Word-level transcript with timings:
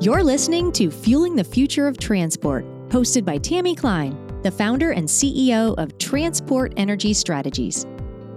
You're 0.00 0.22
listening 0.22 0.70
to 0.74 0.92
Fueling 0.92 1.34
the 1.34 1.42
Future 1.42 1.88
of 1.88 1.98
Transport, 1.98 2.64
hosted 2.88 3.24
by 3.24 3.36
Tammy 3.36 3.74
Klein, 3.74 4.16
the 4.44 4.50
founder 4.52 4.92
and 4.92 5.08
CEO 5.08 5.74
of 5.76 5.98
Transport 5.98 6.72
Energy 6.76 7.12
Strategies. 7.12 7.84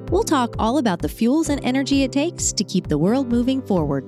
We'll 0.10 0.24
talk 0.24 0.55
all 0.58 0.79
about 0.79 1.04
the 1.04 1.08
fuels 1.08 1.50
and 1.50 1.63
energy 1.63 2.02
it 2.02 2.12
takes 2.12 2.52
to 2.54 2.63
keep 2.63 2.88
the 2.88 2.97
world 2.97 3.32
moving 3.32 3.62
forward. 3.62 4.04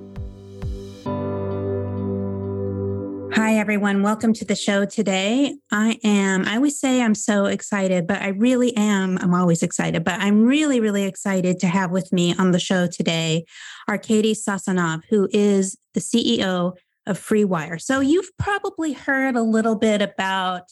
Hi, 3.36 3.56
everyone. 3.56 4.02
Welcome 4.02 4.32
to 4.34 4.44
the 4.44 4.56
show 4.56 4.84
today. 4.84 5.54
I 5.70 5.98
am, 6.02 6.46
I 6.46 6.56
always 6.56 6.80
say 6.80 7.02
I'm 7.02 7.14
so 7.14 7.46
excited, 7.46 8.08
but 8.08 8.20
I 8.20 8.28
really 8.28 8.76
am. 8.76 9.16
I'm 9.18 9.34
always 9.34 9.62
excited, 9.62 10.02
but 10.02 10.20
I'm 10.20 10.42
really, 10.42 10.80
really 10.80 11.04
excited 11.04 11.60
to 11.60 11.68
have 11.68 11.92
with 11.92 12.12
me 12.12 12.34
on 12.36 12.50
the 12.50 12.58
show 12.58 12.88
today 12.88 13.44
Arcady 13.88 14.34
Sosinov, 14.34 15.02
who 15.08 15.28
is 15.32 15.76
the 15.94 16.00
CEO 16.00 16.74
of 17.06 17.18
FreeWire. 17.18 17.80
So 17.80 18.00
you've 18.00 18.30
probably 18.38 18.92
heard 18.92 19.36
a 19.36 19.42
little 19.42 19.76
bit 19.76 20.02
about 20.02 20.62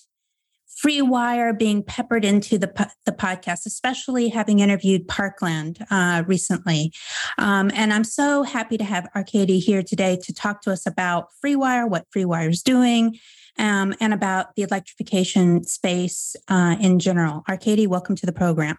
FreeWire 0.84 1.56
being 1.56 1.82
peppered 1.82 2.24
into 2.24 2.58
the, 2.58 2.90
the 3.04 3.12
podcast, 3.12 3.66
especially 3.66 4.28
having 4.28 4.60
interviewed 4.60 5.06
Parkland 5.06 5.84
uh, 5.90 6.24
recently. 6.26 6.92
Um, 7.38 7.70
and 7.74 7.92
I'm 7.92 8.04
so 8.04 8.42
happy 8.42 8.78
to 8.78 8.84
have 8.84 9.08
Arcady 9.14 9.58
here 9.58 9.82
today 9.82 10.18
to 10.22 10.32
talk 10.32 10.62
to 10.62 10.72
us 10.72 10.86
about 10.86 11.28
FreeWire, 11.44 11.88
what 11.88 12.06
FreeWire 12.14 12.50
is 12.50 12.62
doing, 12.62 13.16
um, 13.58 13.94
and 14.00 14.14
about 14.14 14.56
the 14.56 14.62
electrification 14.62 15.62
space 15.64 16.34
uh, 16.48 16.76
in 16.80 16.98
general. 16.98 17.42
Arcady, 17.48 17.86
welcome 17.86 18.16
to 18.16 18.26
the 18.26 18.32
program. 18.32 18.76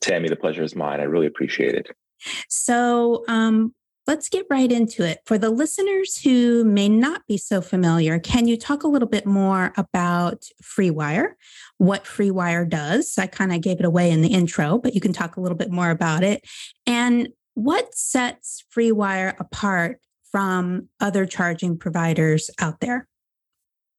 Tammy, 0.00 0.28
the 0.28 0.36
pleasure 0.36 0.62
is 0.62 0.76
mine. 0.76 1.00
I 1.00 1.04
really 1.04 1.26
appreciate 1.26 1.74
it. 1.74 1.88
So, 2.48 3.24
um, 3.28 3.74
let's 4.08 4.30
get 4.30 4.46
right 4.48 4.72
into 4.72 5.06
it. 5.06 5.20
For 5.26 5.36
the 5.36 5.50
listeners 5.50 6.16
who 6.16 6.64
may 6.64 6.88
not 6.88 7.26
be 7.28 7.36
so 7.36 7.60
familiar, 7.60 8.18
can 8.18 8.48
you 8.48 8.56
talk 8.56 8.82
a 8.82 8.88
little 8.88 9.06
bit 9.06 9.26
more 9.26 9.72
about 9.76 10.46
FreeWire, 10.62 11.32
what 11.76 12.04
FreeWire 12.04 12.66
does? 12.68 13.18
I 13.18 13.26
kind 13.26 13.52
of 13.52 13.60
gave 13.60 13.78
it 13.78 13.84
away 13.84 14.10
in 14.10 14.22
the 14.22 14.32
intro, 14.32 14.78
but 14.78 14.94
you 14.94 15.00
can 15.02 15.12
talk 15.12 15.36
a 15.36 15.42
little 15.42 15.58
bit 15.58 15.70
more 15.70 15.90
about 15.90 16.24
it. 16.24 16.42
And 16.86 17.28
what 17.52 17.94
sets 17.94 18.64
FreeWire 18.74 19.38
apart 19.38 20.00
from 20.32 20.88
other 21.00 21.26
charging 21.26 21.76
providers 21.76 22.50
out 22.58 22.80
there? 22.80 23.06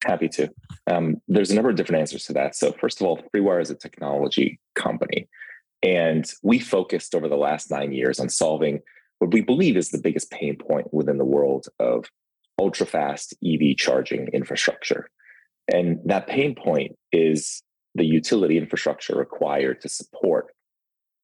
Happy 0.04 0.28
to. 0.30 0.50
Um, 0.88 1.18
there's 1.28 1.52
a 1.52 1.56
number 1.56 1.70
of 1.70 1.76
different 1.76 2.00
answers 2.00 2.26
to 2.26 2.34
that. 2.34 2.56
So, 2.56 2.72
first 2.72 3.00
of 3.00 3.06
all, 3.06 3.22
FreeWire 3.36 3.62
is 3.62 3.70
a 3.70 3.76
technology 3.76 4.60
company. 4.74 5.28
And 5.84 6.26
we 6.42 6.58
focused 6.58 7.14
over 7.14 7.28
the 7.28 7.38
last 7.38 7.70
nine 7.70 7.92
years 7.92 8.20
on 8.20 8.30
solving 8.30 8.80
what 9.20 9.34
we 9.34 9.42
believe 9.42 9.78
is 9.78 9.90
the 9.90 10.02
biggest 10.02 10.32
pain 10.32 10.56
point 10.56 10.94
within 10.94 11.18
the 11.18 11.26
world 11.26 11.68
of 11.80 12.06
ultra 12.60 12.86
fast 12.86 13.34
EV 13.46 13.76
charging 13.78 14.28
infrastructure. 14.34 15.10
And 15.72 16.00
that 16.06 16.28
pain 16.28 16.56
point 16.56 16.98
is 17.12 17.62
the 17.96 18.06
utility 18.06 18.58
infrastructure 18.58 19.16
required 19.16 19.82
to 19.82 19.90
support 19.90 20.48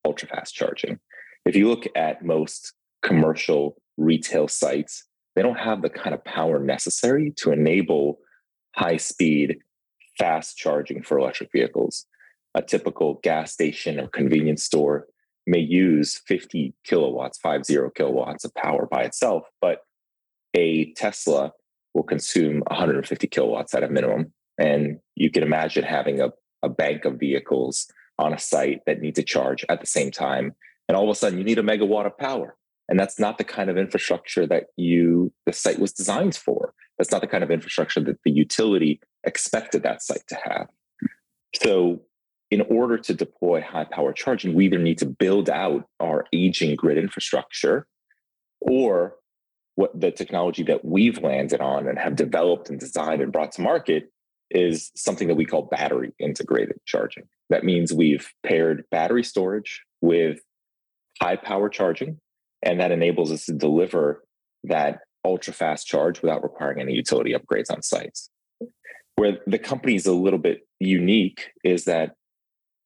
ultra 0.06 0.28
fast 0.28 0.54
charging. 0.54 1.00
If 1.46 1.56
you 1.56 1.68
look 1.68 1.86
at 1.96 2.24
most 2.24 2.74
commercial 3.02 3.78
retail 3.98 4.48
sites, 4.48 5.06
they 5.36 5.42
don't 5.42 5.60
have 5.60 5.82
the 5.82 5.90
kind 5.90 6.14
of 6.14 6.24
power 6.24 6.60
necessary 6.60 7.34
to 7.38 7.52
enable 7.52 8.20
high 8.76 8.98
speed, 8.98 9.58
fast 10.18 10.58
charging 10.58 11.02
for 11.02 11.18
electric 11.18 11.52
vehicles. 11.52 12.06
A 12.56 12.62
typical 12.62 13.20
gas 13.22 13.52
station 13.52 14.00
or 14.00 14.08
convenience 14.08 14.64
store 14.64 15.08
may 15.48 15.60
use 15.60 16.22
50 16.28 16.74
kilowatts, 16.84 17.40
50 17.40 17.78
kilowatts 17.96 18.46
of 18.46 18.54
power 18.56 18.88
by 18.90 19.04
itself, 19.04 19.44
but 19.62 19.82
a 20.56 20.92
Tesla 20.94 21.52
will 21.94 22.04
consume 22.04 22.64
150 22.68 23.28
kilowatts 23.28 23.74
at 23.74 23.84
a 23.84 23.90
minimum. 23.90 24.34
And 24.58 25.00
you 25.16 25.30
can 25.30 25.44
imagine 25.44 25.84
having 25.84 26.22
a, 26.22 26.30
a 26.64 26.70
bank 26.70 27.06
of 27.06 27.20
vehicles 27.20 27.88
on 28.18 28.34
a 28.34 28.40
site 28.40 28.82
that 28.86 29.02
need 29.02 29.16
to 29.16 29.24
charge 29.24 29.66
at 29.70 29.82
the 29.82 29.88
same 29.88 30.12
time. 30.12 30.54
And 30.88 30.96
all 30.96 31.04
of 31.04 31.10
a 31.10 31.16
sudden, 31.16 31.38
you 31.38 31.44
need 31.44 31.60
a 31.60 31.64
megawatt 31.64 32.06
of 32.06 32.18
power. 32.18 32.56
And 32.88 33.00
that's 33.00 33.20
not 33.20 33.38
the 33.38 33.44
kind 33.44 33.70
of 33.70 33.78
infrastructure 33.78 34.46
that 34.48 34.66
you 34.78 35.34
the 35.46 35.54
site 35.54 35.80
was 35.80 35.92
designed 35.92 36.36
for. 36.36 36.74
That's 36.98 37.12
not 37.12 37.22
the 37.22 37.28
kind 37.28 37.44
of 37.44 37.52
infrastructure 37.52 38.00
that 38.02 38.20
the 38.24 38.32
utility 38.32 39.02
expected 39.26 39.84
that 39.84 40.02
site 40.02 40.28
to 40.28 40.38
have. 40.44 40.68
So 41.62 42.02
in 42.52 42.62
order 42.62 42.98
to 42.98 43.14
deploy 43.14 43.62
high 43.62 43.86
power 43.86 44.14
charging, 44.14 44.54
we 44.54 44.66
either 44.66 44.78
need 44.78 45.00
to 45.00 45.06
build 45.06 45.50
out 45.50 45.86
our 46.00 46.26
aging 46.32 46.76
grid 46.76 46.98
infrastructure 46.98 47.88
or 48.62 49.16
what 49.76 50.00
the 50.00 50.12
technology 50.12 50.64
that 50.64 50.86
we've 50.86 51.22
landed 51.22 51.60
on 51.60 51.88
and 51.88 52.00
have 52.00 52.16
developed 52.16 52.70
and 52.70 52.80
designed 52.80 53.22
and 53.22 53.32
brought 53.32 53.52
to 53.54 53.62
market 53.62 54.12
is 54.52 54.92
something 54.96 55.28
that 55.28 55.36
we 55.36 55.46
call 55.46 55.64
battery 55.64 56.14
integrated 56.20 56.80
charging. 56.86 57.24
That 57.50 57.64
means 57.64 57.92
we've 57.92 58.28
paired 58.46 58.86
battery 58.92 59.24
storage 59.24 59.84
with 60.02 60.40
high 61.22 61.36
power 61.36 61.68
charging, 61.68 62.20
and 62.62 62.80
that 62.80 62.92
enables 62.92 63.32
us 63.32 63.46
to 63.46 63.54
deliver 63.54 64.24
that 64.64 65.00
ultra 65.26 65.54
fast 65.54 65.88
charge 65.88 66.22
without 66.22 66.44
requiring 66.44 66.80
any 66.80 66.94
utility 66.94 67.34
upgrades 67.34 67.72
on 67.72 67.82
sites. 67.82 68.30
Where 69.16 69.40
the 69.48 69.60
company 69.60 69.96
is 69.96 70.06
a 70.06 70.14
little 70.14 70.40
bit 70.40 70.68
unique 70.80 71.52
is 71.64 71.86
that 71.86 72.14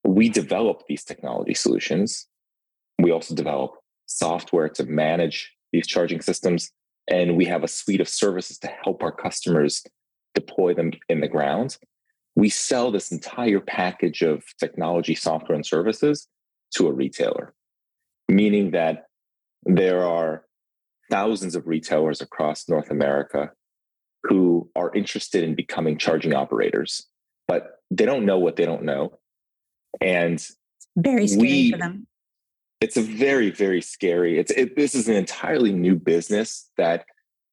we 0.04 0.30
develop 0.30 0.84
these 0.88 1.04
technology 1.04 1.54
solutions. 1.54 2.28
We 3.00 3.12
also 3.12 3.36
develop 3.36 3.72
software 4.06 4.70
to 4.70 4.86
manage 4.86 5.52
these 5.72 5.88
charging 5.88 6.22
systems. 6.22 6.72
And 7.08 7.38
we 7.38 7.46
have 7.46 7.64
a 7.64 7.68
suite 7.68 8.02
of 8.02 8.10
services 8.10 8.58
to 8.60 8.68
help 8.68 9.02
our 9.04 9.12
customers 9.12 9.84
deploy 10.36 10.74
them 10.74 10.92
in 11.08 11.22
the 11.22 11.28
ground. 11.28 11.78
We 12.36 12.50
sell 12.50 12.92
this 12.92 13.12
entire 13.12 13.60
package 13.60 14.22
of 14.22 14.44
technology, 14.60 15.16
software, 15.16 15.56
and 15.56 15.66
services 15.66 16.28
to 16.76 16.88
a 16.88 16.94
retailer, 16.94 17.54
meaning 18.28 18.72
that 18.72 19.08
there 19.64 20.04
are 20.04 20.46
thousands 21.10 21.56
of 21.56 21.68
retailers 21.68 22.22
across 22.22 22.70
North 22.70 22.92
America 22.92 23.52
who 24.24 24.70
are 24.76 24.94
interested 24.94 25.44
in 25.44 25.56
becoming 25.56 25.98
charging 25.98 26.34
operators, 26.34 27.08
but 27.48 27.80
they 27.90 28.06
don't 28.06 28.26
know 28.26 28.38
what 28.38 28.56
they 28.56 28.66
don't 28.66 28.84
know. 28.84 29.18
And 30.02 30.46
very 30.96 31.28
scary 31.28 31.42
we, 31.42 31.72
for 31.72 31.78
them. 31.78 32.08
It's 32.82 32.98
a 32.98 33.02
very, 33.02 33.52
very 33.52 33.82
scary. 33.82 34.40
It's 34.40 34.52
it, 34.52 34.76
this 34.76 34.96
is 34.96 35.08
an 35.08 35.16
entirely 35.16 35.74
new 35.74 35.96
business 35.96 36.70
that 36.78 37.06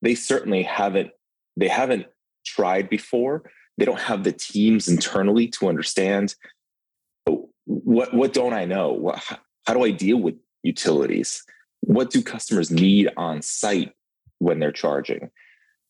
they 0.02 0.14
certainly 0.14 0.62
haven't 0.62 1.10
they 1.56 1.68
haven't 1.68 2.06
tried 2.44 2.88
before. 2.88 3.50
They 3.78 3.84
don't 3.84 4.00
have 4.00 4.24
the 4.24 4.32
teams 4.32 4.88
internally 4.88 5.48
to 5.48 5.68
understand 5.68 6.34
what 7.66 8.14
what 8.14 8.32
don't 8.32 8.52
I 8.52 8.64
know? 8.64 8.92
What, 8.92 9.18
how, 9.18 9.38
how 9.66 9.74
do 9.74 9.84
I 9.84 9.90
deal 9.90 10.18
with 10.18 10.34
utilities? 10.62 11.42
What 11.80 12.10
do 12.10 12.22
customers 12.22 12.70
need 12.70 13.10
on 13.16 13.42
site 13.42 13.92
when 14.38 14.58
they're 14.60 14.72
charging? 14.72 15.30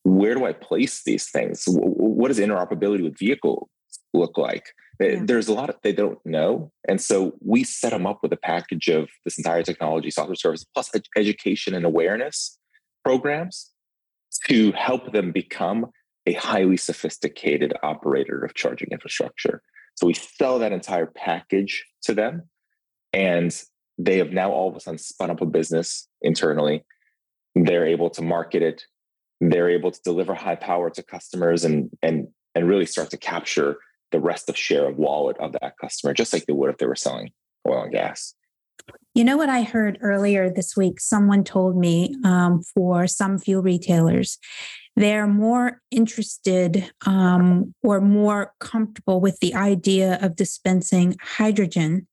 Where 0.04 0.34
do 0.34 0.46
I 0.46 0.52
place 0.52 1.02
these 1.04 1.28
things? 1.28 1.64
What 1.66 2.28
does 2.28 2.38
interoperability 2.38 3.02
with 3.02 3.18
vehicles 3.18 3.68
look 4.14 4.38
like? 4.38 4.66
Yeah. 5.00 5.20
There's 5.22 5.48
a 5.48 5.54
lot 5.54 5.68
of 5.68 5.76
they 5.82 5.92
don't 5.92 6.18
know. 6.24 6.72
And 6.88 7.00
so 7.00 7.34
we 7.40 7.64
set 7.64 7.90
them 7.90 8.06
up 8.06 8.20
with 8.22 8.32
a 8.32 8.38
package 8.38 8.88
of 8.88 9.08
this 9.24 9.38
entire 9.38 9.62
technology, 9.62 10.10
software 10.10 10.36
service, 10.36 10.64
plus 10.64 10.94
ed- 10.94 11.02
education 11.16 11.74
and 11.74 11.84
awareness 11.84 12.58
programs 13.04 13.72
to 14.48 14.72
help 14.72 15.12
them 15.12 15.32
become 15.32 15.86
a 16.26 16.32
highly 16.32 16.76
sophisticated 16.76 17.72
operator 17.82 18.44
of 18.44 18.54
charging 18.54 18.88
infrastructure. 18.90 19.62
So 19.94 20.06
we 20.06 20.14
sell 20.14 20.58
that 20.58 20.72
entire 20.72 21.06
package 21.06 21.84
to 22.02 22.14
them. 22.14 22.42
And 23.12 23.54
they 23.98 24.18
have 24.18 24.30
now 24.30 24.50
all 24.50 24.68
of 24.68 24.76
a 24.76 24.80
sudden 24.80 24.98
spun 24.98 25.30
up 25.30 25.40
a 25.40 25.46
business 25.46 26.08
internally. 26.20 26.84
They're 27.54 27.86
able 27.86 28.10
to 28.10 28.22
market 28.22 28.62
it. 28.62 28.84
They're 29.40 29.70
able 29.70 29.90
to 29.90 30.00
deliver 30.02 30.34
high 30.34 30.56
power 30.56 30.90
to 30.90 31.02
customers 31.02 31.64
and 31.64 31.90
and 32.02 32.28
and 32.54 32.68
really 32.68 32.86
start 32.86 33.10
to 33.10 33.16
capture 33.18 33.76
the 34.12 34.20
rest 34.20 34.48
of 34.48 34.56
share 34.56 34.88
of 34.88 34.96
wallet 34.96 35.36
of 35.38 35.52
that 35.52 35.74
customer, 35.80 36.14
just 36.14 36.32
like 36.32 36.46
they 36.46 36.52
would 36.52 36.70
if 36.70 36.78
they 36.78 36.86
were 36.86 36.96
selling 36.96 37.30
oil 37.68 37.82
and 37.82 37.92
gas. 37.92 38.34
You 39.14 39.24
know 39.24 39.36
what 39.36 39.48
I 39.48 39.62
heard 39.62 39.98
earlier 40.02 40.50
this 40.50 40.76
week? 40.76 41.00
Someone 41.00 41.42
told 41.42 41.76
me 41.76 42.14
um, 42.24 42.62
for 42.74 43.06
some 43.06 43.38
fuel 43.38 43.62
retailers, 43.62 44.38
they're 44.94 45.26
more 45.26 45.80
interested 45.90 46.90
um, 47.06 47.74
or 47.82 48.00
more 48.00 48.52
comfortable 48.60 49.20
with 49.20 49.38
the 49.40 49.54
idea 49.54 50.18
of 50.20 50.36
dispensing 50.36 51.16
hydrogen 51.20 52.06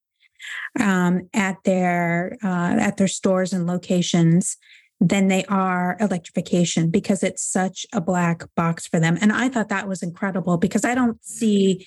um, 0.79 1.29
at 1.33 1.57
their 1.65 2.37
uh, 2.43 2.75
at 2.79 2.97
their 2.97 3.07
stores 3.07 3.53
and 3.53 3.65
locations 3.65 4.57
than 5.03 5.27
they 5.27 5.43
are 5.45 5.97
electrification 5.99 6.89
because 6.89 7.23
it's 7.23 7.43
such 7.43 7.85
a 7.91 7.99
black 7.99 8.43
box 8.55 8.87
for 8.87 9.01
them. 9.01 9.17
And 9.19 9.33
I 9.33 9.49
thought 9.49 9.67
that 9.67 9.87
was 9.87 10.01
incredible 10.01 10.57
because 10.57 10.85
I 10.85 10.95
don't 10.95 11.23
see 11.23 11.85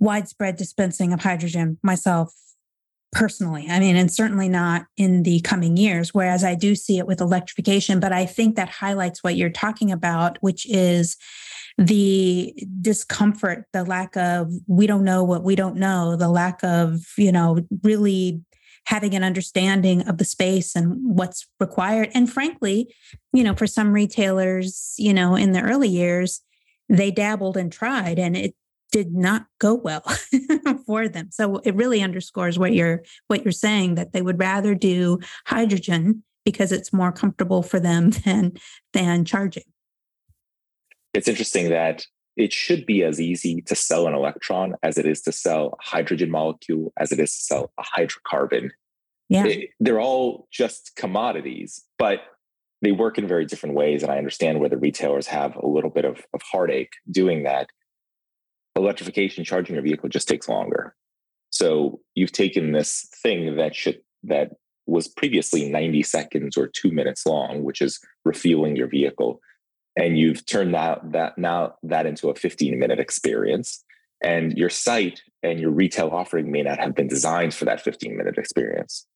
widespread 0.00 0.56
dispensing 0.56 1.12
of 1.12 1.22
hydrogen 1.22 1.78
myself 1.82 2.34
personally. 3.12 3.66
I 3.70 3.78
mean, 3.78 3.94
and 3.94 4.12
certainly 4.12 4.48
not 4.48 4.86
in 4.96 5.22
the 5.22 5.40
coming 5.40 5.76
years, 5.76 6.12
whereas 6.12 6.42
I 6.42 6.56
do 6.56 6.74
see 6.74 6.98
it 6.98 7.06
with 7.06 7.20
electrification. 7.20 8.00
But 8.00 8.12
I 8.12 8.26
think 8.26 8.56
that 8.56 8.68
highlights 8.68 9.22
what 9.22 9.36
you're 9.36 9.50
talking 9.50 9.92
about, 9.92 10.36
which 10.40 10.66
is 10.68 11.16
the 11.78 12.52
discomfort, 12.80 13.66
the 13.72 13.84
lack 13.84 14.16
of 14.16 14.52
we 14.66 14.88
don't 14.88 15.04
know 15.04 15.22
what 15.22 15.44
we 15.44 15.54
don't 15.54 15.76
know, 15.76 16.16
the 16.16 16.28
lack 16.28 16.64
of, 16.64 17.00
you 17.16 17.30
know, 17.30 17.60
really 17.84 18.42
having 18.88 19.14
an 19.14 19.22
understanding 19.22 20.00
of 20.08 20.16
the 20.16 20.24
space 20.24 20.74
and 20.74 20.96
what's 21.02 21.46
required. 21.60 22.08
And 22.14 22.32
frankly, 22.32 22.94
you 23.34 23.44
know, 23.44 23.54
for 23.54 23.66
some 23.66 23.92
retailers, 23.92 24.94
you 24.96 25.12
know, 25.12 25.36
in 25.36 25.52
the 25.52 25.60
early 25.60 25.90
years, 25.90 26.40
they 26.88 27.10
dabbled 27.10 27.58
and 27.58 27.70
tried 27.70 28.18
and 28.18 28.34
it 28.34 28.54
did 28.90 29.12
not 29.12 29.44
go 29.58 29.74
well 29.74 30.02
for 30.86 31.06
them. 31.06 31.28
So 31.30 31.58
it 31.58 31.74
really 31.74 32.00
underscores 32.00 32.58
what 32.58 32.72
you're 32.72 33.02
what 33.26 33.44
you're 33.44 33.52
saying 33.52 33.96
that 33.96 34.12
they 34.12 34.22
would 34.22 34.38
rather 34.38 34.74
do 34.74 35.18
hydrogen 35.44 36.24
because 36.46 36.72
it's 36.72 36.90
more 36.90 37.12
comfortable 37.12 37.62
for 37.62 37.78
them 37.78 38.08
than 38.24 38.54
than 38.94 39.26
charging. 39.26 39.64
It's 41.12 41.28
interesting 41.28 41.68
that 41.68 42.06
it 42.38 42.52
should 42.52 42.86
be 42.86 43.02
as 43.02 43.20
easy 43.20 43.60
to 43.62 43.74
sell 43.74 44.06
an 44.06 44.14
electron 44.14 44.76
as 44.84 44.96
it 44.96 45.04
is 45.06 45.20
to 45.22 45.32
sell 45.32 45.76
a 45.78 45.82
hydrogen 45.82 46.30
molecule 46.30 46.92
as 46.96 47.10
it 47.10 47.18
is 47.18 47.34
to 47.34 47.42
sell 47.42 47.72
a 47.76 47.82
hydrocarbon. 47.82 48.70
Yeah. 49.28 49.44
It, 49.44 49.70
they're 49.80 50.00
all 50.00 50.46
just 50.52 50.94
commodities, 50.96 51.84
but 51.98 52.20
they 52.80 52.92
work 52.92 53.18
in 53.18 53.26
very 53.26 53.44
different 53.44 53.74
ways. 53.74 54.04
And 54.04 54.12
I 54.12 54.18
understand 54.18 54.60
where 54.60 54.68
the 54.68 54.78
retailers 54.78 55.26
have 55.26 55.56
a 55.56 55.66
little 55.66 55.90
bit 55.90 56.04
of, 56.04 56.24
of 56.32 56.40
heartache 56.42 56.92
doing 57.10 57.42
that 57.42 57.68
electrification 58.76 59.42
charging 59.42 59.74
your 59.74 59.82
vehicle 59.82 60.08
just 60.08 60.28
takes 60.28 60.48
longer. 60.48 60.94
So 61.50 62.00
you've 62.14 62.30
taken 62.30 62.70
this 62.70 63.08
thing 63.20 63.56
that 63.56 63.74
should 63.74 64.00
that 64.22 64.52
was 64.86 65.08
previously 65.08 65.68
90 65.68 66.04
seconds 66.04 66.56
or 66.56 66.68
two 66.68 66.92
minutes 66.92 67.26
long, 67.26 67.64
which 67.64 67.82
is 67.82 67.98
refueling 68.24 68.76
your 68.76 68.86
vehicle, 68.86 69.40
and 69.98 70.16
you've 70.16 70.46
turned 70.46 70.72
that 70.74 71.00
that 71.12 71.36
now 71.36 71.74
that 71.82 72.06
into 72.06 72.30
a 72.30 72.34
15 72.34 72.78
minute 72.78 73.00
experience. 73.00 73.84
And 74.22 74.56
your 74.56 74.70
site 74.70 75.22
and 75.42 75.60
your 75.60 75.70
retail 75.70 76.08
offering 76.08 76.50
may 76.50 76.62
not 76.62 76.78
have 76.78 76.94
been 76.94 77.08
designed 77.08 77.54
for 77.54 77.64
that 77.66 77.80
15 77.80 78.16
minute 78.16 78.38
experience. 78.38 79.06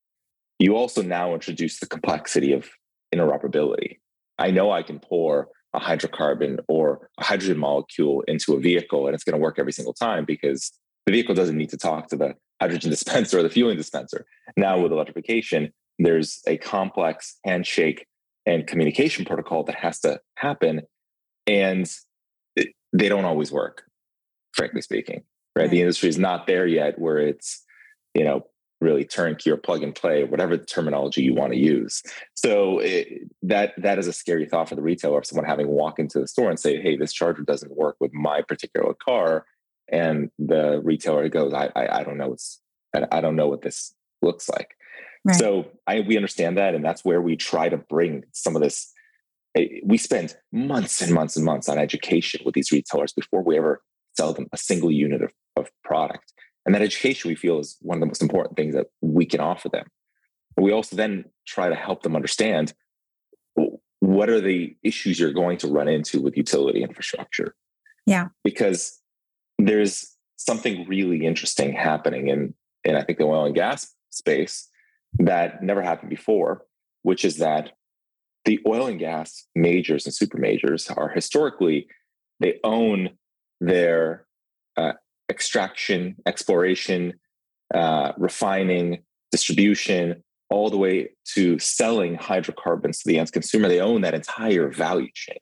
You 0.58 0.76
also 0.76 1.02
now 1.02 1.34
introduce 1.34 1.80
the 1.80 1.86
complexity 1.86 2.52
of 2.52 2.68
interoperability. 3.14 3.98
I 4.38 4.50
know 4.50 4.70
I 4.70 4.82
can 4.82 4.98
pour 4.98 5.48
a 5.72 5.80
hydrocarbon 5.80 6.58
or 6.68 7.08
a 7.18 7.24
hydrogen 7.24 7.58
molecule 7.58 8.22
into 8.28 8.54
a 8.54 8.60
vehicle 8.60 9.06
and 9.06 9.14
it's 9.14 9.24
going 9.24 9.38
to 9.38 9.42
work 9.42 9.58
every 9.58 9.72
single 9.72 9.94
time 9.94 10.24
because 10.24 10.72
the 11.06 11.12
vehicle 11.12 11.34
doesn't 11.34 11.56
need 11.56 11.70
to 11.70 11.76
talk 11.76 12.08
to 12.08 12.16
the 12.16 12.34
hydrogen 12.60 12.90
dispenser 12.96 13.38
or 13.38 13.42
the 13.42 13.50
fueling 13.50 13.76
dispenser. 13.76 14.26
Now, 14.56 14.80
with 14.80 14.92
electrification, 14.92 15.72
there's 15.98 16.40
a 16.46 16.58
complex 16.58 17.38
handshake 17.44 18.06
and 18.46 18.66
communication 18.66 19.24
protocol 19.24 19.64
that 19.64 19.76
has 19.76 20.00
to 20.00 20.20
happen. 20.36 20.82
And 21.46 21.90
they 22.56 23.08
don't 23.08 23.24
always 23.24 23.50
work, 23.50 23.84
frankly 24.52 24.82
speaking. 24.82 25.22
Right? 25.54 25.64
right. 25.64 25.70
The 25.70 25.80
industry 25.80 26.08
is 26.08 26.18
not 26.18 26.46
there 26.46 26.66
yet 26.66 26.98
where 26.98 27.18
it's, 27.18 27.64
you 28.14 28.24
know, 28.24 28.46
really 28.82 29.04
turnkey 29.04 29.50
or 29.50 29.56
plug 29.56 29.82
and 29.82 29.94
play, 29.94 30.24
whatever 30.24 30.56
the 30.56 30.66
terminology 30.66 31.22
you 31.22 31.34
want 31.34 31.52
to 31.52 31.58
use. 31.58 32.02
So 32.34 32.80
it, 32.80 33.30
that 33.42 33.74
that 33.78 33.98
is 33.98 34.08
a 34.08 34.12
scary 34.12 34.46
thought 34.46 34.68
for 34.68 34.74
the 34.74 34.82
retailer 34.82 35.18
of 35.18 35.26
someone 35.26 35.46
having 35.46 35.68
walk 35.68 35.98
into 35.98 36.18
the 36.18 36.26
store 36.26 36.50
and 36.50 36.58
say, 36.58 36.80
"Hey, 36.80 36.96
this 36.96 37.12
charger 37.12 37.42
doesn't 37.42 37.76
work 37.76 37.96
with 38.00 38.12
my 38.12 38.42
particular 38.42 38.94
car," 38.94 39.46
and 39.88 40.30
the 40.38 40.80
retailer 40.82 41.28
goes, 41.28 41.54
"I 41.54 41.70
I, 41.76 42.00
I 42.00 42.02
don't 42.02 42.18
know 42.18 42.28
what's 42.28 42.60
I 42.94 43.20
don't 43.20 43.36
know 43.36 43.48
what 43.48 43.62
this 43.62 43.94
looks 44.20 44.48
like." 44.48 44.76
Right. 45.24 45.36
So 45.36 45.66
I 45.86 46.00
we 46.00 46.16
understand 46.16 46.58
that, 46.58 46.74
and 46.74 46.84
that's 46.84 47.04
where 47.04 47.20
we 47.20 47.36
try 47.36 47.68
to 47.68 47.76
bring 47.76 48.24
some 48.32 48.56
of 48.56 48.62
this. 48.62 48.92
We 49.84 49.98
spend 49.98 50.34
months 50.50 51.02
and 51.02 51.12
months 51.12 51.36
and 51.36 51.44
months 51.44 51.68
on 51.68 51.78
education 51.78 52.40
with 52.44 52.54
these 52.54 52.72
retailers 52.72 53.12
before 53.12 53.42
we 53.42 53.58
ever 53.58 53.82
sell 54.16 54.32
them 54.32 54.46
a 54.52 54.56
single 54.56 54.90
unit 54.90 55.22
of, 55.22 55.32
of 55.56 55.70
product 55.84 56.32
and 56.64 56.74
that 56.74 56.82
education 56.82 57.28
we 57.28 57.34
feel 57.34 57.58
is 57.58 57.76
one 57.80 57.96
of 57.96 58.00
the 58.00 58.06
most 58.06 58.22
important 58.22 58.56
things 58.56 58.74
that 58.74 58.86
we 59.00 59.26
can 59.26 59.40
offer 59.40 59.68
them. 59.68 59.86
But 60.56 60.62
we 60.62 60.72
also 60.72 60.96
then 60.96 61.24
try 61.46 61.68
to 61.68 61.74
help 61.74 62.02
them 62.02 62.14
understand 62.14 62.74
what 64.00 64.28
are 64.28 64.40
the 64.40 64.76
issues 64.82 65.18
you're 65.18 65.32
going 65.32 65.58
to 65.58 65.68
run 65.68 65.88
into 65.88 66.20
with 66.20 66.36
utility 66.36 66.82
infrastructure. 66.82 67.54
Yeah. 68.06 68.28
Because 68.44 69.00
there's 69.58 70.16
something 70.36 70.86
really 70.88 71.24
interesting 71.24 71.72
happening 71.72 72.28
in, 72.28 72.54
in 72.84 72.96
I 72.96 73.02
think 73.02 73.18
the 73.18 73.24
oil 73.24 73.46
and 73.46 73.54
gas 73.54 73.92
space 74.10 74.68
that 75.18 75.62
never 75.62 75.82
happened 75.82 76.10
before, 76.10 76.64
which 77.02 77.24
is 77.24 77.36
that 77.38 77.72
the 78.44 78.60
oil 78.66 78.86
and 78.86 78.98
gas 78.98 79.46
majors 79.54 80.04
and 80.04 80.14
super 80.14 80.38
majors 80.38 80.88
are 80.88 81.08
historically 81.08 81.86
they 82.40 82.58
own 82.64 83.10
their 83.60 84.26
uh, 84.76 84.94
extraction, 85.30 86.16
exploration, 86.26 87.14
uh, 87.72 88.12
refining, 88.18 89.04
distribution, 89.30 90.22
all 90.50 90.68
the 90.68 90.76
way 90.76 91.08
to 91.34 91.58
selling 91.58 92.16
hydrocarbons 92.16 92.98
to 92.98 93.08
the 93.08 93.18
end 93.18 93.32
consumer. 93.32 93.68
They 93.68 93.80
own 93.80 94.02
that 94.02 94.14
entire 94.14 94.70
value 94.70 95.08
chain. 95.14 95.38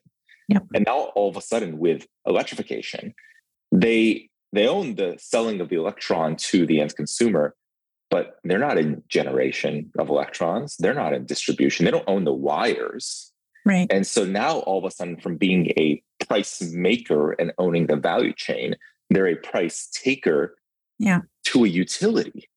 Yep. 0.47 0.63
And 0.75 0.85
now 0.85 1.11
all 1.15 1.29
of 1.29 1.37
a 1.37 1.41
sudden 1.41 1.79
with 1.79 2.07
electrification, 2.25 3.13
they 3.71 4.29
they 4.53 4.67
own 4.67 4.95
the 4.95 5.15
selling 5.17 5.61
of 5.61 5.69
the 5.69 5.77
electron 5.77 6.35
to 6.35 6.65
the 6.65 6.81
end 6.81 6.95
consumer, 6.95 7.55
but 8.11 8.39
they're 8.43 8.59
not 8.59 8.77
in 8.77 9.01
generation 9.07 9.89
of 9.97 10.09
electrons. 10.09 10.75
They're 10.77 10.93
not 10.93 11.13
in 11.13 11.25
distribution. 11.25 11.85
They 11.85 11.91
don't 11.91 12.07
own 12.07 12.25
the 12.25 12.33
wires. 12.33 13.31
Right. 13.65 13.87
And 13.89 14.05
so 14.05 14.25
now 14.25 14.59
all 14.59 14.79
of 14.79 14.85
a 14.85 14.91
sudden 14.91 15.17
from 15.19 15.37
being 15.37 15.67
a 15.77 16.03
price 16.27 16.61
maker 16.61 17.31
and 17.31 17.53
owning 17.57 17.87
the 17.87 17.95
value 17.95 18.33
chain, 18.33 18.75
they're 19.09 19.27
a 19.27 19.35
price 19.35 19.89
taker 19.93 20.57
yeah. 20.99 21.21
to 21.45 21.63
a 21.63 21.67
utility 21.67 22.49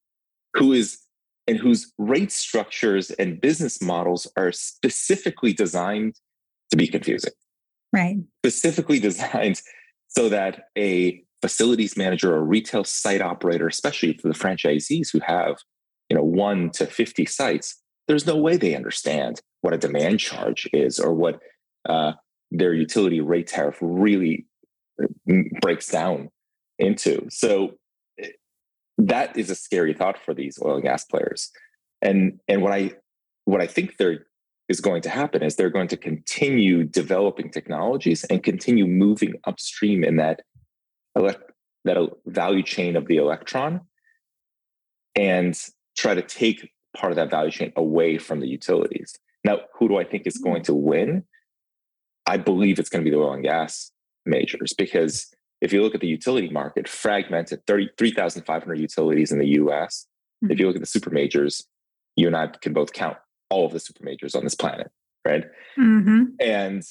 who 0.54 0.72
is 0.72 0.98
and 1.46 1.58
whose 1.58 1.92
rate 1.98 2.32
structures 2.32 3.10
and 3.12 3.40
business 3.40 3.82
models 3.82 4.26
are 4.36 4.50
specifically 4.50 5.52
designed 5.52 6.14
to 6.70 6.76
be 6.76 6.88
confusing. 6.88 7.32
Right. 7.92 8.16
Specifically 8.44 8.98
designed 9.10 9.60
so 10.08 10.28
that 10.28 10.68
a 10.76 11.23
facilities 11.44 11.94
manager 11.94 12.34
or 12.34 12.42
retail 12.42 12.84
site 12.84 13.20
operator, 13.20 13.66
especially 13.66 14.14
for 14.16 14.28
the 14.28 14.34
franchisees 14.34 15.12
who 15.12 15.20
have, 15.20 15.56
you 16.08 16.16
know, 16.16 16.24
one 16.24 16.70
to 16.70 16.86
50 16.86 17.26
sites, 17.26 17.82
there's 18.08 18.26
no 18.26 18.34
way 18.34 18.56
they 18.56 18.74
understand 18.74 19.42
what 19.60 19.74
a 19.74 19.76
demand 19.76 20.20
charge 20.20 20.66
is 20.72 20.98
or 20.98 21.12
what 21.12 21.40
uh, 21.86 22.12
their 22.50 22.72
utility 22.72 23.20
rate 23.20 23.46
tariff 23.46 23.76
really 23.82 24.46
uh, 25.02 25.06
breaks 25.60 25.88
down 25.88 26.30
into. 26.78 27.26
So 27.28 27.74
eh, 28.18 28.28
that 28.96 29.36
is 29.36 29.50
a 29.50 29.54
scary 29.54 29.92
thought 29.92 30.16
for 30.16 30.32
these 30.32 30.58
oil 30.64 30.76
and 30.76 30.82
gas 30.82 31.04
players. 31.04 31.50
And 32.00 32.40
and 32.48 32.62
what 32.62 32.72
I 32.72 32.92
what 33.44 33.60
I 33.60 33.66
think 33.66 33.98
there 33.98 34.24
is 34.70 34.80
going 34.80 35.02
to 35.02 35.10
happen 35.10 35.42
is 35.42 35.56
they're 35.56 35.68
going 35.68 35.88
to 35.88 35.98
continue 35.98 36.84
developing 36.84 37.50
technologies 37.50 38.24
and 38.24 38.42
continue 38.42 38.86
moving 38.86 39.34
upstream 39.46 40.02
in 40.04 40.16
that 40.16 40.40
elect, 41.16 41.50
that 41.84 41.96
value 42.26 42.62
chain 42.62 42.96
of 42.96 43.06
the 43.06 43.16
electron 43.16 43.80
and 45.14 45.58
try 45.96 46.14
to 46.14 46.22
take 46.22 46.70
part 46.96 47.12
of 47.12 47.16
that 47.16 47.30
value 47.30 47.50
chain 47.50 47.72
away 47.76 48.18
from 48.18 48.40
the 48.40 48.48
utilities. 48.48 49.18
Now, 49.44 49.60
who 49.74 49.88
do 49.88 49.98
I 49.98 50.04
think 50.04 50.26
is 50.26 50.38
going 50.38 50.62
hmm. 50.62 50.64
to 50.64 50.74
win? 50.74 51.24
I 52.26 52.38
believe 52.38 52.78
it's 52.78 52.88
going 52.88 53.04
to 53.04 53.10
be 53.10 53.14
the 53.14 53.22
oil 53.22 53.34
and 53.34 53.42
gas 53.42 53.92
majors 54.24 54.72
because 54.72 55.30
if 55.60 55.72
you 55.72 55.82
look 55.82 55.94
at 55.94 56.00
the 56.00 56.06
utility 56.06 56.48
market, 56.48 56.88
fragmented 56.88 57.66
33,500 57.66 58.78
utilities 58.78 59.32
in 59.32 59.38
the 59.38 59.48
US. 59.60 60.06
Mm-hmm. 60.42 60.52
If 60.52 60.60
you 60.60 60.66
look 60.66 60.76
at 60.76 60.82
the 60.82 60.86
super 60.86 61.10
majors, 61.10 61.66
you 62.16 62.26
and 62.26 62.36
I 62.36 62.48
can 62.48 62.72
both 62.72 62.92
count 62.92 63.16
all 63.50 63.66
of 63.66 63.72
the 63.72 63.80
super 63.80 64.04
majors 64.04 64.34
on 64.34 64.44
this 64.44 64.54
planet, 64.54 64.90
right? 65.24 65.44
Mm-hmm. 65.78 66.24
And 66.40 66.82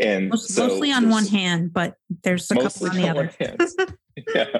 and 0.00 0.30
Most, 0.30 0.52
so 0.52 0.68
mostly 0.68 0.92
on 0.92 1.10
one 1.10 1.26
hand, 1.26 1.72
but 1.72 1.96
there's 2.22 2.50
a 2.50 2.54
couple 2.56 2.88
on 2.88 2.96
the 2.96 3.08
on 3.08 3.18
other. 3.18 3.96
yeah. 4.34 4.58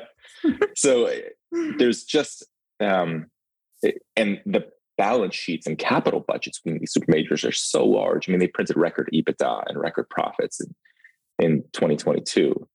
so 0.75 1.07
eh, 1.07 1.21
there's 1.79 2.05
just 2.05 2.47
um, 2.81 3.27
eh, 3.85 3.93
and 4.17 4.41
the 4.45 4.67
balance 4.99 5.35
sheets 5.35 5.67
and 5.67 5.79
capital 5.79 6.21
budgets 6.21 6.61
between 6.61 6.79
these 6.81 6.93
super 6.93 7.11
majors 7.11 7.43
are 7.43 7.53
so 7.53 7.87
large. 7.87 8.29
I 8.29 8.33
mean, 8.33 8.39
they 8.39 8.49
printed 8.49 8.77
record 8.77 9.09
EBITDA 9.15 9.65
and 9.69 9.81
record 9.81 10.09
profits 10.11 10.61
in 10.61 10.75
in 11.39 11.63
2022. 11.73 12.69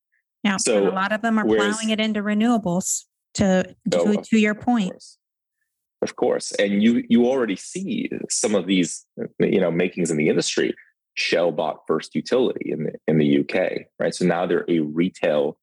Yeah. 0.44 0.58
So 0.58 0.88
a 0.88 0.92
lot 0.92 1.12
of 1.12 1.22
them 1.22 1.38
are 1.38 1.46
plowing 1.46 1.90
it 1.90 2.00
into 2.00 2.22
renewables 2.22 3.06
to 3.36 3.76
to, 3.92 4.00
oh, 4.00 4.22
to 4.22 4.38
your 4.38 4.56
point. 4.56 4.92
Course. 4.92 5.18
Of 6.02 6.16
course. 6.16 6.52
And 6.54 6.84
you 6.84 7.04
you 7.10 7.26
already 7.26 7.56
see 7.56 8.10
some 8.30 8.56
of 8.56 8.68
these 8.68 9.06
you 9.40 9.62
know 9.62 9.72
makings 9.72 10.12
in 10.12 10.18
the 10.18 10.30
industry. 10.30 10.74
Shell 11.16 11.52
bought 11.54 11.88
First 11.88 12.14
Utility 12.14 12.72
in 12.72 12.84
the 12.84 12.94
in 13.08 13.18
the 13.18 13.40
UK, 13.40 13.88
right? 14.00 14.14
So 14.14 14.26
now 14.26 14.46
they're 14.46 14.66
a 14.70 14.80
retail 14.80 15.58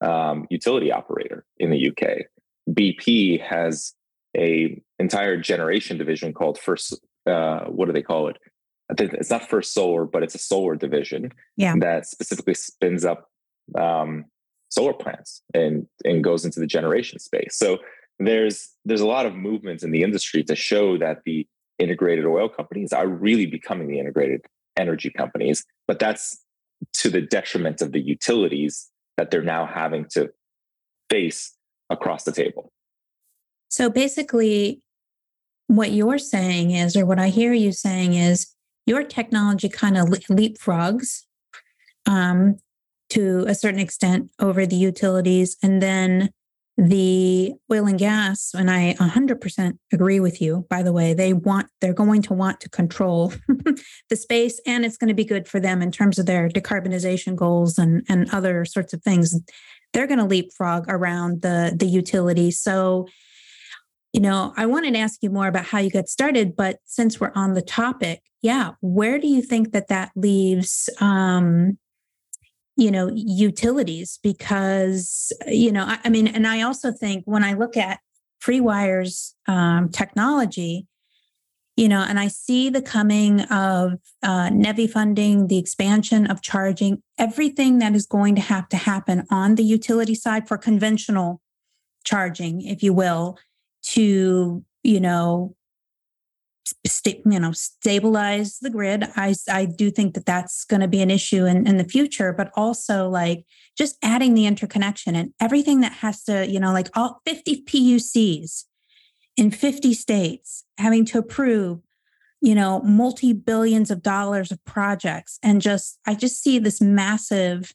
um, 0.00 0.46
utility 0.50 0.90
operator 0.90 1.44
in 1.58 1.70
the 1.70 1.90
UK. 1.90 2.26
BP 2.70 3.40
has 3.42 3.94
a 4.36 4.80
entire 4.98 5.36
generation 5.36 5.98
division 5.98 6.32
called 6.32 6.58
First. 6.58 6.98
Uh, 7.26 7.64
what 7.66 7.86
do 7.86 7.92
they 7.92 8.02
call 8.02 8.28
it? 8.28 8.38
I 8.90 8.94
think 8.94 9.12
it's 9.14 9.30
not 9.30 9.48
First 9.48 9.74
Solar, 9.74 10.04
but 10.04 10.22
it's 10.22 10.34
a 10.34 10.38
solar 10.38 10.76
division 10.76 11.32
yeah. 11.56 11.74
that 11.78 12.06
specifically 12.06 12.54
spins 12.54 13.04
up 13.04 13.28
um, 13.76 14.26
solar 14.68 14.92
plants 14.92 15.42
and 15.52 15.86
and 16.04 16.22
goes 16.22 16.44
into 16.44 16.60
the 16.60 16.66
generation 16.66 17.18
space. 17.18 17.56
So 17.56 17.78
there's 18.20 18.70
there's 18.84 19.00
a 19.00 19.06
lot 19.06 19.26
of 19.26 19.34
movements 19.34 19.82
in 19.82 19.90
the 19.90 20.02
industry 20.02 20.44
to 20.44 20.54
show 20.54 20.96
that 20.98 21.22
the 21.24 21.46
integrated 21.78 22.24
oil 22.24 22.48
companies 22.48 22.92
are 22.92 23.08
really 23.08 23.46
becoming 23.46 23.88
the 23.88 23.98
integrated 23.98 24.42
energy 24.78 25.10
companies, 25.10 25.64
but 25.86 25.98
that's 25.98 26.40
to 26.94 27.10
the 27.10 27.20
detriment 27.20 27.80
of 27.80 27.92
the 27.92 28.00
utilities 28.00 28.90
that 29.16 29.30
they're 29.30 29.42
now 29.42 29.66
having 29.66 30.06
to 30.10 30.30
face 31.10 31.54
across 31.90 32.24
the 32.24 32.32
table. 32.32 32.72
So 33.68 33.88
basically, 33.88 34.82
what 35.66 35.92
you're 35.92 36.18
saying 36.18 36.72
is, 36.72 36.96
or 36.96 37.06
what 37.06 37.18
I 37.18 37.28
hear 37.28 37.52
you 37.52 37.72
saying 37.72 38.14
is, 38.14 38.54
your 38.86 39.04
technology 39.04 39.68
kind 39.68 39.96
of 39.96 40.08
leapfrogs 40.08 41.22
um, 42.06 42.58
to 43.10 43.44
a 43.46 43.54
certain 43.54 43.80
extent 43.80 44.30
over 44.40 44.66
the 44.66 44.76
utilities. 44.76 45.56
And 45.62 45.80
then 45.80 46.30
the 46.78 47.52
oil 47.70 47.86
and 47.86 47.98
gas, 47.98 48.52
and 48.54 48.70
I 48.70 48.94
100% 48.98 49.78
agree 49.92 50.20
with 50.20 50.40
you, 50.40 50.66
by 50.70 50.82
the 50.82 50.92
way, 50.92 51.12
they 51.12 51.32
want, 51.34 51.68
they're 51.80 51.92
going 51.92 52.22
to 52.22 52.34
want 52.34 52.60
to 52.60 52.70
control 52.70 53.32
the 54.08 54.16
space 54.16 54.60
and 54.66 54.84
it's 54.84 54.96
going 54.96 55.08
to 55.08 55.14
be 55.14 55.24
good 55.24 55.46
for 55.46 55.60
them 55.60 55.82
in 55.82 55.92
terms 55.92 56.18
of 56.18 56.26
their 56.26 56.48
decarbonization 56.48 57.36
goals 57.36 57.78
and, 57.78 58.04
and 58.08 58.30
other 58.32 58.64
sorts 58.64 58.94
of 58.94 59.02
things. 59.02 59.38
They're 59.92 60.06
going 60.06 60.18
to 60.18 60.24
leapfrog 60.24 60.86
around 60.88 61.42
the, 61.42 61.74
the 61.76 61.86
utility. 61.86 62.50
So, 62.50 63.06
you 64.14 64.20
know, 64.20 64.54
I 64.56 64.64
wanted 64.64 64.94
to 64.94 65.00
ask 65.00 65.22
you 65.22 65.28
more 65.28 65.48
about 65.48 65.66
how 65.66 65.78
you 65.78 65.90
got 65.90 66.08
started, 66.08 66.56
but 66.56 66.78
since 66.86 67.20
we're 67.20 67.32
on 67.34 67.52
the 67.52 67.62
topic, 67.62 68.22
yeah, 68.40 68.72
where 68.80 69.18
do 69.18 69.28
you 69.28 69.42
think 69.42 69.72
that 69.72 69.88
that 69.88 70.10
leaves 70.16 70.88
um, 71.00 71.78
you 72.76 72.90
know 72.90 73.10
utilities 73.12 74.18
because 74.22 75.32
you 75.46 75.72
know 75.72 75.84
I, 75.84 75.98
I, 76.04 76.08
mean 76.08 76.26
and 76.26 76.46
i 76.46 76.62
also 76.62 76.92
think 76.92 77.24
when 77.26 77.44
i 77.44 77.52
look 77.52 77.76
at 77.76 78.00
freewire's 78.40 79.34
um, 79.46 79.88
technology 79.90 80.86
you 81.76 81.88
know 81.88 82.00
and 82.00 82.18
i 82.18 82.28
see 82.28 82.70
the 82.70 82.82
coming 82.82 83.42
of 83.42 83.94
uh, 84.22 84.48
nevi 84.48 84.88
funding 84.88 85.48
the 85.48 85.58
expansion 85.58 86.26
of 86.26 86.42
charging 86.42 87.02
everything 87.18 87.78
that 87.78 87.94
is 87.94 88.06
going 88.06 88.34
to 88.36 88.42
have 88.42 88.68
to 88.70 88.76
happen 88.76 89.26
on 89.30 89.56
the 89.56 89.64
utility 89.64 90.14
side 90.14 90.48
for 90.48 90.56
conventional 90.56 91.40
charging 92.04 92.62
if 92.62 92.82
you 92.82 92.92
will 92.92 93.38
to 93.82 94.64
you 94.82 95.00
know 95.00 95.54
st- 96.86 97.22
you 97.24 97.38
know 97.38 97.52
stabilize 97.52 98.58
the 98.58 98.70
grid. 98.70 99.04
I 99.16 99.34
i 99.50 99.64
do 99.64 99.90
think 99.90 100.14
that 100.14 100.26
that's 100.26 100.64
going 100.64 100.80
to 100.80 100.88
be 100.88 101.02
an 101.02 101.10
issue 101.10 101.44
in, 101.44 101.66
in 101.66 101.76
the 101.76 101.84
future 101.84 102.32
but 102.32 102.50
also 102.54 103.08
like 103.08 103.44
just 103.76 103.96
adding 104.02 104.34
the 104.34 104.46
interconnection 104.46 105.14
and 105.14 105.32
everything 105.40 105.80
that 105.80 105.92
has 105.92 106.24
to 106.24 106.48
you 106.48 106.60
know 106.60 106.72
like 106.72 106.88
all 106.94 107.20
50 107.26 107.62
pucs 107.62 108.64
in 109.36 109.50
50 109.50 109.94
states 109.94 110.64
having 110.78 111.04
to 111.06 111.18
approve 111.18 111.80
you 112.40 112.54
know 112.54 112.80
multi 112.82 113.32
billions 113.32 113.90
of 113.90 114.02
dollars 114.02 114.52
of 114.52 114.62
projects 114.64 115.38
and 115.42 115.62
just 115.62 115.98
i 116.06 116.14
just 116.14 116.42
see 116.42 116.58
this 116.58 116.80
massive 116.80 117.72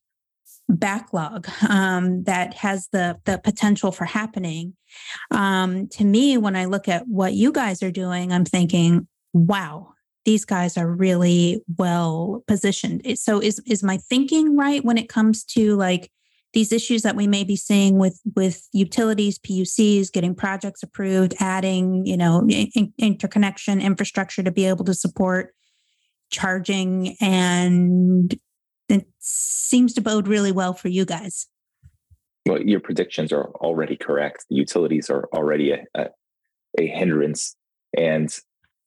backlog 0.69 1.47
um, 1.69 2.23
that 2.23 2.53
has 2.55 2.87
the 2.91 3.17
the 3.25 3.37
potential 3.37 3.91
for 3.91 4.05
happening. 4.05 4.73
Um, 5.31 5.87
to 5.89 6.03
me, 6.03 6.37
when 6.37 6.55
I 6.55 6.65
look 6.65 6.87
at 6.87 7.07
what 7.07 7.33
you 7.33 7.51
guys 7.51 7.81
are 7.83 7.91
doing, 7.91 8.31
I'm 8.31 8.45
thinking, 8.45 9.07
wow, 9.33 9.93
these 10.25 10.45
guys 10.45 10.77
are 10.77 10.89
really 10.89 11.61
well 11.77 12.43
positioned. 12.47 13.01
So 13.17 13.39
is 13.41 13.59
is 13.65 13.83
my 13.83 13.97
thinking 13.97 14.57
right 14.57 14.83
when 14.83 14.97
it 14.97 15.09
comes 15.09 15.43
to 15.45 15.75
like 15.75 16.11
these 16.53 16.71
issues 16.71 17.03
that 17.03 17.15
we 17.15 17.27
may 17.27 17.43
be 17.43 17.55
seeing 17.55 17.97
with 17.97 18.19
with 18.35 18.67
utilities, 18.73 19.39
PUCs, 19.39 20.11
getting 20.11 20.35
projects 20.35 20.83
approved, 20.83 21.35
adding 21.39 22.05
you 22.05 22.17
know 22.17 22.45
in, 22.49 22.93
interconnection 22.97 23.79
infrastructure 23.79 24.43
to 24.43 24.51
be 24.51 24.65
able 24.65 24.85
to 24.85 24.93
support 24.93 25.53
charging 26.29 27.15
and 27.21 28.37
it 28.89 29.07
seems 29.19 29.93
to 29.93 30.01
bode 30.01 30.27
really 30.27 30.51
well 30.51 30.73
for 30.73 30.87
you 30.87 31.05
guys. 31.05 31.47
Well, 32.45 32.61
your 32.61 32.79
predictions 32.79 33.31
are 33.33 33.49
already 33.55 33.97
correct. 33.97 34.45
The 34.49 34.55
utilities 34.55 35.09
are 35.09 35.27
already 35.33 35.71
a, 35.71 35.83
a, 35.95 36.07
a 36.79 36.87
hindrance, 36.87 37.55
and 37.97 38.33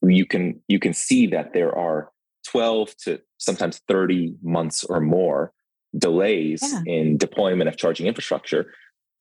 you 0.02 0.25
can 0.25 0.62
you 0.66 0.78
can 0.78 0.95
see 0.95 1.26
that 1.28 1.52
there 1.52 1.76
are 1.76 2.11
12 2.47 2.97
to 3.04 3.21
sometimes 3.38 3.80
30 3.87 4.37
months 4.42 4.85
or 4.85 5.00
more 5.00 5.52
delays 5.97 6.61
yeah. 6.62 6.83
in 6.87 7.19
deployment 7.19 7.69
of 7.69 7.76
charging 7.76 8.07
infrastructure. 8.07 8.73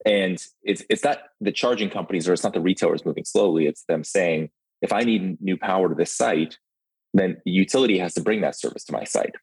And 0.06 0.42
it's 0.62 0.82
it's 0.88 1.04
not 1.04 1.18
the 1.40 1.52
charging 1.52 1.90
companies 1.90 2.26
or 2.26 2.32
it's 2.32 2.44
not 2.44 2.54
the 2.54 2.60
retailers 2.60 3.04
moving 3.04 3.24
slowly. 3.24 3.66
It's 3.66 3.84
them 3.84 4.04
saying, 4.04 4.50
if 4.80 4.92
I 4.92 5.00
need 5.00 5.40
new 5.42 5.58
power 5.58 5.90
to 5.90 5.94
this 5.94 6.14
site, 6.14 6.56
then 7.12 7.36
the 7.44 7.50
utility 7.50 7.98
has 7.98 8.14
to 8.14 8.22
bring 8.22 8.40
that 8.40 8.58
service 8.58 8.84
to 8.84 8.92
my 8.92 9.04
site. 9.04 9.34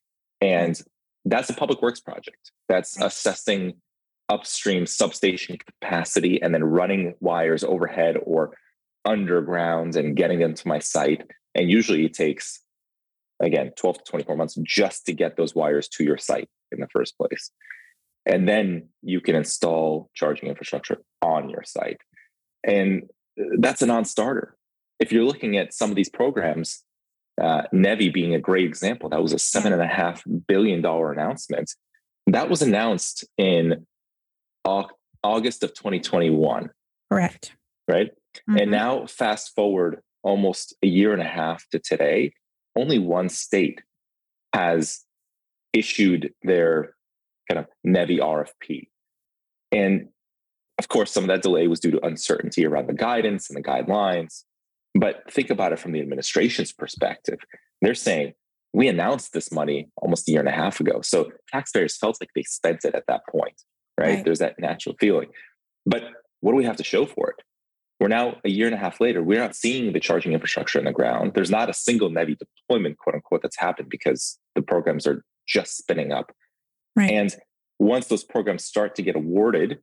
And 0.41 0.81
that's 1.31 1.49
a 1.49 1.53
public 1.53 1.81
works 1.81 1.99
project. 1.99 2.51
That's 2.67 2.99
assessing 3.01 3.73
upstream 4.29 4.85
substation 4.85 5.57
capacity 5.57 6.41
and 6.41 6.53
then 6.53 6.63
running 6.63 7.15
wires 7.19 7.63
overhead 7.63 8.17
or 8.23 8.53
underground 9.05 9.95
and 9.95 10.15
getting 10.15 10.39
them 10.39 10.53
to 10.53 10.67
my 10.67 10.79
site. 10.79 11.23
And 11.55 11.69
usually 11.69 12.05
it 12.05 12.13
takes, 12.13 12.59
again, 13.39 13.71
12 13.77 13.99
to 13.99 14.03
24 14.03 14.35
months 14.35 14.57
just 14.63 15.05
to 15.05 15.13
get 15.13 15.37
those 15.37 15.55
wires 15.55 15.87
to 15.89 16.03
your 16.03 16.17
site 16.17 16.49
in 16.71 16.79
the 16.79 16.87
first 16.91 17.17
place. 17.17 17.51
And 18.25 18.47
then 18.47 18.89
you 19.01 19.21
can 19.21 19.35
install 19.35 20.09
charging 20.13 20.49
infrastructure 20.49 20.97
on 21.21 21.49
your 21.49 21.63
site. 21.63 22.01
And 22.65 23.03
uh, 23.39 23.45
that's 23.59 23.81
a 23.81 23.85
non 23.85 24.03
starter. 24.03 24.57
If 24.99 25.11
you're 25.11 25.23
looking 25.23 25.57
at 25.57 25.73
some 25.73 25.89
of 25.89 25.95
these 25.95 26.09
programs, 26.09 26.83
uh, 27.41 27.63
Nevi 27.73 28.13
being 28.13 28.33
a 28.33 28.39
great 28.39 28.65
example. 28.65 29.09
That 29.09 29.21
was 29.21 29.33
a 29.33 29.39
seven 29.39 29.73
and 29.73 29.81
a 29.81 29.87
half 29.87 30.23
billion 30.47 30.81
dollar 30.81 31.11
announcement. 31.11 31.71
That 32.27 32.49
was 32.49 32.61
announced 32.61 33.25
in 33.37 33.85
August 34.65 35.63
of 35.63 35.73
2021. 35.73 36.69
Correct. 37.11 37.53
Right. 37.87 38.11
Mm-hmm. 38.49 38.57
And 38.57 38.71
now, 38.71 39.05
fast 39.05 39.53
forward 39.55 40.01
almost 40.23 40.75
a 40.83 40.87
year 40.87 41.13
and 41.13 41.21
a 41.21 41.27
half 41.27 41.67
to 41.69 41.79
today, 41.79 42.33
only 42.75 42.99
one 42.99 43.29
state 43.29 43.81
has 44.53 45.05
issued 45.73 46.33
their 46.43 46.95
kind 47.49 47.59
of 47.59 47.67
Nevi 47.85 48.19
RFP. 48.19 48.87
And 49.71 50.09
of 50.79 50.87
course, 50.89 51.11
some 51.11 51.23
of 51.23 51.29
that 51.29 51.41
delay 51.41 51.67
was 51.67 51.79
due 51.79 51.91
to 51.91 52.05
uncertainty 52.05 52.65
around 52.65 52.87
the 52.87 52.93
guidance 52.93 53.49
and 53.49 53.57
the 53.57 53.67
guidelines. 53.67 54.43
But 54.99 55.31
think 55.31 55.49
about 55.49 55.73
it 55.73 55.79
from 55.79 55.91
the 55.91 55.99
administration's 55.99 56.71
perspective. 56.71 57.39
They're 57.81 57.95
saying, 57.95 58.33
we 58.73 58.87
announced 58.87 59.33
this 59.33 59.51
money 59.51 59.89
almost 59.97 60.27
a 60.27 60.31
year 60.31 60.39
and 60.39 60.49
a 60.49 60.53
half 60.53 60.79
ago. 60.79 61.01
So 61.01 61.31
taxpayers 61.51 61.97
felt 61.97 62.17
like 62.19 62.29
they 62.35 62.43
spent 62.43 62.83
it 62.85 62.95
at 62.95 63.03
that 63.07 63.21
point, 63.29 63.61
right? 63.97 64.15
right? 64.15 64.25
There's 64.25 64.39
that 64.39 64.59
natural 64.59 64.95
feeling. 64.99 65.29
But 65.85 66.03
what 66.41 66.51
do 66.51 66.57
we 66.57 66.65
have 66.65 66.77
to 66.77 66.83
show 66.83 67.05
for 67.05 67.29
it? 67.29 67.43
We're 67.99 68.09
now 68.09 68.37
a 68.45 68.49
year 68.49 68.67
and 68.67 68.75
a 68.75 68.77
half 68.77 69.01
later. 69.01 69.23
We're 69.23 69.39
not 69.39 69.55
seeing 69.55 69.93
the 69.93 69.99
charging 69.99 70.33
infrastructure 70.33 70.77
in 70.77 70.85
the 70.85 70.91
ground. 70.91 71.31
There's 71.33 71.49
not 71.49 71.69
a 71.69 71.73
single 71.73 72.09
NEVI 72.09 72.37
deployment, 72.37 72.97
quote 72.97 73.15
unquote, 73.15 73.41
that's 73.41 73.57
happened 73.57 73.89
because 73.89 74.37
the 74.53 74.61
programs 74.61 75.07
are 75.07 75.23
just 75.47 75.77
spinning 75.77 76.11
up. 76.11 76.31
Right. 76.95 77.09
And 77.09 77.35
once 77.79 78.07
those 78.07 78.23
programs 78.23 78.65
start 78.65 78.95
to 78.95 79.01
get 79.01 79.15
awarded 79.15 79.79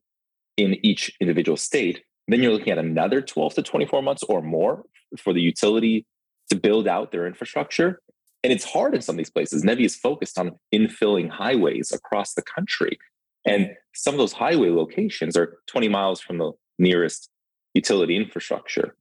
in 0.56 0.76
each 0.86 1.12
individual 1.20 1.56
state, 1.56 2.02
then 2.28 2.42
you're 2.42 2.52
looking 2.52 2.72
at 2.72 2.78
another 2.78 3.20
12 3.20 3.54
to 3.54 3.62
24 3.62 4.02
months 4.02 4.22
or 4.24 4.42
more 4.42 4.84
for 5.18 5.32
the 5.32 5.40
utility 5.40 6.06
to 6.50 6.56
build 6.56 6.88
out 6.88 7.12
their 7.12 7.26
infrastructure. 7.26 8.00
And 8.42 8.52
it's 8.52 8.64
hard 8.64 8.94
in 8.94 9.00
some 9.00 9.14
of 9.14 9.18
these 9.18 9.30
places. 9.30 9.62
Nevi 9.62 9.84
is 9.84 9.96
focused 9.96 10.38
on 10.38 10.52
infilling 10.74 11.30
highways 11.30 11.92
across 11.92 12.34
the 12.34 12.42
country. 12.42 12.98
And 13.46 13.70
some 13.94 14.14
of 14.14 14.18
those 14.18 14.32
highway 14.32 14.70
locations 14.70 15.36
are 15.36 15.58
20 15.66 15.88
miles 15.88 16.20
from 16.20 16.38
the 16.38 16.52
nearest 16.78 17.28
utility 17.74 18.16
infrastructure. 18.16 18.96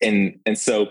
And, 0.00 0.38
and 0.44 0.58
so 0.58 0.88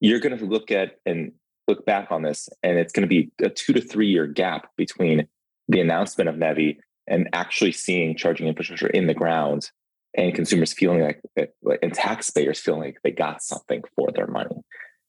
you're 0.00 0.20
going 0.20 0.36
to 0.38 0.44
look 0.44 0.70
at 0.70 0.96
and 1.04 1.32
look 1.66 1.84
back 1.84 2.10
on 2.10 2.22
this, 2.22 2.48
and 2.62 2.78
it's 2.78 2.92
going 2.92 3.02
to 3.02 3.08
be 3.08 3.30
a 3.42 3.50
two 3.50 3.74
to 3.74 3.80
three 3.80 4.08
year 4.08 4.26
gap 4.26 4.70
between 4.76 5.28
the 5.68 5.80
announcement 5.80 6.30
of 6.30 6.36
Nevi 6.36 6.78
and 7.06 7.28
actually 7.32 7.72
seeing 7.72 8.16
charging 8.16 8.46
infrastructure 8.46 8.88
in 8.88 9.06
the 9.06 9.14
ground 9.14 9.70
and 10.18 10.34
consumers 10.34 10.72
feeling 10.72 11.00
like, 11.00 11.20
and 11.80 11.94
taxpayers 11.94 12.58
feeling 12.58 12.80
like 12.80 12.98
they 13.04 13.12
got 13.12 13.40
something 13.40 13.82
for 13.94 14.08
their 14.12 14.26
money. 14.26 14.56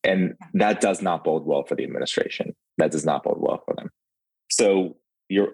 And 0.04 0.36
that 0.54 0.82
does 0.82 1.02
not 1.02 1.24
bode 1.24 1.46
well 1.46 1.64
for 1.64 1.76
the 1.76 1.84
administration. 1.84 2.56
That 2.78 2.92
does 2.92 3.06
not 3.06 3.24
bode 3.24 3.40
well 3.40 3.62
for 3.66 3.74
them. 3.76 3.90
So 4.52 4.98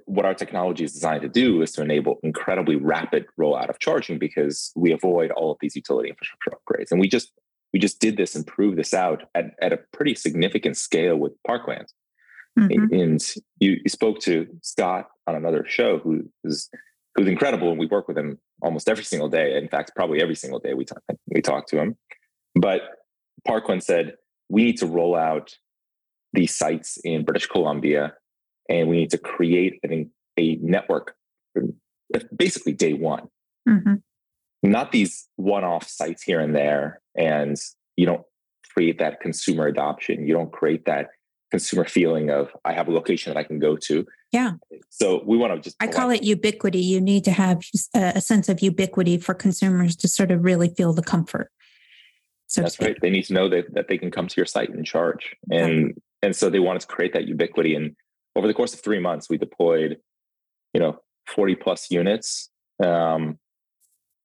what 0.06 0.26
our 0.26 0.34
technology 0.34 0.84
is 0.84 0.94
designed 0.94 1.22
to 1.22 1.30
do 1.30 1.62
is 1.62 1.72
to 1.74 1.82
enable 1.82 2.20
incredibly 2.22 2.76
rapid 2.76 3.26
rollout 3.40 3.70
of 3.70 3.80
charging 3.80 4.20
because 4.20 4.72
we 4.76 4.92
avoid 4.92 5.32
all 5.32 5.52
of 5.52 5.58
these 5.62 5.76
utility 5.76 6.10
infrastructure 6.10 6.52
upgrades. 6.52 6.92
And 6.92 7.00
we 7.00 7.08
just 7.08 7.32
we 7.74 7.80
just 7.80 8.00
did 8.00 8.18
this 8.18 8.36
and 8.36 8.46
proved 8.46 8.78
this 8.78 8.94
out 8.94 9.24
at, 9.36 9.48
at 9.62 9.74
a 9.74 9.80
pretty 9.92 10.16
significant 10.16 10.78
scale 10.78 11.18
with 11.18 11.34
Parkland. 11.46 11.88
Mm-hmm. 12.58 12.94
And 12.94 13.22
you, 13.60 13.78
you, 13.84 13.90
spoke 13.90 14.20
to 14.22 14.48
Scott 14.62 15.10
on 15.28 15.36
another 15.36 15.66
show 15.68 16.00
who 16.00 16.30
is 16.46 16.70
who's 17.16 17.28
incredible, 17.28 17.70
and 17.70 17.78
we 17.78 17.88
work 17.88 18.08
with 18.08 18.18
him 18.18 18.40
almost 18.62 18.90
every 18.90 19.04
single 19.04 19.30
day. 19.30 19.58
In 19.58 19.68
fact, 19.68 19.92
probably 19.96 20.22
every 20.22 20.36
single 20.36 20.60
day 20.60 20.74
we 20.74 20.86
talk 20.86 21.02
we 21.28 21.42
talk 21.42 21.68
to 21.68 21.80
him. 21.80 21.98
But 22.56 22.82
Parkland 23.46 23.84
said 23.84 24.14
we 24.50 24.64
need 24.64 24.78
to 24.78 24.88
roll 24.88 25.16
out 25.16 25.58
these 26.34 26.56
sites 26.56 26.98
in 27.04 27.24
British 27.24 27.48
Columbia, 27.48 28.14
and 28.70 28.90
we 28.90 28.98
need 28.98 29.12
to 29.12 29.18
create 29.18 29.80
an, 29.84 30.12
a 30.38 30.56
network, 30.58 31.16
basically 32.36 32.74
day 32.74 32.94
one. 32.94 33.28
Mm-hmm. 33.68 33.96
Not 34.64 34.92
these 34.92 35.28
one-off 35.36 35.88
sites 35.88 36.24
here 36.24 36.40
and 36.40 36.56
there, 36.56 37.02
and 37.16 37.58
you 37.96 38.06
don't 38.06 38.24
create 38.74 39.00
that 39.00 39.22
consumer 39.22 39.68
adoption. 39.68 40.28
You 40.28 40.34
don't 40.34 40.52
create 40.52 40.86
that 40.86 41.10
consumer 41.56 41.86
feeling 41.86 42.30
of 42.30 42.50
I 42.66 42.74
have 42.74 42.90
a 42.90 42.92
location 42.92 43.34
that 43.34 43.40
I 43.40 43.44
can 43.44 43.60
go 43.60 43.78
to. 43.78 44.06
Yeah. 44.34 44.54
So 44.90 45.24
we 45.26 45.38
want 45.38 45.54
to 45.54 45.62
just. 45.62 45.78
I 45.80 45.88
call 45.88 46.10
it 46.10 46.22
ubiquity. 46.22 46.80
You 46.80 47.00
need 47.00 47.24
to 47.24 47.32
have 47.32 47.62
a 47.94 48.20
sense 48.20 48.50
of 48.50 48.60
ubiquity 48.62 49.18
for 49.18 49.34
consumers 49.34 49.96
to 49.98 50.10
sort 50.10 50.32
of 50.32 50.44
really 50.44 50.68
feel 50.68 50.92
the 50.92 51.02
comfort. 51.02 51.50
So 52.48 52.62
That's 52.62 52.78
right. 52.82 52.98
They 53.02 53.10
need 53.10 53.24
to 53.24 53.34
know 53.34 53.48
that, 53.48 53.74
that 53.74 53.88
they 53.88 53.98
can 53.98 54.12
come 54.12 54.28
to 54.28 54.36
your 54.36 54.46
site 54.46 54.70
and 54.70 54.86
charge. 54.86 55.34
And 55.50 55.94
and 56.22 56.36
so 56.36 56.50
they 56.50 56.60
wanted 56.60 56.82
to 56.82 56.88
create 56.88 57.14
that 57.14 57.26
ubiquity. 57.26 57.74
And 57.74 57.96
over 58.36 58.48
the 58.48 58.54
course 58.54 58.74
of 58.74 58.82
three 58.82 59.00
months, 59.00 59.30
we 59.30 59.38
deployed, 59.38 59.98
you 60.74 60.82
know, 60.82 61.00
40 61.28 61.56
plus 61.56 61.90
units 61.90 62.50
um, 62.84 63.40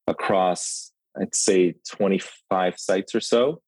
across, 0.08 0.90
I'd 1.20 1.34
say 1.34 1.76
25 1.88 2.76
sites 2.76 3.14
or 3.14 3.20
so 3.20 3.62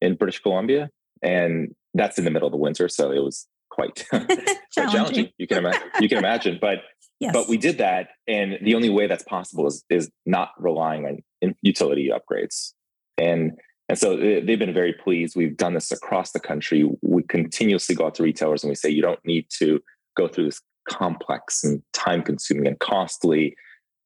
in 0.00 0.14
British 0.14 0.40
Columbia. 0.40 0.90
And 1.20 1.74
that's 1.98 2.18
in 2.18 2.24
the 2.24 2.30
middle 2.30 2.46
of 2.46 2.52
the 2.52 2.58
winter. 2.58 2.88
So 2.88 3.10
it 3.10 3.22
was 3.22 3.46
quite, 3.70 4.06
quite 4.10 4.28
challenging. 4.72 5.30
You 5.38 5.46
can 5.46 5.58
imagine, 5.58 5.82
you 6.00 6.08
can 6.08 6.18
imagine, 6.18 6.58
but, 6.60 6.78
yes. 7.20 7.32
but 7.32 7.48
we 7.48 7.56
did 7.56 7.78
that. 7.78 8.10
And 8.26 8.58
the 8.62 8.74
only 8.74 8.90
way 8.90 9.06
that's 9.06 9.24
possible 9.24 9.66
is, 9.66 9.84
is 9.90 10.10
not 10.26 10.50
relying 10.58 11.06
on 11.06 11.54
utility 11.62 12.10
upgrades. 12.10 12.72
And 13.16 13.52
and 13.88 13.98
so 13.98 14.16
they've 14.16 14.58
been 14.58 14.74
very 14.74 14.92
pleased. 14.92 15.34
We've 15.34 15.56
done 15.56 15.72
this 15.72 15.90
across 15.90 16.32
the 16.32 16.40
country. 16.40 16.88
We 17.00 17.22
continuously 17.22 17.94
go 17.94 18.06
out 18.06 18.16
to 18.16 18.22
retailers 18.22 18.62
and 18.62 18.68
we 18.68 18.74
say, 18.74 18.90
you 18.90 19.00
don't 19.00 19.24
need 19.24 19.46
to 19.58 19.80
go 20.14 20.28
through 20.28 20.44
this 20.44 20.60
complex 20.88 21.64
and 21.64 21.82
time 21.94 22.22
consuming 22.22 22.66
and 22.66 22.78
costly 22.78 23.56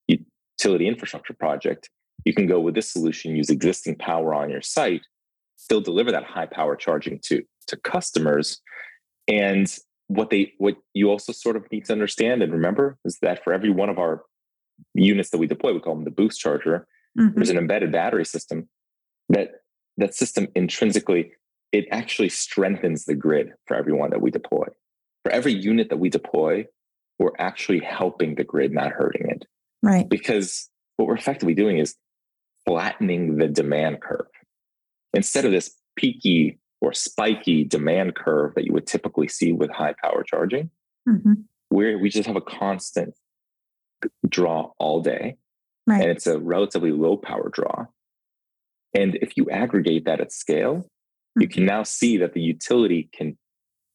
utility 0.07 0.87
infrastructure 0.87 1.35
project. 1.35 1.91
You 2.25 2.33
can 2.33 2.47
go 2.47 2.61
with 2.61 2.75
this 2.75 2.93
solution, 2.93 3.35
use 3.35 3.51
existing 3.51 3.97
power 3.97 4.35
on 4.35 4.51
your 4.51 4.63
site, 4.63 5.03
still 5.63 5.81
deliver 5.81 6.11
that 6.11 6.25
high 6.25 6.47
power 6.47 6.75
charging 6.75 7.21
to, 7.25 7.43
to 7.69 7.77
customers. 7.77 8.61
And 9.29 9.73
what 10.09 10.31
they 10.31 10.53
what 10.59 10.77
you 10.93 11.11
also 11.11 11.33
sort 11.33 11.57
of 11.57 11.71
need 11.71 11.85
to 11.87 11.93
understand 11.93 12.43
and 12.43 12.53
remember 12.53 12.99
is 13.05 13.19
that 13.23 13.43
for 13.45 13.53
every 13.53 13.71
one 13.71 13.89
of 13.89 13.99
our 13.99 14.25
units 14.95 15.31
that 15.31 15.39
we 15.39 15.47
deploy, 15.47 15.73
we 15.73 15.81
call 15.81 15.95
them 15.95 16.05
the 16.05 16.11
boost 16.11 16.41
charger, 16.41 16.87
mm-hmm. 17.19 17.35
there's 17.37 17.51
an 17.51 17.57
embedded 17.57 17.93
battery 17.93 18.25
system 18.25 18.69
that 19.29 19.53
that 19.97 20.15
system 20.15 20.49
intrinsically 20.55 21.33
it 21.71 21.87
actually 21.91 22.29
strengthens 22.29 23.05
the 23.05 23.15
grid 23.15 23.53
for 23.67 23.77
everyone 23.77 24.11
that 24.11 24.21
we 24.21 24.31
deploy. 24.31 24.67
For 25.25 25.33
every 25.33 25.55
unit 25.55 25.89
that 25.89 25.97
we 25.97 26.11
deploy, 26.11 26.67
we're 27.19 27.33
actually 27.39 27.81
helping 27.81 28.35
the 28.35 28.45
grid, 28.45 28.73
not 28.73 28.93
hurting 28.93 29.31
it. 29.31 29.47
Right. 29.83 30.07
Because 30.09 30.69
what 30.97 31.09
we're 31.09 31.17
effectively 31.17 31.55
doing 31.55 31.79
is 31.79 31.97
flattening 32.67 33.37
the 33.37 33.49
demand 33.49 34.03
curve. 34.03 34.27
Instead 35.15 35.45
of 35.45 35.53
this 35.53 35.75
peaky 35.97 36.59
or 36.81 36.93
spiky 36.93 37.65
demand 37.65 38.15
curve 38.15 38.55
that 38.55 38.65
you 38.65 38.73
would 38.73 38.87
typically 38.87 39.29
see 39.29 39.53
with 39.53 39.71
high 39.71 39.95
power 40.03 40.25
charging, 40.25 40.71
mm-hmm. 41.09 41.35
where 41.69 41.99
we 41.99 42.09
just 42.09 42.27
have 42.27 42.37
a 42.37 42.41
constant 42.41 43.15
draw 44.29 44.71
all 44.79 45.01
day. 45.01 45.37
Right. 45.87 46.01
And 46.01 46.11
it's 46.11 46.27
a 46.27 46.39
relatively 46.39 46.93
low 46.93 47.17
power 47.17 47.51
draw. 47.53 47.87
And 48.95 49.17
if 49.17 49.37
you 49.37 49.49
aggregate 49.51 50.05
that 50.05 50.21
at 50.21 50.33
scale, 50.33 50.77
mm-hmm. 50.77 51.43
you 51.43 51.49
can 51.49 51.65
now 51.65 51.83
see 51.83 52.19
that 52.19 52.35
the 52.35 52.41
utility 52.41 53.09
can 53.13 53.37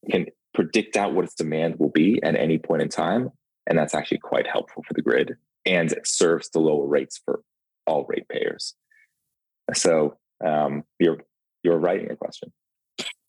can 0.09 0.27
predict 0.53 0.95
out 0.95 1.13
what 1.13 1.25
its 1.25 1.35
demand 1.35 1.77
will 1.77 1.89
be 1.89 2.21
at 2.23 2.35
any 2.35 2.57
point 2.57 2.81
in 2.81 2.89
time. 2.89 3.31
And 3.67 3.77
that's 3.77 3.93
actually 3.93 4.19
quite 4.19 4.47
helpful 4.47 4.83
for 4.87 4.93
the 4.93 5.01
grid 5.01 5.35
and 5.65 5.93
serves 6.03 6.49
the 6.49 6.59
lower 6.59 6.87
rates 6.87 7.19
for 7.23 7.41
all 7.85 8.05
ratepayers. 8.07 8.73
So 9.73 10.17
um, 10.43 10.83
you're 10.99 11.19
you're 11.63 11.89
in 11.89 12.05
your 12.05 12.15
question. 12.15 12.51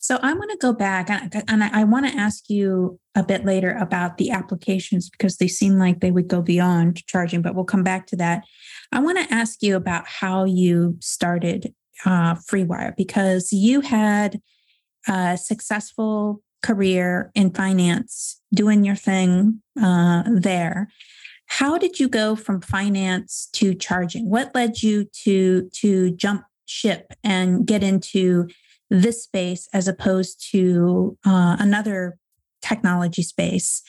So 0.01 0.17
I 0.21 0.33
want 0.33 0.49
to 0.51 0.57
go 0.57 0.71
back 0.73 1.09
and 1.09 1.63
I 1.63 1.83
want 1.83 2.07
to 2.07 2.17
ask 2.17 2.49
you 2.49 2.99
a 3.15 3.23
bit 3.23 3.45
later 3.45 3.71
about 3.71 4.17
the 4.17 4.31
applications 4.31 5.09
because 5.09 5.37
they 5.37 5.47
seem 5.47 5.77
like 5.77 5.99
they 5.99 6.09
would 6.09 6.29
go 6.29 6.41
beyond 6.41 7.05
charging, 7.05 7.41
but 7.41 7.53
we'll 7.53 7.65
come 7.65 7.83
back 7.83 8.07
to 8.07 8.15
that. 8.15 8.45
I 8.93 9.01
want 9.01 9.17
to 9.19 9.33
ask 9.33 9.61
you 9.61 9.75
about 9.75 10.07
how 10.07 10.45
you 10.45 10.95
started 11.01 11.73
uh, 12.05 12.35
FreeWire 12.35 12.95
because 12.95 13.51
you 13.51 13.81
had 13.81 14.41
a 15.07 15.37
successful 15.37 16.41
career 16.63 17.29
in 17.35 17.53
finance, 17.53 18.41
doing 18.53 18.85
your 18.85 18.95
thing 18.95 19.61
uh, 19.81 20.23
there. 20.31 20.87
How 21.47 21.77
did 21.77 21.99
you 21.99 22.07
go 22.07 22.35
from 22.35 22.61
finance 22.61 23.49
to 23.53 23.73
charging? 23.73 24.29
What 24.29 24.55
led 24.55 24.81
you 24.81 25.05
to 25.23 25.69
to 25.81 26.11
jump 26.11 26.43
ship 26.69 27.13
and 27.23 27.65
get 27.65 27.83
into 27.83 28.47
this 28.89 29.23
space 29.23 29.67
as 29.73 29.87
opposed 29.87 30.49
to 30.51 31.17
uh, 31.25 31.57
another 31.59 32.17
technology 32.61 33.23
space. 33.23 33.81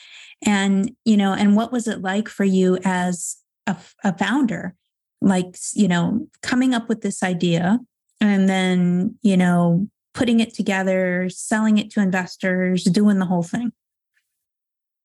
And 0.45 0.91
you 1.05 1.17
know 1.17 1.33
and 1.33 1.55
what 1.55 1.71
was 1.71 1.87
it 1.87 2.01
like 2.01 2.27
for 2.27 2.43
you 2.43 2.77
as 2.83 3.37
a, 3.67 3.75
a 4.03 4.17
founder? 4.17 4.75
Like 5.21 5.55
you 5.73 5.87
know 5.87 6.27
coming 6.41 6.73
up 6.73 6.89
with 6.89 7.01
this 7.01 7.21
idea 7.21 7.79
and 8.19 8.49
then 8.49 9.15
you 9.21 9.37
know 9.37 9.87
putting 10.13 10.39
it 10.39 10.53
together 10.53 11.29
selling 11.29 11.77
it 11.77 11.89
to 11.91 12.01
investors 12.01 12.83
doing 12.83 13.19
the 13.19 13.25
whole 13.25 13.43
thing. 13.43 13.71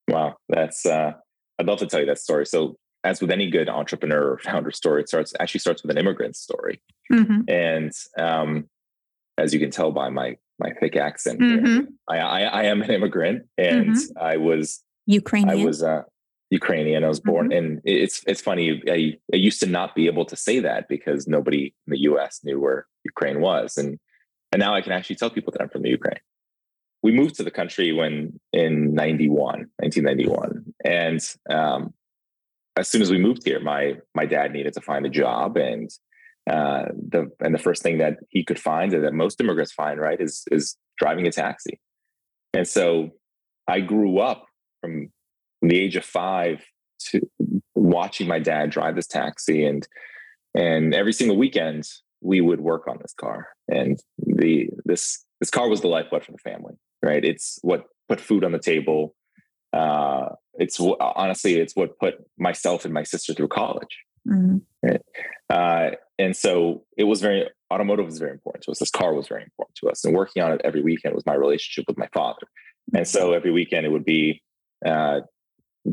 Wow. 0.09 0.37
That's 0.49 0.87
uh 0.87 1.13
i'd 1.59 1.67
love 1.67 1.79
to 1.79 1.87
tell 1.87 2.01
you 2.01 2.07
that 2.07 2.19
story. 2.19 2.47
So 2.47 2.77
as 3.07 3.21
with 3.21 3.31
any 3.31 3.49
good 3.51 3.69
entrepreneur 3.69 4.33
or 4.33 4.39
founder 4.39 4.71
story 4.71 5.01
it 5.03 5.09
starts 5.09 5.33
actually 5.41 5.61
starts 5.61 5.83
with 5.83 5.91
an 5.91 5.99
immigrant 5.99 6.37
story 6.37 6.81
mm-hmm. 7.13 7.41
and 7.49 7.93
um 8.19 8.51
as 9.39 9.53
you 9.53 9.61
can 9.61 9.71
tell 9.71 9.91
by 9.93 10.09
my 10.09 10.37
my 10.59 10.71
thick 10.81 10.97
accent 10.97 11.39
mm-hmm. 11.41 11.81
I, 12.09 12.19
I, 12.19 12.41
I 12.61 12.63
am 12.65 12.83
an 12.83 12.91
immigrant 12.91 13.39
and 13.59 13.95
mm-hmm. 13.95 14.19
I 14.33 14.37
was 14.37 14.83
Ukrainian. 15.07 15.61
I 15.61 15.65
was 15.65 15.83
uh, 15.83 16.03
Ukrainian. 16.51 17.05
I 17.05 17.09
was 17.09 17.21
born, 17.21 17.49
mm-hmm. 17.49 17.59
and 17.59 17.81
it's 17.85 18.23
it's 18.27 18.41
funny. 18.41 18.83
I, 18.89 19.17
I 19.33 19.37
used 19.37 19.61
to 19.61 19.67
not 19.67 19.95
be 19.95 20.07
able 20.07 20.25
to 20.27 20.37
say 20.37 20.61
that 20.61 20.89
because 20.89 21.27
nobody 21.27 21.75
in 21.87 21.91
the 21.91 22.01
U.S. 22.03 22.41
knew 22.45 22.61
where 22.61 22.87
Ukraine 23.05 23.41
was, 23.41 23.79
and 23.79 23.99
and 24.53 24.61
now 24.61 24.75
I 24.75 24.81
can 24.81 24.93
actually 24.93 25.17
tell 25.17 25.31
people 25.31 25.53
that 25.53 25.63
I'm 25.63 25.69
from 25.69 25.83
the 25.83 25.91
Ukraine. 25.91 26.21
We 27.03 27.13
moved 27.13 27.37
to 27.37 27.45
the 27.45 27.51
country 27.51 27.93
when 27.93 28.41
in 28.53 28.95
91, 28.95 29.69
1991, 29.77 30.65
and 30.85 31.21
um, 31.49 31.95
as 32.77 32.89
soon 32.89 33.03
as 33.03 33.11
we 33.11 33.19
moved 33.19 33.43
here, 33.45 33.61
my 33.61 33.95
my 34.15 34.27
dad 34.27 34.53
needed 34.53 34.75
to 34.75 34.81
find 34.81 35.07
a 35.07 35.11
job, 35.11 35.57
and 35.57 35.91
uh, 36.49 36.87
the 36.95 37.31
and 37.41 37.55
the 37.55 37.59
first 37.59 37.83
thing 37.83 37.99
that 37.99 38.19
he 38.29 38.45
could 38.45 38.59
find 38.59 38.93
and 38.93 39.05
that 39.05 39.15
most 39.15 39.41
immigrants 39.41 39.73
find 39.73 40.01
right 40.01 40.21
is 40.21 40.45
is 40.51 40.77
driving 40.99 41.27
a 41.27 41.33
taxi. 41.33 41.81
And 42.55 42.67
so 42.67 43.11
i 43.69 43.81
grew 43.81 44.19
up 44.21 44.47
from, 44.81 45.09
the 45.63 45.79
age 45.79 45.97
of 45.97 46.05
five 46.05 46.63
to 47.01 47.21
watching 47.75 48.29
my 48.29 48.39
dad 48.39 48.71
drive 48.71 48.95
this 48.95 49.07
taxi 49.07 49.65
and 49.65 49.89
and 50.55 50.95
every 50.95 51.13
single 51.13 51.37
weekend 51.37 51.85
we 52.21 52.41
would 52.41 52.61
work 52.61 52.87
on 52.87 52.99
this 53.01 53.15
car. 53.15 53.49
And 53.69 53.99
the 54.19 54.69
this 54.85 55.25
this 55.41 55.51
car 55.51 55.69
was 55.69 55.81
the 55.81 55.89
lifeblood 55.89 56.25
for 56.25 56.33
the 56.33 56.39
family 56.39 56.75
right? 57.07 57.25
It's 57.25 57.59
what 57.63 57.85
put 58.09 58.21
food 58.21 58.45
on 58.45 58.53
the 58.53 58.59
table 58.59 59.15
uh, 59.73 60.29
it's 60.55 60.81
honestly 61.01 61.55
it's 61.55 61.75
what 61.75 61.99
put 61.99 62.15
myself 62.39 62.85
and 62.85 62.95
my 62.95 63.03
sister 63.03 63.35
through 63.35 63.49
college 63.49 63.99
mm-hmm. 64.27 64.59
right? 64.83 65.03
uh, 65.51 65.91
and 66.19 66.37
so 66.37 66.85
it 66.97 67.05
was 67.05 67.21
very 67.21 67.49
automotive 67.73 68.07
was 68.07 68.19
very 68.19 68.33
important 68.33 68.65
to 68.65 68.71
us. 68.71 68.79
This 68.79 68.91
car 68.91 69.15
was 69.15 69.29
very 69.29 69.43
important 69.43 69.77
to 69.77 69.91
us, 69.91 70.05
and 70.05 70.15
working 70.15 70.43
on 70.43 70.53
it 70.53 70.61
every 70.65 70.83
weekend 70.83 71.15
was 71.15 71.27
my 71.27 71.35
relationship 71.35 71.85
with 71.89 71.99
my 71.99 72.09
father. 72.13 72.47
And 72.95 73.07
so 73.07 73.33
every 73.33 73.51
weekend 73.51 73.85
it 73.85 73.91
would 73.91 74.05
be 74.05 74.43
uh, 74.85 75.21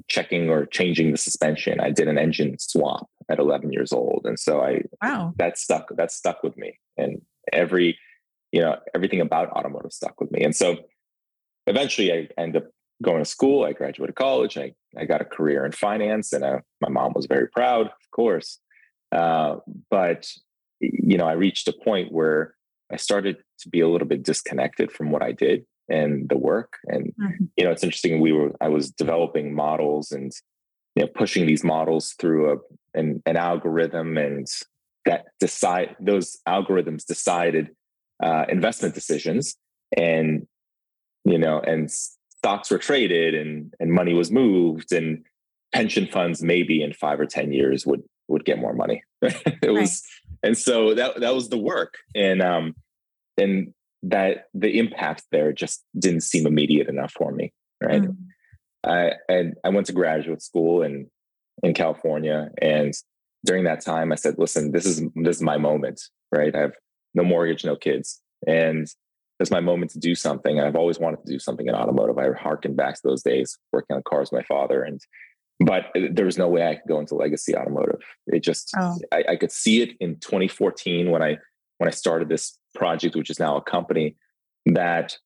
checking 0.08 0.50
or 0.50 0.66
changing 0.66 1.12
the 1.12 1.18
suspension. 1.18 1.80
I 1.80 1.92
did 1.92 2.08
an 2.08 2.18
engine 2.18 2.58
swap 2.60 3.10
at 3.30 3.40
11 3.40 3.72
years 3.72 3.92
old, 3.92 4.22
and 4.26 4.40
so 4.40 4.62
I 4.62 4.82
wow 5.02 5.34
that 5.38 5.58
stuck 5.58 5.96
that 5.96 6.12
stuck 6.12 6.44
with 6.44 6.58
me, 6.58 6.80
and 6.98 7.22
every 7.52 7.98
you 8.52 8.62
know 8.62 8.78
everything 8.96 9.22
about 9.22 9.50
automotive 9.52 9.94
stuck 9.94 10.20
with 10.22 10.32
me. 10.32 10.44
And 10.44 10.56
so 10.56 10.78
eventually 11.68 12.14
I 12.14 12.30
end 12.38 12.56
up 12.56 12.66
going 13.04 13.20
to 13.24 13.30
school. 13.30 13.64
I 13.64 13.74
graduated 13.74 14.16
college. 14.16 14.58
I, 14.58 14.74
I 14.98 15.06
got 15.06 15.22
a 15.22 15.26
career 15.26 15.66
in 15.66 15.72
finance, 15.72 16.34
and 16.34 16.44
uh, 16.44 16.60
my 16.82 16.90
mom 16.90 17.14
was 17.14 17.28
very 17.28 17.48
proud, 17.48 17.86
of 17.86 18.12
course. 18.12 18.60
Uh, 19.12 19.58
but 19.92 20.28
you 20.80 21.18
know, 21.18 21.26
I 21.26 21.34
reached 21.34 21.68
a 21.68 21.74
point 21.74 22.12
where 22.12 22.56
I 22.92 22.98
started 22.98 23.38
to 23.60 23.70
be 23.70 23.80
a 23.82 23.88
little 23.88 24.08
bit 24.08 24.24
disconnected 24.24 24.92
from 24.92 25.12
what 25.12 25.22
I 25.22 25.32
did 25.32 25.66
and 25.90 26.28
the 26.30 26.38
work. 26.38 26.78
And 26.86 27.14
mm-hmm. 27.20 27.46
you 27.56 27.64
know, 27.64 27.72
it's 27.72 27.84
interesting. 27.84 28.20
We 28.20 28.32
were 28.32 28.52
I 28.62 28.70
was 28.70 28.90
developing 28.92 29.54
models 29.54 30.12
and 30.12 30.32
you 30.96 31.04
know 31.04 31.12
pushing 31.14 31.46
these 31.46 31.64
models 31.64 32.16
through 32.20 32.54
a 32.54 32.58
an, 32.98 33.22
an 33.26 33.38
algorithm, 33.38 34.18
and 34.18 34.48
that 35.06 35.26
decide 35.40 35.96
those 36.00 36.38
algorithms 36.48 37.06
decided 37.06 37.72
uh, 38.24 38.46
investment 38.50 38.94
decisions, 38.94 39.56
and 39.98 40.48
you 41.26 41.38
know, 41.38 41.60
and 41.60 41.90
stocks 42.44 42.70
were 42.70 42.78
traded, 42.78 43.34
and 43.34 43.74
and 43.80 43.92
money 43.92 44.14
was 44.14 44.30
moved, 44.30 44.92
and 44.92 45.24
pension 45.74 46.08
funds 46.08 46.44
maybe 46.44 46.84
in 46.84 46.94
five 46.94 47.20
or 47.20 47.26
ten 47.26 47.54
years 47.54 47.86
would 47.86 48.04
would 48.28 48.44
get 48.44 48.60
more 48.60 48.74
money. 48.74 49.02
it 49.22 49.34
right. 49.64 49.72
was, 49.72 50.04
and 50.44 50.58
so 50.58 50.94
that 50.94 51.22
that 51.22 51.34
was 51.34 51.48
the 51.50 51.58
work, 51.58 51.96
and 52.14 52.42
um, 52.42 52.76
and 53.38 53.74
that 54.04 54.48
the 54.54 54.78
impact 54.78 55.24
there 55.32 55.54
just 55.54 55.86
didn't 55.98 56.22
seem 56.22 56.46
immediate 56.46 56.90
enough 56.90 57.14
for 57.14 57.32
me. 57.32 57.54
Right. 57.82 58.02
Mm. 58.02 58.18
I 58.86 59.14
and 59.30 59.56
I 59.64 59.70
went 59.70 59.88
to 59.88 59.94
graduate 59.94 60.42
school 60.42 60.84
in 60.84 61.10
in 61.64 61.74
California, 61.74 62.50
and 62.62 62.94
during 63.46 63.64
that 63.64 63.80
time, 63.80 64.12
I 64.12 64.16
said, 64.16 64.36
"Listen, 64.38 64.74
this 64.74 64.86
is 64.86 65.02
this 65.16 65.38
is 65.38 65.42
my 65.42 65.58
moment. 65.58 66.02
Right. 66.30 66.54
I 66.54 66.60
have 66.60 66.74
no 67.14 67.24
mortgage, 67.24 67.64
no 67.64 67.78
kids, 67.78 68.22
and 68.46 68.88
it's 69.40 69.52
my 69.52 69.60
moment 69.60 69.92
to 69.92 70.00
do 70.00 70.16
something. 70.16 70.60
I've 70.60 70.76
always 70.76 71.00
wanted 71.00 71.26
to 71.26 71.32
do 71.32 71.40
something 71.40 71.68
in 71.68 71.76
automotive. 71.76 72.18
I 72.18 72.32
harken 72.32 72.76
back 72.76 72.96
to 72.96 73.02
those 73.04 73.24
days 73.24 73.58
working 73.72 73.96
on 73.96 74.04
cars 74.08 74.32
with 74.32 74.42
my 74.42 74.46
father, 74.46 74.84
and 74.84 75.02
but 75.60 75.86
uh, 75.96 76.08
there 76.12 76.26
was 76.26 76.38
no 76.38 76.48
way 76.48 76.68
I 76.68 76.76
could 76.76 76.88
go 76.88 77.00
into 77.00 77.16
legacy 77.16 77.56
automotive. 77.56 78.02
It 78.28 78.44
just 78.44 78.74
oh. 78.78 78.98
I, 79.12 79.24
I, 79.30 79.36
could 79.36 79.52
see 79.52 79.82
it 79.82 79.92
in 80.00 80.16
2014 80.20 81.10
when 81.10 81.22
I 81.22 81.38
when 81.78 81.88
I 81.88 81.92
started 81.92 82.30
this 82.30 82.58
project, 82.76 83.16
which 83.16 83.30
is 83.30 83.40
now 83.40 83.58
a 83.58 83.62
company, 83.62 84.16
that 84.66 85.18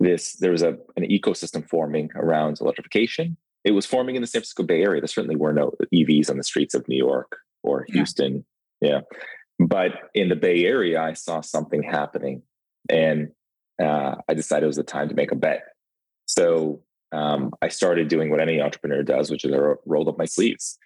this 0.00 0.34
there 0.36 0.52
was 0.52 0.62
a 0.62 0.76
an 0.96 1.04
ecosystem 1.04 1.68
forming 1.68 2.10
around 2.14 2.60
electrification. 2.60 3.36
It 3.64 3.72
was 3.72 3.86
forming 3.86 4.14
in 4.14 4.22
the 4.22 4.26
San 4.26 4.40
Francisco 4.40 4.62
Bay 4.62 4.82
Area. 4.82 5.00
There 5.00 5.08
certainly 5.08 5.36
were 5.36 5.52
no 5.52 5.72
EVs 5.92 6.30
on 6.30 6.36
the 6.36 6.44
streets 6.44 6.74
of 6.74 6.86
New 6.88 6.96
York 6.96 7.36
or 7.62 7.84
Houston. 7.88 8.44
Yeah. 8.80 8.88
yeah. 8.88 9.00
But 9.58 9.92
in 10.14 10.28
the 10.28 10.36
Bay 10.36 10.64
Area, 10.64 11.02
I 11.02 11.14
saw 11.14 11.40
something 11.40 11.82
happening 11.82 12.42
and 12.88 13.28
uh, 13.82 14.16
I 14.28 14.34
decided 14.34 14.64
it 14.64 14.68
was 14.68 14.76
the 14.76 14.82
time 14.82 15.08
to 15.08 15.14
make 15.14 15.32
a 15.32 15.36
bet. 15.36 15.62
So 16.26 16.80
um, 17.12 17.52
I 17.62 17.68
started 17.68 18.08
doing 18.08 18.30
what 18.30 18.40
any 18.40 18.60
entrepreneur 18.60 19.02
does, 19.02 19.30
which 19.30 19.44
is 19.44 19.52
I 19.52 19.74
rolled 19.86 20.08
up 20.08 20.18
my 20.18 20.24
sleeves. 20.24 20.78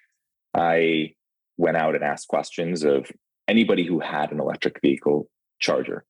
I 0.54 1.14
went 1.56 1.76
out 1.76 1.94
and 1.94 2.04
asked 2.04 2.28
questions 2.28 2.84
of 2.84 3.10
anybody 3.48 3.84
who 3.84 4.00
had 4.00 4.32
an 4.32 4.40
electric 4.40 4.80
vehicle 4.80 5.28
charger. 5.58 6.04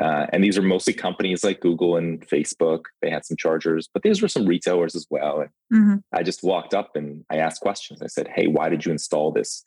Uh, 0.00 0.26
and 0.32 0.42
these 0.42 0.58
are 0.58 0.62
mostly 0.62 0.92
companies 0.92 1.44
like 1.44 1.60
Google 1.60 1.96
and 1.96 2.26
Facebook. 2.28 2.86
They 3.00 3.10
had 3.10 3.24
some 3.24 3.36
chargers, 3.36 3.88
but 3.92 4.02
these 4.02 4.20
were 4.20 4.28
some 4.28 4.46
retailers 4.46 4.96
as 4.96 5.06
well. 5.08 5.40
And 5.40 5.50
mm-hmm. 5.72 5.96
I 6.12 6.24
just 6.24 6.42
walked 6.42 6.74
up 6.74 6.96
and 6.96 7.24
I 7.30 7.36
asked 7.36 7.60
questions. 7.60 8.02
I 8.02 8.08
said, 8.08 8.28
Hey, 8.34 8.48
why 8.48 8.68
did 8.68 8.84
you 8.84 8.90
install 8.90 9.30
this? 9.30 9.62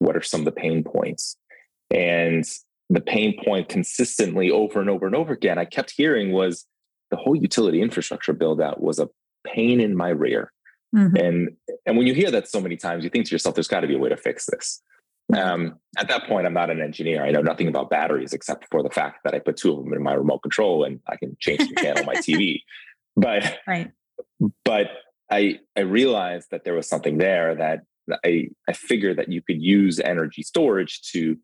What 0.00 0.16
are 0.16 0.22
some 0.22 0.40
of 0.40 0.46
the 0.46 0.52
pain 0.52 0.82
points? 0.82 1.36
And 1.92 2.44
the 2.90 3.00
pain 3.00 3.38
point 3.44 3.68
consistently 3.68 4.50
over 4.50 4.80
and 4.80 4.88
over 4.88 5.06
and 5.06 5.14
over 5.14 5.32
again, 5.32 5.58
I 5.58 5.64
kept 5.64 5.92
hearing 5.96 6.32
was 6.32 6.66
the 7.10 7.16
whole 7.16 7.36
utility 7.36 7.82
infrastructure 7.82 8.32
build 8.32 8.60
out 8.60 8.80
was 8.80 8.98
a 8.98 9.08
pain 9.46 9.80
in 9.80 9.96
my 9.96 10.08
rear. 10.08 10.52
Mm-hmm. 10.94 11.16
And 11.16 11.56
and 11.84 11.96
when 11.98 12.06
you 12.06 12.14
hear 12.14 12.30
that 12.30 12.48
so 12.48 12.60
many 12.60 12.76
times, 12.76 13.04
you 13.04 13.10
think 13.10 13.26
to 13.26 13.32
yourself, 13.32 13.54
there's 13.54 13.68
got 13.68 13.80
to 13.80 13.86
be 13.86 13.94
a 13.94 13.98
way 13.98 14.08
to 14.08 14.16
fix 14.16 14.46
this. 14.46 14.82
Um, 15.36 15.78
at 15.98 16.08
that 16.08 16.26
point, 16.26 16.46
I'm 16.46 16.54
not 16.54 16.70
an 16.70 16.80
engineer. 16.80 17.22
I 17.22 17.30
know 17.30 17.42
nothing 17.42 17.68
about 17.68 17.90
batteries 17.90 18.32
except 18.32 18.66
for 18.70 18.82
the 18.82 18.88
fact 18.88 19.24
that 19.24 19.34
I 19.34 19.40
put 19.40 19.58
two 19.58 19.72
of 19.72 19.84
them 19.84 19.92
in 19.92 20.02
my 20.02 20.14
remote 20.14 20.38
control 20.38 20.84
and 20.84 21.00
I 21.06 21.16
can 21.16 21.36
change 21.38 21.58
the 21.58 21.74
channel 21.74 22.00
on 22.00 22.06
my 22.06 22.16
TV. 22.16 22.62
But 23.16 23.58
right. 23.66 23.90
but 24.64 24.90
I 25.28 25.58
I 25.76 25.80
realized 25.80 26.52
that 26.52 26.62
there 26.62 26.74
was 26.74 26.88
something 26.88 27.18
there 27.18 27.56
that 27.56 27.80
I 28.24 28.50
I 28.68 28.72
figured 28.72 29.18
that 29.18 29.28
you 29.28 29.42
could 29.42 29.60
use 29.60 29.98
energy 29.98 30.44
storage 30.44 31.02
to 31.10 31.36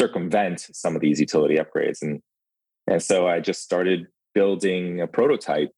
circumvent 0.00 0.58
some 0.72 0.94
of 0.96 1.00
these 1.00 1.18
utility 1.20 1.56
upgrades 1.56 2.00
and 2.02 2.22
and 2.86 3.02
so 3.02 3.28
I 3.28 3.40
just 3.40 3.62
started 3.62 4.06
building 4.34 5.00
a 5.00 5.06
prototype 5.06 5.70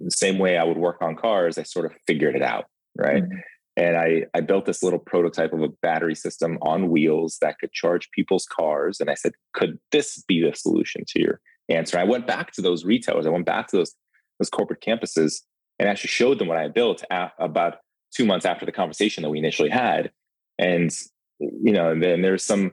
the 0.00 0.10
same 0.10 0.38
way 0.38 0.56
I 0.56 0.64
would 0.64 0.78
work 0.78 1.02
on 1.02 1.14
cars, 1.14 1.58
I 1.58 1.62
sort 1.62 1.86
of 1.86 1.92
figured 2.06 2.34
it 2.34 2.42
out, 2.42 2.66
right? 2.96 3.22
Mm-hmm. 3.22 3.38
And 3.76 3.96
I, 3.96 4.24
I 4.34 4.40
built 4.40 4.66
this 4.66 4.82
little 4.82 4.98
prototype 4.98 5.52
of 5.52 5.62
a 5.62 5.68
battery 5.82 6.14
system 6.14 6.58
on 6.62 6.90
wheels 6.90 7.38
that 7.40 7.58
could 7.58 7.72
charge 7.72 8.10
people's 8.10 8.46
cars. 8.46 9.00
And 9.00 9.08
I 9.08 9.14
said, 9.14 9.32
could 9.54 9.78
this 9.92 10.22
be 10.26 10.42
the 10.42 10.54
solution 10.54 11.04
to 11.08 11.20
your 11.20 11.40
answer? 11.68 11.98
I 11.98 12.04
went 12.04 12.26
back 12.26 12.52
to 12.52 12.62
those 12.62 12.84
retailers. 12.84 13.26
I 13.26 13.30
went 13.30 13.46
back 13.46 13.68
to 13.68 13.76
those, 13.76 13.94
those 14.38 14.50
corporate 14.50 14.82
campuses 14.82 15.42
and 15.78 15.88
actually 15.88 16.08
showed 16.08 16.38
them 16.38 16.48
what 16.48 16.58
I 16.58 16.68
built 16.68 17.04
about 17.38 17.76
two 18.14 18.26
months 18.26 18.44
after 18.44 18.66
the 18.66 18.72
conversation 18.72 19.22
that 19.22 19.30
we 19.30 19.38
initially 19.38 19.70
had. 19.70 20.10
And, 20.58 20.90
you 21.38 21.72
know, 21.72 21.90
and 21.90 22.02
then 22.02 22.22
there's 22.22 22.44
some, 22.44 22.72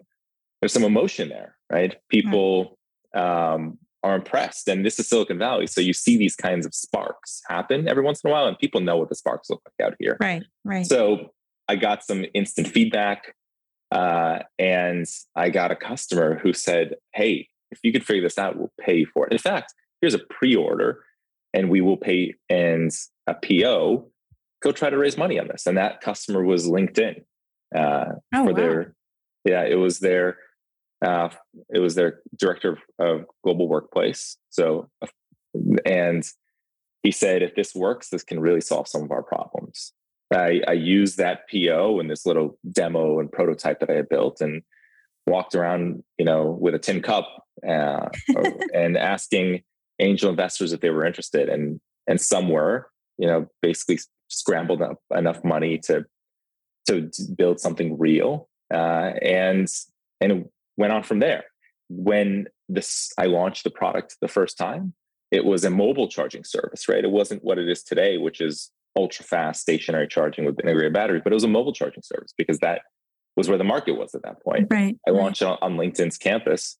there's 0.62 0.74
some 0.74 0.84
emotion 0.84 1.30
there, 1.30 1.56
right? 1.72 1.96
People, 2.10 2.78
um, 3.13 3.78
are 4.04 4.15
impressed. 4.15 4.67
And 4.67 4.86
this 4.86 5.00
is 5.00 5.08
Silicon 5.08 5.38
Valley. 5.38 5.67
So 5.67 5.82
you 5.82 5.93
see 5.93 6.17
these 6.17 6.36
kinds 6.36 6.65
of 6.65 6.74
sparks 6.74 7.41
happen 7.48 7.88
every 7.88 8.04
once 8.04 8.22
in 8.24 8.30
a 8.30 8.34
while, 8.34 8.48
and 8.48 8.58
people 8.58 8.82
know 8.82 8.98
what 8.98 9.10
the 9.10 9.15
sparks 9.15 9.50
look 9.50 9.62
like 9.65 9.88
out 9.88 9.96
here. 10.00 10.17
Right, 10.20 10.43
right. 10.63 10.86
So 10.86 11.32
I 11.67 11.76
got 11.76 12.04
some 12.04 12.26
instant 12.34 12.67
feedback. 12.67 13.36
Uh, 13.89 14.39
and 14.60 15.06
I 15.36 15.50
got 15.50 15.72
a 15.72 15.76
customer 15.76 16.38
who 16.38 16.52
said, 16.52 16.96
Hey, 17.13 17.48
if 17.72 17.80
you 17.84 17.93
could 17.93 18.06
figure 18.06 18.22
this 18.22 18.38
out, 18.38 18.58
we'll 18.58 18.72
pay 18.80 19.06
for 19.06 19.28
it. 19.28 19.32
In 19.32 19.38
fact, 19.38 19.74
here's 20.02 20.13
a 20.13 20.20
pre 20.20 20.56
order 20.56 21.04
and 21.54 21.70
we 21.70 21.80
will 21.80 21.98
pay 21.98 22.36
and 22.50 22.91
a 23.28 23.34
PO. 23.34 24.10
Go 24.62 24.72
try 24.72 24.89
to 24.89 24.98
raise 24.98 25.17
money 25.17 25.39
on 25.39 25.48
this. 25.48 25.65
And 25.65 25.78
that 25.78 26.02
customer 26.02 26.43
was 26.43 26.67
LinkedIn 26.67 27.24
uh, 27.74 28.13
oh, 28.36 28.46
for 28.46 28.46
wow. 28.46 28.54
their, 28.54 28.96
yeah, 29.46 29.63
it 29.63 29.76
was 29.76 30.00
their 30.00 30.38
uh, 31.05 31.29
it 31.69 31.79
was 31.79 31.95
their 31.95 32.21
director 32.38 32.79
of 32.99 33.25
global 33.43 33.67
workplace. 33.67 34.38
So, 34.49 34.89
and 35.86 36.23
he 37.03 37.12
said, 37.12 37.41
if 37.41 37.55
this 37.55 37.75
works, 37.75 38.10
this 38.10 38.23
can 38.23 38.39
really 38.39 38.62
solve 38.62 38.88
some 38.88 39.03
of 39.03 39.12
our 39.12 39.23
problems. 39.23 39.93
I, 40.33 40.62
I 40.67 40.73
used 40.73 41.17
that 41.17 41.41
PO 41.49 41.99
and 41.99 42.10
this 42.10 42.25
little 42.25 42.57
demo 42.71 43.19
and 43.19 43.31
prototype 43.31 43.79
that 43.79 43.89
I 43.89 43.93
had 43.93 44.10
built 44.10 44.41
and 44.41 44.62
walked 45.25 45.55
around, 45.55 46.03
you 46.17 46.25
know, 46.25 46.57
with 46.60 46.73
a 46.75 46.79
tin 46.79 47.01
cup 47.01 47.43
uh, 47.67 48.10
and 48.73 48.97
asking 48.97 49.63
angel 49.99 50.29
investors 50.29 50.73
if 50.73 50.81
they 50.81 50.89
were 50.89 51.05
interested, 51.05 51.49
and 51.49 51.79
and 52.07 52.19
some 52.19 52.49
were, 52.49 52.89
you 53.17 53.27
know, 53.27 53.47
basically 53.62 53.99
scrambled 54.27 54.81
up 54.81 54.99
enough 55.15 55.43
money 55.43 55.77
to 55.79 56.05
to 56.88 57.10
build 57.38 57.60
something 57.60 57.97
real, 57.97 58.49
uh, 58.73 59.12
and 59.21 59.67
and 60.19 60.45
went 60.77 60.93
on 60.93 61.03
from 61.03 61.19
there. 61.19 61.45
When 61.89 62.47
this 62.69 63.11
I 63.17 63.25
launched 63.25 63.63
the 63.63 63.69
product 63.69 64.17
the 64.21 64.27
first 64.27 64.57
time, 64.57 64.93
it 65.31 65.45
was 65.45 65.63
a 65.63 65.69
mobile 65.69 66.07
charging 66.07 66.43
service, 66.43 66.87
right? 66.87 67.03
It 67.03 67.11
wasn't 67.11 67.43
what 67.43 67.57
it 67.57 67.67
is 67.67 67.83
today, 67.83 68.17
which 68.17 68.39
is 68.39 68.71
ultra 68.95 69.25
fast 69.25 69.61
stationary 69.61 70.07
charging 70.07 70.45
with 70.45 70.59
integrated 70.59 70.93
batteries, 70.93 71.21
but 71.23 71.31
it 71.31 71.35
was 71.35 71.43
a 71.43 71.49
mobile 71.49 71.73
charging 71.73 72.03
service 72.03 72.33
because 72.37 72.59
that 72.59 72.81
was 73.35 73.47
where 73.47 73.57
the 73.57 73.63
market 73.63 73.93
was 73.93 74.15
at 74.15 74.23
that 74.23 74.41
point. 74.43 74.67
Right. 74.69 74.97
I 75.07 75.11
launched 75.11 75.41
right. 75.41 75.53
it 75.53 75.59
on 75.61 75.77
LinkedIn's 75.77 76.17
campus, 76.17 76.77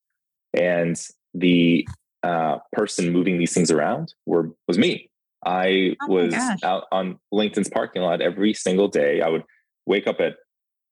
and 0.54 1.00
the 1.34 1.88
uh, 2.24 2.58
person 2.74 3.12
moving 3.12 3.38
these 3.38 3.54
things 3.54 3.72
around 3.72 4.14
were 4.26 4.52
was 4.68 4.78
me. 4.78 5.10
I 5.46 5.96
oh 6.02 6.08
was 6.08 6.34
out 6.64 6.86
on 6.92 7.20
LinkedIn's 7.34 7.70
parking 7.70 8.02
lot 8.02 8.22
every 8.22 8.54
single 8.54 8.88
day. 8.88 9.22
I 9.22 9.30
would 9.30 9.44
wake 9.86 10.08
up 10.08 10.20
at 10.20 10.38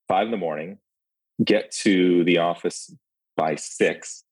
five 0.07 0.25
in 0.25 0.31
the 0.31 0.37
morning, 0.37 0.77
get 1.43 1.71
to 1.71 2.23
the 2.23 2.37
office 2.37 2.93
by 3.35 3.55
six, 3.55 4.23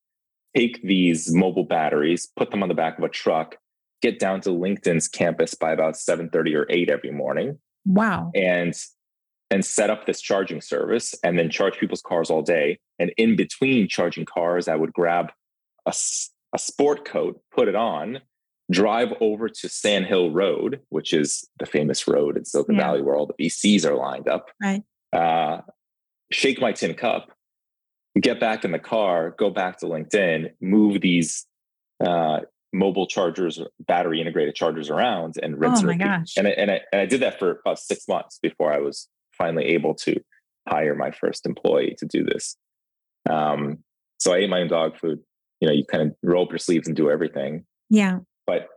take 0.56 0.82
these 0.82 1.32
mobile 1.34 1.64
batteries, 1.64 2.28
put 2.36 2.50
them 2.50 2.62
on 2.62 2.68
the 2.68 2.74
back 2.74 2.98
of 2.98 3.04
a 3.04 3.08
truck, 3.08 3.56
get 4.00 4.18
down 4.18 4.40
to 4.42 4.50
LinkedIn's 4.50 5.08
campus 5.08 5.54
by 5.54 5.72
about 5.72 5.94
7:30 5.94 6.54
or 6.54 6.66
8 6.70 6.90
every 6.90 7.10
morning. 7.10 7.58
Wow. 7.86 8.30
And 8.34 8.74
and 9.50 9.64
set 9.64 9.90
up 9.90 10.06
this 10.06 10.20
charging 10.20 10.60
service 10.60 11.14
and 11.22 11.38
then 11.38 11.50
charge 11.50 11.78
people's 11.78 12.02
cars 12.02 12.30
all 12.30 12.42
day. 12.42 12.78
And 12.98 13.12
in 13.16 13.36
between 13.36 13.88
charging 13.88 14.24
cars, 14.24 14.68
I 14.68 14.74
would 14.74 14.92
grab 14.92 15.32
a, 15.86 15.94
a 16.54 16.58
sport 16.58 17.04
coat, 17.04 17.40
put 17.54 17.68
it 17.68 17.74
on, 17.74 18.20
drive 18.70 19.12
over 19.20 19.48
to 19.48 19.68
Sand 19.68 20.06
Hill 20.06 20.30
Road, 20.30 20.80
which 20.88 21.12
is 21.12 21.46
the 21.58 21.66
famous 21.66 22.08
road 22.08 22.36
in 22.36 22.44
Silicon 22.44 22.74
yeah. 22.76 22.80
Valley 22.80 23.02
where 23.02 23.14
all 23.14 23.26
the 23.26 23.44
VCs 23.44 23.84
are 23.84 23.94
lined 23.94 24.28
up. 24.28 24.50
Right. 24.60 24.82
Uh, 25.12 25.60
shake 26.34 26.60
my 26.60 26.72
tin 26.72 26.94
cup, 26.94 27.30
get 28.20 28.40
back 28.40 28.64
in 28.64 28.72
the 28.72 28.78
car, 28.78 29.34
go 29.38 29.50
back 29.50 29.78
to 29.78 29.86
LinkedIn, 29.86 30.50
move 30.60 31.00
these 31.00 31.46
uh, 32.04 32.40
mobile 32.72 33.06
chargers, 33.06 33.60
battery 33.86 34.20
integrated 34.20 34.54
chargers 34.54 34.90
around 34.90 35.36
and 35.42 35.58
rinse 35.60 35.78
Oh 35.78 35.80
and 35.80 35.86
my 35.86 35.92
repeat. 35.92 36.04
gosh. 36.04 36.32
And 36.36 36.46
I, 36.48 36.50
and 36.50 36.70
I 36.70 36.80
and 36.92 37.00
I 37.02 37.06
did 37.06 37.20
that 37.22 37.38
for 37.38 37.60
about 37.60 37.78
six 37.78 38.06
months 38.08 38.38
before 38.42 38.72
I 38.72 38.78
was 38.78 39.08
finally 39.38 39.64
able 39.66 39.94
to 39.94 40.16
hire 40.68 40.94
my 40.94 41.10
first 41.12 41.46
employee 41.46 41.94
to 41.98 42.06
do 42.06 42.24
this. 42.24 42.56
Um, 43.30 43.78
so 44.18 44.32
I 44.34 44.38
ate 44.38 44.50
my 44.50 44.60
own 44.60 44.68
dog 44.68 44.98
food. 44.98 45.20
You 45.60 45.68
know, 45.68 45.74
you 45.74 45.84
kind 45.84 46.02
of 46.10 46.16
roll 46.22 46.44
up 46.44 46.50
your 46.50 46.58
sleeves 46.58 46.88
and 46.88 46.96
do 46.96 47.10
everything. 47.10 47.64
Yeah. 47.90 48.18
But 48.46 48.68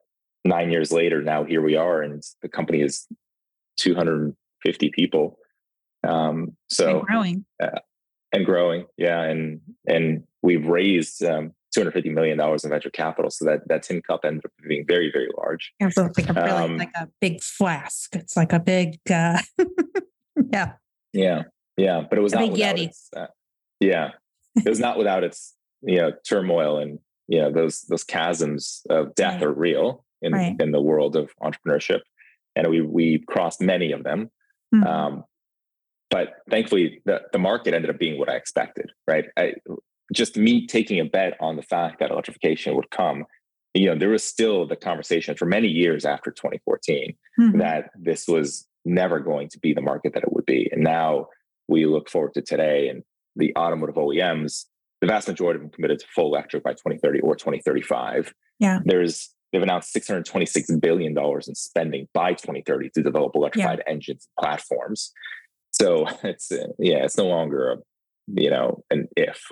nine 0.45 0.69
years 0.71 0.91
later, 0.91 1.21
now 1.21 1.43
here 1.43 1.61
we 1.61 1.75
are, 1.75 2.01
and 2.01 2.23
the 2.41 2.49
company 2.49 2.81
is 2.81 3.07
250 3.77 4.89
people. 4.91 5.37
Um, 6.05 6.55
so 6.69 6.99
and 6.99 7.07
growing. 7.07 7.45
and 8.33 8.45
growing, 8.45 8.85
yeah, 8.97 9.21
and 9.23 9.61
and 9.87 10.23
we've 10.41 10.65
raised 10.67 11.23
um, 11.23 11.53
250 11.73 12.09
million 12.09 12.37
dollars 12.37 12.63
in 12.63 12.69
venture 12.69 12.89
capital. 12.89 13.31
So 13.31 13.45
that 13.45 13.67
that 13.67 13.83
tin 13.83 14.01
cup 14.01 14.21
ended 14.25 14.45
up 14.45 14.51
being 14.67 14.85
very 14.87 15.11
very 15.11 15.29
large. 15.37 15.73
It's 15.79 15.97
like 15.97 16.29
a 16.29 16.33
really 16.33 16.49
Um, 16.51 16.77
like 16.77 16.95
a 16.95 17.07
big 17.19 17.41
flask. 17.41 18.15
It's 18.15 18.37
like 18.37 18.53
a 18.53 18.59
big 18.59 18.99
uh 19.09 19.39
yeah. 20.51 20.73
Yeah, 21.13 21.43
yeah, 21.77 22.01
but 22.07 22.19
it 22.19 22.21
was 22.21 22.33
A 22.33 22.37
not 22.39 22.51
without 22.51 22.75
Yeti. 22.75 22.85
its. 22.87 23.09
Uh, 23.15 23.27
yeah, 23.79 24.11
it 24.55 24.67
was 24.69 24.79
not 24.79 24.97
without 24.97 25.23
its 25.23 25.55
you 25.81 25.97
know 25.97 26.11
turmoil 26.27 26.77
and 26.79 26.99
you 27.27 27.39
know 27.39 27.51
those 27.51 27.81
those 27.83 28.05
chasms 28.05 28.81
of 28.89 29.15
death 29.15 29.35
Right. 29.35 29.43
are 29.43 29.53
real 29.53 30.05
in 30.21 30.33
Right. 30.33 30.55
in 30.59 30.71
the 30.71 30.81
world 30.81 31.15
of 31.15 31.31
entrepreneurship, 31.41 32.01
and 32.55 32.67
we 32.69 32.81
we 32.81 33.19
crossed 33.27 33.61
many 33.61 33.91
of 33.91 34.03
them. 34.03 34.29
Mhm. 34.75 34.85
Um, 34.85 35.23
but 36.09 36.29
thankfully, 36.49 37.01
the, 37.05 37.21
the 37.31 37.39
market 37.39 37.73
ended 37.73 37.89
up 37.89 37.99
being 37.99 38.17
what 38.19 38.29
I 38.29 38.35
expected, 38.35 38.91
right? 39.07 39.25
I, 39.37 39.53
just 40.13 40.37
me 40.37 40.65
taking 40.67 40.99
a 40.99 41.05
bet 41.05 41.33
on 41.41 41.57
the 41.57 41.61
fact 41.61 41.99
that 41.99 42.11
electrification 42.11 42.75
would 42.75 42.89
come. 42.91 43.25
You 43.73 43.87
know, 43.87 43.97
there 43.97 44.09
was 44.09 44.23
still 44.23 44.65
the 44.65 44.75
conversation 44.77 45.35
for 45.35 45.45
many 45.45 45.67
years 45.67 46.05
after 46.05 46.31
2014 46.31 47.15
Mhm. 47.39 47.59
that 47.59 47.91
this 47.99 48.27
was 48.27 48.67
never 48.85 49.19
going 49.19 49.49
to 49.49 49.59
be 49.59 49.73
the 49.73 49.81
market 49.81 50.13
that 50.13 50.23
it 50.23 50.31
would 50.31 50.45
be. 50.45 50.69
And 50.71 50.81
now 50.83 51.27
we 51.67 51.85
look 51.85 52.09
forward 52.09 52.33
to 52.35 52.41
today 52.41 52.87
and 52.87 53.03
the 53.35 53.53
automotive 53.57 53.95
OEMs, 53.95 54.65
the 55.01 55.07
vast 55.07 55.27
majority 55.27 55.57
of 55.57 55.61
them 55.63 55.71
committed 55.71 55.99
to 55.99 56.05
full 56.15 56.27
electric 56.33 56.63
by 56.63 56.71
2030 56.71 57.19
or 57.19 57.35
2035. 57.35 58.33
Yeah. 58.59 58.79
There's 58.85 59.29
they've 59.51 59.61
announced 59.61 59.93
$626 59.93 60.81
billion 60.81 61.15
in 61.17 61.55
spending 61.55 62.07
by 62.13 62.33
2030 62.33 62.89
to 62.95 63.03
develop 63.03 63.33
electrified 63.35 63.81
engines 63.87 64.27
and 64.37 64.43
platforms. 64.45 65.11
So 65.71 66.07
it's 66.23 66.51
uh, 66.51 66.67
yeah, 66.79 67.03
it's 67.03 67.17
no 67.17 67.25
longer 67.25 67.71
a 67.71 67.77
you 68.27 68.49
know 68.49 68.83
an 68.89 69.07
if. 69.15 69.51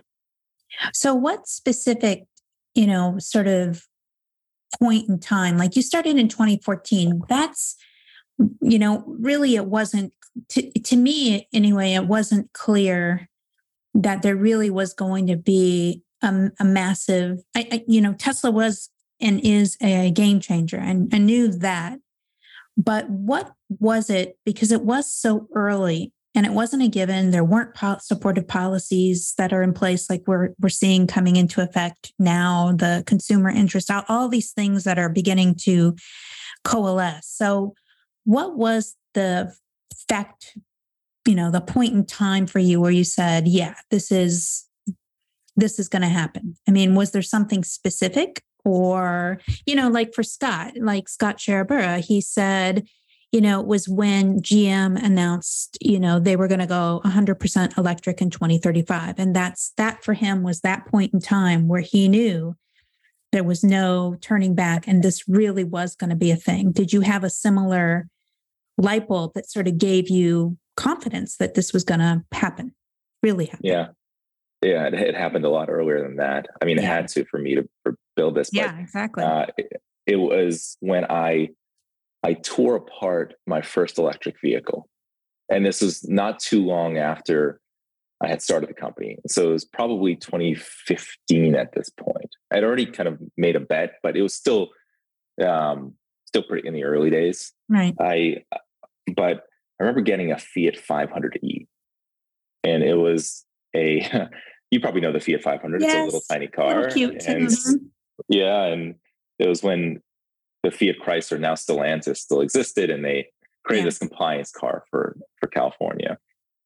So, 0.94 1.14
what 1.14 1.48
specific, 1.48 2.26
you 2.74 2.88
know, 2.88 3.16
sort 3.20 3.48
of 3.48 3.88
point 4.80 5.08
in 5.10 5.20
time, 5.20 5.58
like 5.58 5.76
you 5.76 5.82
started 5.82 6.18
in 6.18 6.28
2014, 6.28 7.22
that's, 7.30 7.76
you 8.62 8.80
know, 8.80 9.04
really 9.08 9.56
it 9.56 9.66
wasn't, 9.66 10.14
to, 10.50 10.70
to 10.80 10.96
me 10.98 11.48
anyway, 11.54 11.94
it 11.94 12.08
wasn't 12.08 12.52
clear 12.54 13.30
that 13.94 14.22
there 14.22 14.36
really 14.36 14.70
was 14.70 14.94
going 14.94 15.28
to 15.28 15.38
be 15.38 16.02
a, 16.22 16.50
a 16.60 16.66
massive, 16.66 17.40
I, 17.56 17.68
I, 17.72 17.84
you 17.88 18.02
know, 18.02 18.14
Tesla 18.14 18.52
was 18.52 18.90
and 19.22 19.40
is 19.40 19.78
a 19.82 20.12
game 20.12 20.42
changer. 20.42 20.78
And 20.78 21.14
I 21.14 21.20
knew 21.20 21.48
that. 21.48 22.00
But 22.78 23.10
what 23.10 23.54
was 23.80 24.10
it? 24.10 24.38
Because 24.46 24.72
it 24.72 24.82
was 24.82 25.12
so 25.12 25.48
early 25.56 26.14
and 26.36 26.46
it 26.46 26.52
wasn't 26.52 26.84
a 26.84 26.90
given. 26.90 27.32
There 27.32 27.46
weren't 27.46 27.74
po- 27.74 27.98
supportive 28.02 28.48
policies 28.48 29.34
that 29.38 29.54
are 29.54 29.64
in 29.64 29.74
place, 29.74 30.10
like 30.10 30.24
we're 30.28 30.50
we're 30.60 30.70
seeing 30.70 31.08
coming 31.08 31.38
into 31.38 31.62
effect 31.62 32.14
now. 32.20 32.74
The 32.74 33.04
consumer 33.08 33.50
interest, 33.50 33.90
all, 33.90 34.04
all 34.10 34.28
these 34.28 34.52
things 34.52 34.84
that 34.84 35.00
are 35.00 35.10
beginning 35.10 35.56
to 35.62 35.96
coalesce. 36.66 37.28
So, 37.28 37.74
what 38.26 38.58
was 38.58 38.96
the 39.14 39.56
fact? 40.10 40.58
You 41.26 41.36
know, 41.36 41.50
the 41.50 41.62
point 41.62 41.94
in 41.94 42.06
time 42.06 42.46
for 42.46 42.60
you 42.60 42.82
where 42.82 42.92
you 42.92 43.06
said, 43.06 43.48
"Yeah, 43.48 43.76
this 43.90 44.12
is 44.12 44.66
this 45.56 45.80
is 45.80 45.88
going 45.88 46.02
to 46.02 46.10
happen." 46.10 46.58
I 46.68 46.72
mean, 46.72 46.96
was 46.96 47.12
there 47.12 47.22
something 47.22 47.64
specific, 47.64 48.44
or 48.66 49.40
you 49.66 49.76
know, 49.76 49.90
like 49.90 50.14
for 50.14 50.24
Scott, 50.24 50.74
like 50.78 51.08
Scott 51.08 51.38
Sharabura, 51.38 52.04
he 52.04 52.20
said 52.20 52.88
you 53.36 53.42
know, 53.42 53.60
it 53.60 53.68
was 53.68 53.90
when 53.90 54.40
GM 54.40 54.96
announced, 55.04 55.78
you 55.82 56.00
know, 56.00 56.20
they 56.20 56.38
were 56.38 56.48
going 56.48 56.62
to 56.62 56.66
go 56.66 57.02
100% 57.04 57.78
electric 57.78 58.22
in 58.22 58.30
2035. 58.30 59.16
And 59.18 59.36
that's 59.36 59.74
that 59.76 60.06
for 60.06 60.14
him 60.14 60.42
was 60.42 60.62
that 60.62 60.86
point 60.86 61.14
in 61.14 61.20
time 61.20 61.68
where 61.68 61.82
he 61.82 62.08
knew 62.08 62.56
there 63.34 63.44
was 63.44 63.62
no 63.62 64.16
turning 64.22 64.56
back 64.56 64.88
and 64.88 65.04
this 65.04 65.28
really 65.28 65.66
was 65.66 65.98
going 65.98 66.12
to 66.12 66.16
be 66.16 66.32
a 66.32 66.38
thing. 66.38 66.72
Did 66.72 66.94
you 66.94 67.02
have 67.02 67.26
a 67.26 67.30
similar 67.30 68.08
light 68.78 69.10
bulb 69.10 69.34
that 69.36 69.50
sort 69.50 69.68
of 69.68 69.78
gave 69.78 70.10
you 70.10 70.58
confidence 70.78 71.36
that 71.36 71.56
this 71.56 71.74
was 71.74 71.84
going 71.84 72.00
to 72.00 72.24
happen? 72.32 72.74
Really 73.22 73.48
happen? 73.48 73.66
Yeah. 73.66 73.88
Yeah, 74.62 74.88
it, 74.88 74.94
it 74.94 75.14
happened 75.14 75.44
a 75.44 75.50
lot 75.50 75.70
earlier 75.70 76.02
than 76.02 76.16
that. 76.16 76.48
I 76.62 76.66
mean, 76.66 76.78
it 76.78 76.86
had 76.86 77.10
to 77.10 77.26
for 77.26 77.38
me 77.38 77.56
to 77.56 77.70
for 77.84 77.98
build 78.16 78.36
this. 78.36 78.50
But 78.50 78.58
Yeah, 78.60 78.80
exactly. 78.80 79.24
uh, 79.24 79.46
it, 79.58 79.82
it 80.08 80.16
was 80.18 80.78
when 80.80 81.06
I 81.10 81.50
I 82.24 82.34
tore 82.34 82.76
apart 82.76 83.36
my 83.46 83.62
first 83.62 83.98
electric 84.00 84.36
vehicle, 84.42 84.90
and 85.50 85.66
this 85.66 85.82
was 85.82 86.08
not 86.08 86.40
too 86.40 86.64
long 86.66 86.98
after 86.98 87.60
I 88.24 88.28
had 88.28 88.42
started 88.42 88.70
the 88.70 88.74
company. 88.74 89.18
So 89.28 89.50
it 89.50 89.52
was 89.52 89.66
probably 89.66 90.16
2015 90.16 91.56
at 91.56 91.74
this 91.74 91.90
point. 91.90 92.30
I'd 92.52 92.64
already 92.64 92.86
kind 92.86 93.08
of 93.10 93.20
made 93.38 93.56
a 93.56 93.60
bet, 93.60 93.96
but 94.02 94.16
it 94.16 94.22
was 94.22 94.34
still 94.34 94.70
um, 95.46 95.94
still 96.26 96.44
pretty 96.44 96.68
in 96.68 96.74
the 96.74 96.84
early 96.84 97.10
days. 97.10 97.54
right. 97.70 97.94
I 98.00 98.38
but 99.16 99.44
I 99.80 99.84
remember 99.84 100.02
getting 100.02 100.32
a 100.32 100.38
Fiat 100.40 100.78
500e, 100.78 101.68
and 102.64 102.84
it 102.84 102.96
was 102.96 103.46
a 103.76 104.30
you 104.72 104.80
probably 104.80 105.02
know 105.02 105.12
the 105.12 105.20
Fiat 105.20 105.44
500. 105.44 105.84
It's 105.84 105.94
a 105.94 106.04
little 106.06 106.22
tiny 106.32 106.48
car, 106.48 106.76
Little 106.82 106.94
cute. 106.94 107.24
and 107.28 107.48
Mhm. 107.48 107.74
Yeah, 108.30 108.66
and 108.66 108.96
it 109.40 109.48
was 109.48 109.64
when 109.64 110.02
the 110.64 110.72
Fiat 110.72 110.96
Chrysler, 111.06 111.40
now 111.40 111.54
Stellantis, 111.54 112.18
still 112.18 112.42
existed, 112.42 112.90
and 112.90 113.04
they 113.04 113.28
created 113.64 113.84
Yeah. 113.84 113.88
this 113.90 113.98
compliance 114.00 114.52
car 114.52 114.84
for 114.90 115.18
for 115.40 115.48
California. 115.48 116.18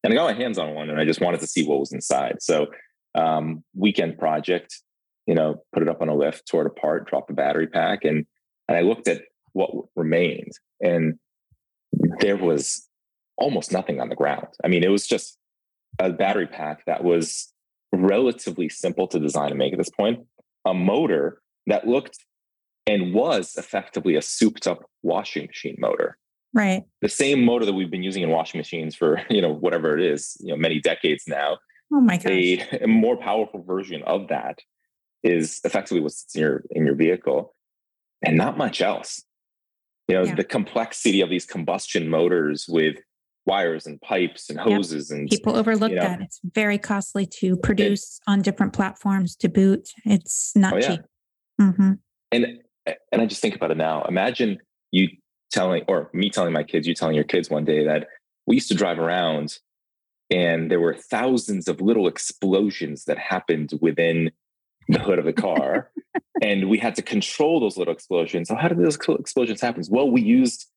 And 0.04 0.14
I 0.14 0.16
got 0.16 0.34
my 0.34 0.42
hands 0.42 0.58
on 0.58 0.74
one, 0.76 0.90
and 0.90 1.00
I 1.00 1.06
just 1.06 1.22
wanted 1.22 1.42
to 1.42 1.48
see 1.48 1.66
what 1.66 1.80
was 1.80 1.92
inside. 1.92 2.42
So, 2.42 2.68
um, 3.16 3.64
weekend 3.76 4.18
project, 4.18 4.82
you 5.28 5.36
know, 5.36 5.64
put 5.74 5.84
it 5.84 5.90
up 5.90 6.02
on 6.02 6.08
a 6.10 6.16
lift, 6.16 6.48
tore 6.48 6.62
it 6.62 6.68
apart, 6.68 7.10
dropped 7.10 7.28
the 7.28 7.34
battery 7.34 7.68
pack, 7.68 8.06
and 8.06 8.26
and 8.68 8.78
I 8.78 8.82
looked 8.82 9.08
at 9.08 9.24
what 9.54 9.72
remained, 9.96 10.54
and 10.80 11.20
there 12.20 12.38
was 12.38 12.88
almost 13.38 13.72
nothing 13.72 14.00
on 14.00 14.10
the 14.10 14.16
ground. 14.16 14.48
I 14.64 14.68
mean, 14.68 14.84
it 14.84 14.90
was 14.92 15.08
just 15.08 15.38
a 15.98 16.12
battery 16.12 16.48
pack 16.48 16.86
that 16.86 17.04
was 17.04 17.52
relatively 17.92 18.70
simple 18.70 19.08
to 19.08 19.20
design 19.20 19.50
and 19.50 19.58
make 19.58 19.74
at 19.74 19.80
this 19.80 19.90
point, 19.90 20.20
a 20.66 20.74
motor 20.74 21.42
that 21.68 21.88
looked 21.88 22.20
and 22.88 23.14
was 23.14 23.56
effectively 23.56 24.16
a 24.16 24.22
souped 24.22 24.68
up 24.68 24.84
washing 25.04 25.46
machine 25.48 25.76
motor. 25.80 26.18
Right. 26.54 26.84
The 27.02 27.10
same 27.10 27.44
motor 27.46 27.66
that 27.66 27.74
we've 27.74 27.92
been 27.92 28.04
using 28.04 28.24
in 28.24 28.30
washing 28.30 28.58
machines 28.58 28.96
for, 28.96 29.22
you 29.30 29.42
know, 29.42 29.54
whatever 29.54 29.98
it 29.98 30.04
is, 30.04 30.36
you 30.40 30.50
know, 30.50 30.58
many 30.58 30.80
decades 30.80 31.24
now. 31.28 31.58
Oh 31.94 32.02
my 32.02 32.18
gosh. 32.18 32.28
A, 32.28 32.60
a 32.84 32.88
more 32.88 33.18
powerful 33.18 33.64
version 33.64 34.02
of 34.04 34.28
that 34.30 34.60
is 35.24 35.60
effectively 35.64 36.02
what's 36.02 36.26
in 36.34 36.42
your 36.42 36.64
in 36.72 36.86
your 36.86 36.96
vehicle 36.96 37.54
and 38.26 38.38
not 38.38 38.58
much 38.58 38.82
else. 38.82 39.24
You 40.08 40.16
know, 40.16 40.24
Yeah. 40.24 40.36
the 40.36 40.44
complexity 40.44 41.22
of 41.22 41.30
these 41.30 41.46
combustion 41.46 42.10
motors 42.10 42.66
with 42.68 42.96
wires 43.46 43.86
and 43.86 44.00
pipes 44.02 44.50
and 44.50 44.60
hoses 44.60 45.12
and 45.12 45.30
People 45.30 45.56
overlook 45.56 45.90
you 45.92 45.96
know. 45.96 46.04
that. 46.04 46.22
It's 46.22 46.40
very 46.44 46.78
costly 46.78 47.26
to 47.40 47.56
produce 47.58 48.20
on 48.28 48.42
different 48.42 48.74
platforms 48.74 49.36
to 49.38 49.50
boot. 49.50 49.90
It's 50.06 50.52
not 50.56 50.74
Oh, 50.74 50.78
yeah. 50.78 50.88
cheap. 50.88 51.02
hmm 51.60 51.92
and 52.32 52.46
and 53.12 53.22
I 53.22 53.26
just 53.26 53.42
think 53.42 53.56
about 53.56 53.72
it 53.72 53.78
now. 53.78 54.04
Imagine 54.04 54.60
you 54.92 55.10
telling 55.52 55.84
or 55.88 56.10
me 56.14 56.30
telling 56.30 56.54
my 56.54 56.64
kids, 56.64 56.88
you 56.88 56.94
telling 56.94 57.16
your 57.16 57.24
kids 57.24 57.50
one 57.50 57.66
day 57.66 57.84
that 57.86 58.08
we 58.46 58.56
used 58.56 58.68
to 58.70 58.76
drive 58.76 59.00
around 59.00 59.60
and 60.32 60.70
there 60.70 60.80
were 60.80 60.96
thousands 60.96 61.68
of 61.68 61.82
little 61.82 62.08
explosions 62.08 63.06
that 63.06 63.18
happened 63.18 63.72
within 63.82 64.32
the 64.88 65.00
hood 65.00 65.18
of 65.20 65.26
the 65.26 65.34
car 65.34 65.92
and 66.42 66.70
we 66.70 66.78
had 66.78 66.96
to 66.96 67.02
control 67.02 67.60
those 67.60 67.78
little 67.78 67.94
explosions. 67.94 68.48
So 68.48 68.56
how 68.56 68.68
did 68.68 68.78
those 68.78 68.98
explosions 69.20 69.62
happen? 69.62 69.84
Well, 69.90 70.10
we 70.10 70.22
used 70.22 70.68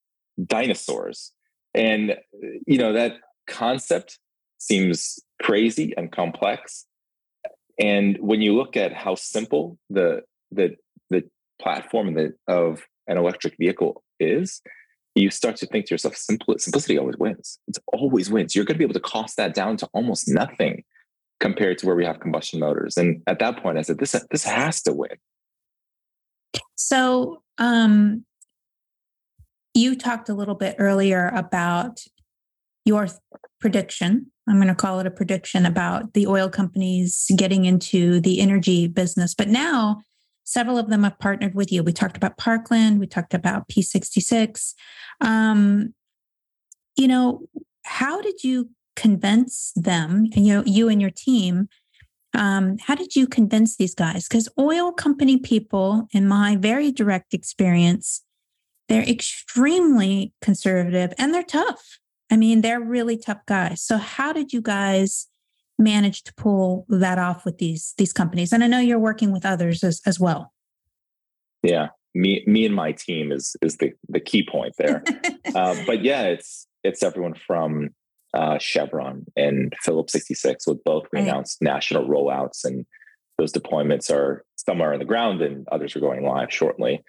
dinosaurs. 0.46 1.32
And 1.74 2.16
you 2.66 2.78
know 2.78 2.92
that 2.92 3.14
concept 3.46 4.18
seems 4.58 5.18
crazy 5.42 5.92
and 5.96 6.12
complex. 6.12 6.86
And 7.78 8.16
when 8.20 8.42
you 8.42 8.54
look 8.54 8.76
at 8.76 8.92
how 8.92 9.14
simple 9.14 9.78
the 9.90 10.22
the 10.50 10.76
the 11.10 11.24
platform 11.60 12.16
of 12.48 12.82
an 13.08 13.18
electric 13.18 13.56
vehicle 13.58 14.02
is, 14.20 14.62
you 15.14 15.30
start 15.30 15.56
to 15.56 15.66
think 15.66 15.86
to 15.86 15.94
yourself, 15.94 16.16
simplicity 16.16 16.98
always 16.98 17.16
wins. 17.16 17.58
It 17.68 17.78
always 17.92 18.30
wins. 18.30 18.54
You're 18.54 18.64
going 18.64 18.74
to 18.74 18.78
be 18.78 18.84
able 18.84 18.94
to 18.94 19.00
cost 19.00 19.36
that 19.36 19.54
down 19.54 19.76
to 19.78 19.88
almost 19.92 20.28
nothing 20.28 20.84
compared 21.40 21.78
to 21.78 21.86
where 21.86 21.96
we 21.96 22.04
have 22.04 22.20
combustion 22.20 22.60
motors. 22.60 22.96
And 22.96 23.22
at 23.26 23.38
that 23.40 23.62
point, 23.62 23.78
I 23.78 23.82
said, 23.82 23.98
this 23.98 24.14
this 24.30 24.44
has 24.44 24.82
to 24.82 24.92
win. 24.92 25.16
So, 26.76 27.42
um, 27.58 28.24
you 29.74 29.96
talked 29.96 30.28
a 30.28 30.34
little 30.34 30.54
bit 30.54 30.76
earlier 30.78 31.28
about 31.28 32.00
your 32.84 33.08
prediction. 33.60 34.30
I'm 34.48 34.56
going 34.56 34.68
to 34.68 34.74
call 34.74 35.00
it 35.00 35.06
a 35.06 35.10
prediction 35.10 35.64
about 35.64 36.14
the 36.14 36.26
oil 36.26 36.48
companies 36.48 37.30
getting 37.36 37.64
into 37.64 38.20
the 38.20 38.40
energy 38.40 38.88
business. 38.88 39.34
But 39.34 39.48
now, 39.48 40.02
several 40.44 40.78
of 40.78 40.88
them 40.88 41.04
have 41.04 41.18
partnered 41.18 41.54
with 41.54 41.70
you. 41.70 41.82
We 41.82 41.92
talked 41.92 42.16
about 42.16 42.36
Parkland, 42.36 42.98
we 42.98 43.06
talked 43.06 43.34
about 43.34 43.68
P66. 43.68 44.74
Um, 45.20 45.94
you 46.96 47.08
know, 47.08 47.42
how 47.84 48.20
did 48.20 48.42
you 48.42 48.70
convince 48.96 49.72
them, 49.76 50.26
you 50.34 50.54
know, 50.54 50.62
you 50.66 50.88
and 50.88 51.00
your 51.00 51.10
team, 51.10 51.68
um, 52.34 52.78
how 52.78 52.94
did 52.94 53.14
you 53.14 53.26
convince 53.26 53.76
these 53.76 53.94
guys? 53.94 54.26
Because 54.26 54.48
oil 54.58 54.92
company 54.92 55.38
people, 55.38 56.08
in 56.12 56.26
my 56.26 56.56
very 56.56 56.90
direct 56.90 57.34
experience, 57.34 58.22
they're 58.92 59.02
extremely 59.02 60.32
conservative 60.42 61.14
and 61.18 61.32
they're 61.32 61.42
tough. 61.42 61.98
I 62.30 62.36
mean, 62.36 62.60
they're 62.60 62.80
really 62.80 63.16
tough 63.16 63.44
guys. 63.46 63.82
So, 63.82 63.96
how 63.96 64.32
did 64.32 64.52
you 64.52 64.60
guys 64.60 65.28
manage 65.78 66.22
to 66.24 66.34
pull 66.34 66.86
that 66.88 67.18
off 67.18 67.44
with 67.44 67.58
these 67.58 67.94
these 67.96 68.12
companies? 68.12 68.52
And 68.52 68.62
I 68.62 68.66
know 68.66 68.80
you're 68.80 68.98
working 68.98 69.32
with 69.32 69.46
others 69.46 69.82
as, 69.82 70.00
as 70.06 70.20
well. 70.20 70.52
Yeah, 71.62 71.88
me 72.14 72.44
me 72.46 72.66
and 72.66 72.74
my 72.74 72.92
team 72.92 73.32
is 73.32 73.56
is 73.62 73.78
the 73.78 73.92
the 74.08 74.20
key 74.20 74.46
point 74.46 74.74
there. 74.78 75.02
uh, 75.54 75.76
but 75.86 76.02
yeah, 76.02 76.22
it's 76.22 76.66
it's 76.84 77.02
everyone 77.02 77.34
from 77.34 77.90
uh, 78.34 78.58
Chevron 78.58 79.26
and 79.36 79.74
Phillips 79.80 80.12
66 80.12 80.66
with 80.66 80.82
both 80.84 81.04
we 81.12 81.18
right. 81.18 81.28
announced 81.28 81.60
national 81.60 82.08
rollouts 82.08 82.64
and 82.64 82.86
those 83.38 83.52
deployments 83.52 84.10
are 84.10 84.44
some 84.56 84.80
are 84.80 84.92
on 84.92 84.98
the 84.98 85.04
ground 85.04 85.42
and 85.42 85.66
others 85.70 85.94
are 85.96 86.00
going 86.00 86.24
live 86.24 86.52
shortly 86.52 87.02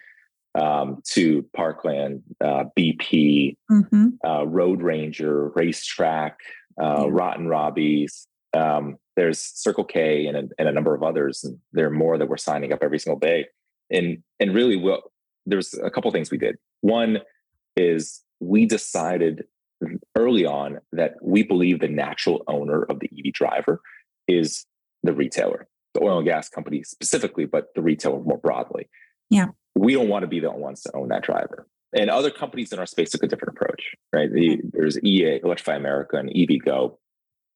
um, 0.54 1.02
to 1.10 1.44
Parkland, 1.54 2.22
uh, 2.40 2.64
BP, 2.78 3.56
mm-hmm. 3.70 4.08
uh, 4.24 4.44
Road 4.44 4.82
Ranger, 4.82 5.50
RaceTrac, 5.50 6.32
uh, 6.80 7.04
yeah. 7.04 7.06
Rotten 7.08 7.48
Robbie's. 7.48 8.26
Um, 8.56 8.96
there's 9.16 9.40
Circle 9.40 9.84
K 9.84 10.26
and 10.26 10.36
a, 10.36 10.48
and 10.58 10.68
a, 10.68 10.72
number 10.72 10.94
of 10.94 11.02
others. 11.02 11.42
And 11.44 11.58
there 11.72 11.86
are 11.86 11.90
more 11.90 12.18
that 12.18 12.28
we're 12.28 12.36
signing 12.36 12.72
up 12.72 12.80
every 12.82 12.98
single 12.98 13.18
day. 13.18 13.46
And 13.90 14.22
and 14.40 14.54
really, 14.54 14.76
well, 14.76 15.02
there's 15.46 15.74
a 15.74 15.90
couple 15.90 16.10
things 16.10 16.30
we 16.30 16.38
did. 16.38 16.56
One 16.80 17.18
is 17.76 18.22
we 18.40 18.66
decided 18.66 19.44
early 20.16 20.46
on 20.46 20.78
that 20.92 21.14
we 21.22 21.42
believe 21.42 21.80
the 21.80 21.88
natural 21.88 22.42
owner 22.46 22.82
of 22.84 23.00
the 23.00 23.10
EV 23.18 23.32
driver 23.32 23.80
is 24.28 24.66
the 25.02 25.12
retailer, 25.12 25.66
the 25.94 26.02
oil 26.02 26.18
and 26.18 26.26
gas 26.26 26.48
company 26.48 26.82
specifically, 26.82 27.44
but 27.44 27.74
the 27.74 27.82
retailer 27.82 28.20
more 28.20 28.38
broadly. 28.38 28.88
Yeah. 29.30 29.48
We 29.74 29.94
don't 29.94 30.08
want 30.08 30.22
to 30.22 30.28
be 30.28 30.40
the 30.40 30.50
ones 30.50 30.82
to 30.82 30.96
own 30.96 31.08
that 31.08 31.22
driver. 31.22 31.66
And 31.96 32.10
other 32.10 32.30
companies 32.30 32.72
in 32.72 32.78
our 32.78 32.86
space 32.86 33.10
took 33.10 33.22
a 33.22 33.28
different 33.28 33.56
approach, 33.56 33.94
right? 34.12 34.32
The, 34.32 34.60
there's 34.72 35.00
EA, 35.02 35.40
Electrify 35.42 35.76
America, 35.76 36.16
and 36.16 36.28
EVgo, 36.28 36.96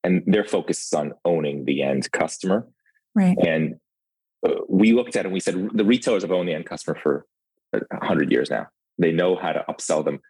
and 0.04 0.22
their 0.26 0.44
focus 0.44 0.86
is 0.86 0.92
on 0.92 1.12
owning 1.24 1.64
the 1.64 1.82
end 1.82 2.10
customer. 2.12 2.66
Right. 3.14 3.36
And 3.44 3.76
uh, 4.46 4.54
we 4.68 4.92
looked 4.92 5.16
at 5.16 5.20
it 5.20 5.26
and 5.26 5.32
we 5.32 5.40
said 5.40 5.70
the 5.74 5.84
retailers 5.84 6.22
have 6.22 6.30
owned 6.30 6.48
the 6.48 6.54
end 6.54 6.66
customer 6.66 6.96
for 7.02 7.26
100 7.72 8.30
years 8.30 8.50
now. 8.50 8.68
They 8.98 9.12
know 9.12 9.36
how 9.36 9.52
to 9.52 9.64
upsell 9.68 10.04
them 10.04 10.20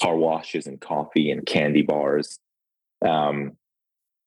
car 0.00 0.16
washes 0.16 0.66
and 0.66 0.80
coffee 0.80 1.30
and 1.30 1.46
candy 1.46 1.82
bars. 1.82 2.38
Um, 3.06 3.52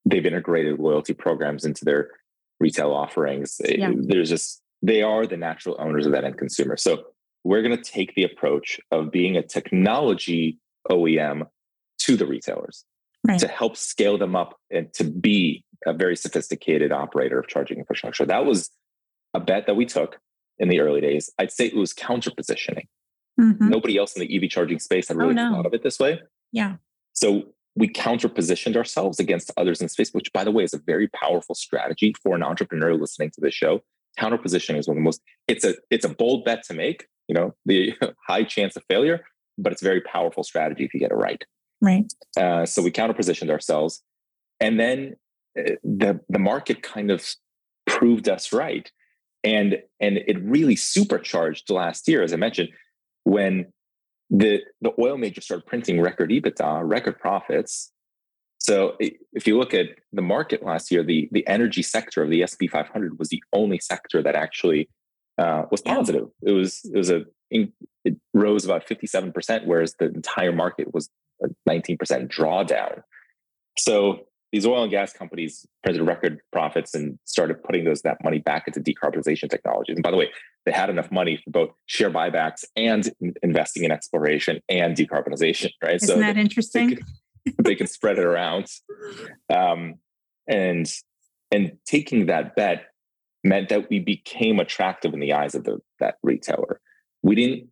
they've 0.06 0.26
integrated 0.26 0.80
loyalty 0.80 1.13
programs 1.13 1.65
into 1.65 1.84
their 1.84 2.12
retail 2.60 2.91
offerings. 2.93 3.60
Yeah. 3.63 3.91
There's 3.93 4.30
just 4.30 4.62
they 4.81 5.01
are 5.01 5.25
the 5.25 5.37
natural 5.37 5.75
owners 5.79 6.05
of 6.05 6.11
that 6.11 6.23
end 6.23 6.37
consumer. 6.37 6.77
So 6.77 7.05
we're 7.43 7.61
going 7.61 7.75
to 7.75 7.83
take 7.83 8.15
the 8.15 8.23
approach 8.23 8.79
of 8.91 9.11
being 9.11 9.37
a 9.37 9.41
technology 9.41 10.59
OEM 10.89 11.47
to 11.99 12.17
the 12.17 12.25
retailers 12.25 12.85
right. 13.25 13.39
to 13.39 13.47
help 13.47 13.77
scale 13.77 14.17
them 14.17 14.35
up 14.35 14.57
and 14.71 14.93
to 14.93 15.03
be 15.03 15.63
a 15.85 15.93
very 15.93 16.15
sophisticated 16.15 16.91
operator 16.91 17.39
of 17.39 17.47
charging 17.47 17.77
infrastructure. 17.77 18.25
That 18.25 18.45
was 18.45 18.69
a 19.33 19.39
bet 19.39 19.67
that 19.67 19.75
we 19.75 19.85
took 19.85 20.19
in 20.59 20.69
the 20.69 20.79
early 20.79 21.01
days. 21.01 21.31
I'd 21.37 21.51
say 21.51 21.67
it 21.67 21.75
was 21.75 21.93
counter 21.93 22.31
positioning. 22.31 22.87
Mm-hmm. 23.39 23.69
Nobody 23.69 23.97
else 23.97 24.15
in 24.15 24.21
the 24.21 24.35
EV 24.35 24.49
charging 24.49 24.79
space 24.79 25.07
had 25.07 25.17
oh, 25.17 25.19
really 25.21 25.31
oh, 25.33 25.49
no. 25.49 25.55
thought 25.55 25.65
of 25.67 25.73
it 25.73 25.83
this 25.83 25.99
way. 25.99 26.21
Yeah. 26.51 26.75
So 27.13 27.43
we 27.75 27.87
counter 27.87 28.27
positioned 28.27 28.75
ourselves 28.75 29.19
against 29.19 29.51
others 29.55 29.79
in 29.79 29.85
the 29.85 29.89
space, 29.89 30.11
which, 30.11 30.33
by 30.33 30.43
the 30.43 30.51
way, 30.51 30.63
is 30.63 30.73
a 30.73 30.79
very 30.79 31.07
powerful 31.09 31.53
strategy 31.53 32.13
for 32.23 32.35
an 32.35 32.41
entrepreneur 32.41 32.95
listening 32.95 33.29
to 33.31 33.41
this 33.41 33.53
show. 33.53 33.83
Counter 34.17 34.38
positioning 34.38 34.80
is 34.80 34.88
one 34.88 34.97
of 34.97 35.01
the 35.01 35.06
most. 35.06 35.21
It's 35.47 35.63
a 35.63 35.75
it's 35.89 36.06
a 36.06 36.10
bold 36.10 36.45
bet 36.45 36.63
to 36.63 36.73
make. 36.73 37.08
You 37.27 37.36
know, 37.36 37.56
the 37.65 37.93
high 38.27 38.43
chance 38.43 38.75
of 38.75 38.84
failure, 38.89 39.23
but 39.58 39.71
it's 39.71 39.82
a 39.82 39.86
very 39.86 40.01
powerful 40.01 40.43
strategy 40.43 40.86
if 40.86 40.93
you 40.93 40.99
get 40.99 41.12
it 41.12 41.15
right. 41.15 41.43
Right. 41.82 42.12
Uh, 42.39 42.65
so 42.65 42.82
we 42.82 42.91
counter 42.91 43.13
positioned 43.13 43.51
ourselves, 43.51 44.01
and 44.60 44.80
then 44.80 45.15
uh, 45.58 45.71
the 45.84 46.19
the 46.30 46.39
market 46.39 46.82
kind 46.82 47.12
of 47.12 47.25
proved 47.86 48.27
us 48.27 48.51
right, 48.51 48.91
and 49.43 49.77
and 49.99 50.17
it 50.17 50.41
really 50.41 50.75
supercharged 50.75 51.69
last 51.69 52.08
year, 52.08 52.23
as 52.23 52.34
I 52.34 52.38
mentioned 52.38 52.69
when 53.23 53.67
the 54.30 54.62
the 54.82 54.91
oil 54.99 55.17
majors 55.17 55.45
started 55.45 55.65
printing 55.65 56.01
record 56.01 56.30
EBITDA, 56.30 56.82
record 56.84 57.19
profits. 57.19 57.91
So 58.60 58.96
if 59.00 59.48
you 59.48 59.58
look 59.58 59.74
at 59.74 59.88
the 60.12 60.22
market 60.22 60.63
last 60.63 60.91
year, 60.91 61.04
the 61.04 61.30
the 61.32 61.48
energy 61.48 61.82
sector 61.82 62.22
of 62.22 62.30
the 62.30 62.46
SP 62.46 62.67
500 62.72 63.17
was 63.17 63.30
the 63.30 63.41
only 63.54 63.80
sector 63.80 64.22
that 64.22 64.36
actually 64.36 64.89
uh, 65.38 65.63
was 65.72 65.82
positive. 65.82 66.28
It 66.41 66.52
was 66.52 66.82
it 66.84 66.98
was 66.98 67.10
a 67.10 67.26
it 67.52 67.72
rose 68.34 68.65
about 68.65 68.88
57 68.88 69.32
percent, 69.32 69.65
whereas 69.65 69.96
the 70.00 70.06
entire 70.06 70.52
market 70.52 70.93
was 70.93 71.10
a 71.41 71.48
19 71.65 71.98
percent 71.98 72.32
drawdown. 72.32 73.04
So 73.78 74.28
these 74.52 74.65
oil 74.65 74.84
and 74.84 74.91
gas 74.91 75.13
companies 75.13 75.65
printed 75.84 76.02
record 76.08 76.39
profits 76.52 76.96
and 76.96 77.20
started 77.26 77.62
putting 77.63 77.84
those 77.84 78.02
that 78.02 78.17
money 78.24 78.39
back 78.39 78.67
into 78.67 78.80
decarbonization 78.80 79.50
technologies. 79.50 79.96
And 79.96 80.04
by 80.04 80.12
the 80.12 80.17
way, 80.17 80.30
they 80.65 80.72
had 80.72 80.89
enough 80.89 81.12
money 81.12 81.38
for 81.38 81.52
both 81.52 81.70
share 81.86 82.10
buybacks 82.10 82.63
and 82.76 83.12
investing 83.43 83.84
in 83.84 83.91
exploration 83.91 84.62
and 84.70 84.96
decarbonization. 84.96 85.72
Right? 85.84 85.96
Isn't 85.96 86.08
so 86.08 86.20
that 86.20 86.38
interesting? 86.38 86.89
They 86.89 87.02
they 87.63 87.75
can 87.75 87.88
spread 87.88 88.17
it 88.17 88.25
around, 88.25 88.67
um, 89.53 89.95
and 90.47 90.91
and 91.51 91.77
taking 91.86 92.27
that 92.27 92.55
bet 92.55 92.88
meant 93.43 93.69
that 93.69 93.89
we 93.89 93.99
became 93.99 94.60
attractive 94.60 95.13
in 95.13 95.19
the 95.19 95.33
eyes 95.33 95.55
of 95.55 95.63
the, 95.63 95.79
that 95.99 96.17
retailer. 96.23 96.81
We 97.23 97.36
didn't. 97.36 97.69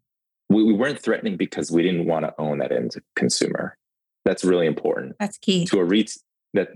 We, 0.49 0.63
we 0.63 0.73
weren't 0.73 1.01
threatening 1.01 1.37
because 1.37 1.71
we 1.71 1.81
didn't 1.81 2.05
want 2.05 2.25
to 2.25 2.33
own 2.37 2.59
that 2.59 2.71
end 2.71 2.93
consumer. 3.15 3.77
That's 4.25 4.43
really 4.43 4.67
important. 4.67 5.15
That's 5.19 5.37
key 5.37 5.65
to 5.65 5.79
a 5.79 5.83
REIT 5.83 6.11
that 6.53 6.69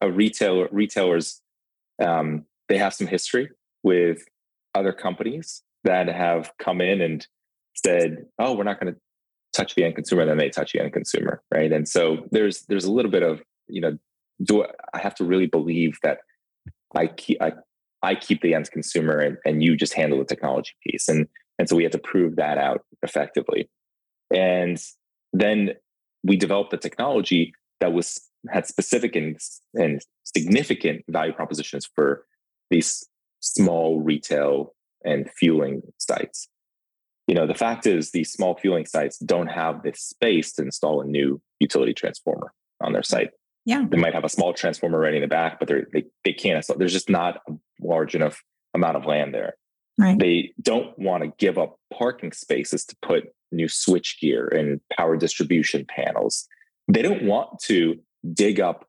a 0.00 0.10
retailer 0.10 0.68
retailers 0.70 1.40
um, 2.02 2.46
they 2.68 2.78
have 2.78 2.94
some 2.94 3.06
history 3.06 3.50
with 3.82 4.24
other 4.74 4.92
companies 4.92 5.62
that 5.84 6.08
have 6.08 6.52
come 6.58 6.80
in 6.80 7.00
and 7.00 7.26
said, 7.74 8.26
"Oh, 8.38 8.54
we're 8.54 8.64
not 8.64 8.80
going 8.80 8.94
to 8.94 9.00
touch 9.52 9.74
the 9.74 9.84
end 9.84 9.94
consumer," 9.94 10.24
then 10.24 10.38
they 10.38 10.50
touch 10.50 10.72
the 10.72 10.80
end 10.80 10.92
consumer, 10.92 11.42
right? 11.52 11.72
And 11.72 11.88
so 11.88 12.26
there's 12.30 12.62
there's 12.62 12.84
a 12.84 12.92
little 12.92 13.10
bit 13.10 13.22
of 13.22 13.42
you 13.68 13.80
know, 13.80 13.98
do 14.42 14.64
I 14.92 14.98
have 14.98 15.14
to 15.16 15.24
really 15.24 15.46
believe 15.46 15.98
that 16.02 16.18
I 16.94 17.06
keep 17.06 17.40
I, 17.40 17.52
I 18.02 18.14
keep 18.14 18.42
the 18.42 18.54
end 18.54 18.70
consumer 18.70 19.18
and, 19.18 19.36
and 19.44 19.62
you 19.62 19.76
just 19.76 19.94
handle 19.94 20.18
the 20.18 20.24
technology 20.24 20.72
piece, 20.86 21.08
and 21.08 21.26
and 21.58 21.68
so 21.68 21.76
we 21.76 21.82
have 21.82 21.92
to 21.92 21.98
prove 21.98 22.36
that 22.36 22.58
out 22.58 22.84
effectively, 23.02 23.68
and 24.32 24.78
then 25.32 25.74
we 26.22 26.36
developed 26.36 26.70
the 26.70 26.76
technology 26.76 27.52
that 27.80 27.92
was 27.92 28.20
had 28.48 28.66
specific 28.66 29.16
and, 29.16 29.38
and 29.74 30.00
significant 30.24 31.04
value 31.08 31.32
propositions 31.32 31.88
for 31.94 32.24
these 32.70 33.06
small 33.40 34.00
retail 34.00 34.74
and 35.04 35.30
fueling 35.38 35.82
sites. 35.98 36.48
You 37.30 37.36
know, 37.36 37.46
the 37.46 37.54
fact 37.54 37.86
is 37.86 38.10
these 38.10 38.32
small 38.32 38.56
fueling 38.56 38.86
sites 38.86 39.16
don't 39.20 39.46
have 39.46 39.84
the 39.84 39.92
space 39.94 40.52
to 40.54 40.62
install 40.62 41.00
a 41.00 41.04
new 41.04 41.40
utility 41.60 41.94
transformer 41.94 42.52
on 42.80 42.92
their 42.92 43.04
site. 43.04 43.30
Yeah. 43.64 43.84
They 43.88 43.98
might 43.98 44.14
have 44.14 44.24
a 44.24 44.28
small 44.28 44.52
transformer 44.52 44.98
ready 44.98 45.18
in 45.18 45.22
the 45.22 45.28
back, 45.28 45.60
but 45.60 45.68
they 45.68 46.02
they 46.24 46.32
can't 46.32 46.56
install. 46.56 46.76
There's 46.76 46.92
just 46.92 47.08
not 47.08 47.40
a 47.48 47.52
large 47.80 48.16
enough 48.16 48.42
amount 48.74 48.96
of 48.96 49.06
land 49.06 49.32
there. 49.32 49.54
Right. 49.96 50.18
They 50.18 50.54
don't 50.60 50.98
want 50.98 51.22
to 51.22 51.32
give 51.38 51.56
up 51.56 51.78
parking 51.96 52.32
spaces 52.32 52.84
to 52.86 52.96
put 53.00 53.32
new 53.52 53.68
switch 53.68 54.18
gear 54.20 54.48
and 54.48 54.80
power 54.92 55.16
distribution 55.16 55.86
panels. 55.88 56.48
They 56.88 57.02
don't 57.02 57.22
want 57.26 57.60
to 57.66 58.00
dig 58.34 58.58
up 58.58 58.88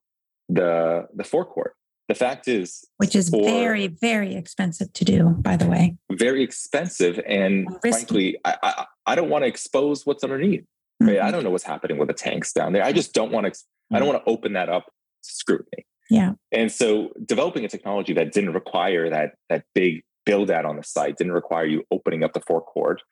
the 0.49 1.07
the 1.13 1.23
forecourt. 1.23 1.75
The 2.12 2.16
fact 2.16 2.49
is, 2.49 2.86
which 2.97 3.16
is 3.16 3.30
very 3.30 3.88
very 3.88 4.36
expensive 4.36 4.91
to 4.91 5.05
do, 5.05 5.30
by 5.30 5.55
the 5.55 5.66
way. 5.66 5.95
Very 6.12 6.43
expensive, 6.43 7.22
and 7.26 7.70
frankly, 7.80 8.38
I, 8.43 8.57
I, 8.62 8.86
I 9.05 9.16
don't 9.16 9.30
want 9.30 9.45
to 9.45 9.47
expose 9.47 10.05
what's 10.05 10.22
underneath. 10.22 10.66
Right? 10.99 11.16
Mm-hmm. 11.16 11.26
I 11.26 11.32
don't 11.32 11.45
know 11.45 11.51
what's 11.51 11.64
happening 11.64 11.97
with 11.97 12.09
the 12.09 12.14
tanks 12.14 12.51
down 12.51 12.74
there. 12.74 12.84
I 12.84 12.91
just 12.91 13.14
don't 13.14 13.32
want 13.32 13.45
to. 13.45 13.51
Mm-hmm. 13.51 13.95
I 13.95 13.99
don't 13.99 14.09
want 14.09 14.26
to 14.26 14.30
open 14.30 14.51
that 14.53 14.68
up 14.68 14.88
to 14.88 15.32
scrutiny. 15.34 15.86
Yeah. 16.09 16.34
And 16.51 16.70
so, 16.70 17.12
developing 17.26 17.64
a 17.64 17.70
technology 17.70 18.12
that 18.12 18.34
didn't 18.34 18.51
require 18.51 19.09
that 19.09 19.36
that 19.47 19.64
big 19.74 20.03
build 20.26 20.51
out 20.51 20.66
on 20.66 20.76
the 20.76 20.84
site, 20.84 21.16
didn't 21.16 21.32
require 21.32 21.64
you 21.66 21.86
opening 21.91 22.26
up 22.26 22.34
the 22.34 22.41
forecourt, 22.41 23.03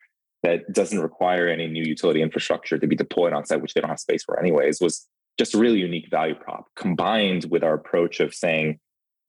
that 0.42 0.70
doesn't 0.74 1.00
require 1.00 1.48
any 1.48 1.68
new 1.68 1.84
utility 1.84 2.20
infrastructure 2.20 2.76
to 2.76 2.86
be 2.86 2.96
deployed 2.96 3.32
on 3.32 3.46
site, 3.46 3.62
which 3.62 3.72
they 3.72 3.80
don't 3.80 3.88
have 3.88 3.98
space 3.98 4.24
for 4.24 4.38
anyways, 4.38 4.78
was 4.78 5.08
just 5.38 5.54
a 5.54 5.58
really 5.58 5.78
unique 5.78 6.10
value 6.10 6.34
prop 6.34 6.66
combined 6.76 7.46
with 7.50 7.64
our 7.64 7.72
approach 7.72 8.20
of 8.20 8.34
saying, 8.34 8.78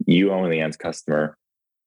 you 0.06 0.32
own 0.32 0.50
the 0.50 0.60
end 0.60 0.78
customer. 0.80 1.38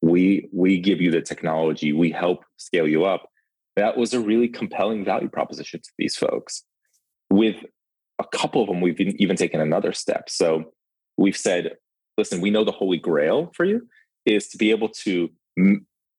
We 0.02 0.48
we 0.52 0.80
give 0.80 1.00
you 1.00 1.10
the 1.10 1.22
technology, 1.22 1.92
we 1.92 2.10
help 2.10 2.44
scale 2.56 2.86
you 2.86 3.04
up. 3.04 3.28
That 3.76 3.96
was 3.96 4.12
a 4.14 4.20
really 4.20 4.48
compelling 4.48 5.04
value 5.04 5.28
proposition 5.28 5.80
to 5.80 5.90
these 5.98 6.16
folks. 6.16 6.64
With 7.30 7.64
a 8.20 8.24
couple 8.24 8.62
of 8.62 8.68
them, 8.68 8.80
we've 8.80 9.00
even 9.00 9.36
taken 9.36 9.60
another 9.60 9.92
step. 9.92 10.30
So 10.30 10.72
we've 11.16 11.36
said, 11.36 11.76
listen, 12.16 12.40
we 12.40 12.50
know 12.50 12.64
the 12.64 12.70
holy 12.70 12.98
grail 12.98 13.50
for 13.54 13.64
you 13.64 13.88
is 14.26 14.48
to 14.48 14.58
be 14.58 14.70
able 14.70 14.88
to 14.88 15.30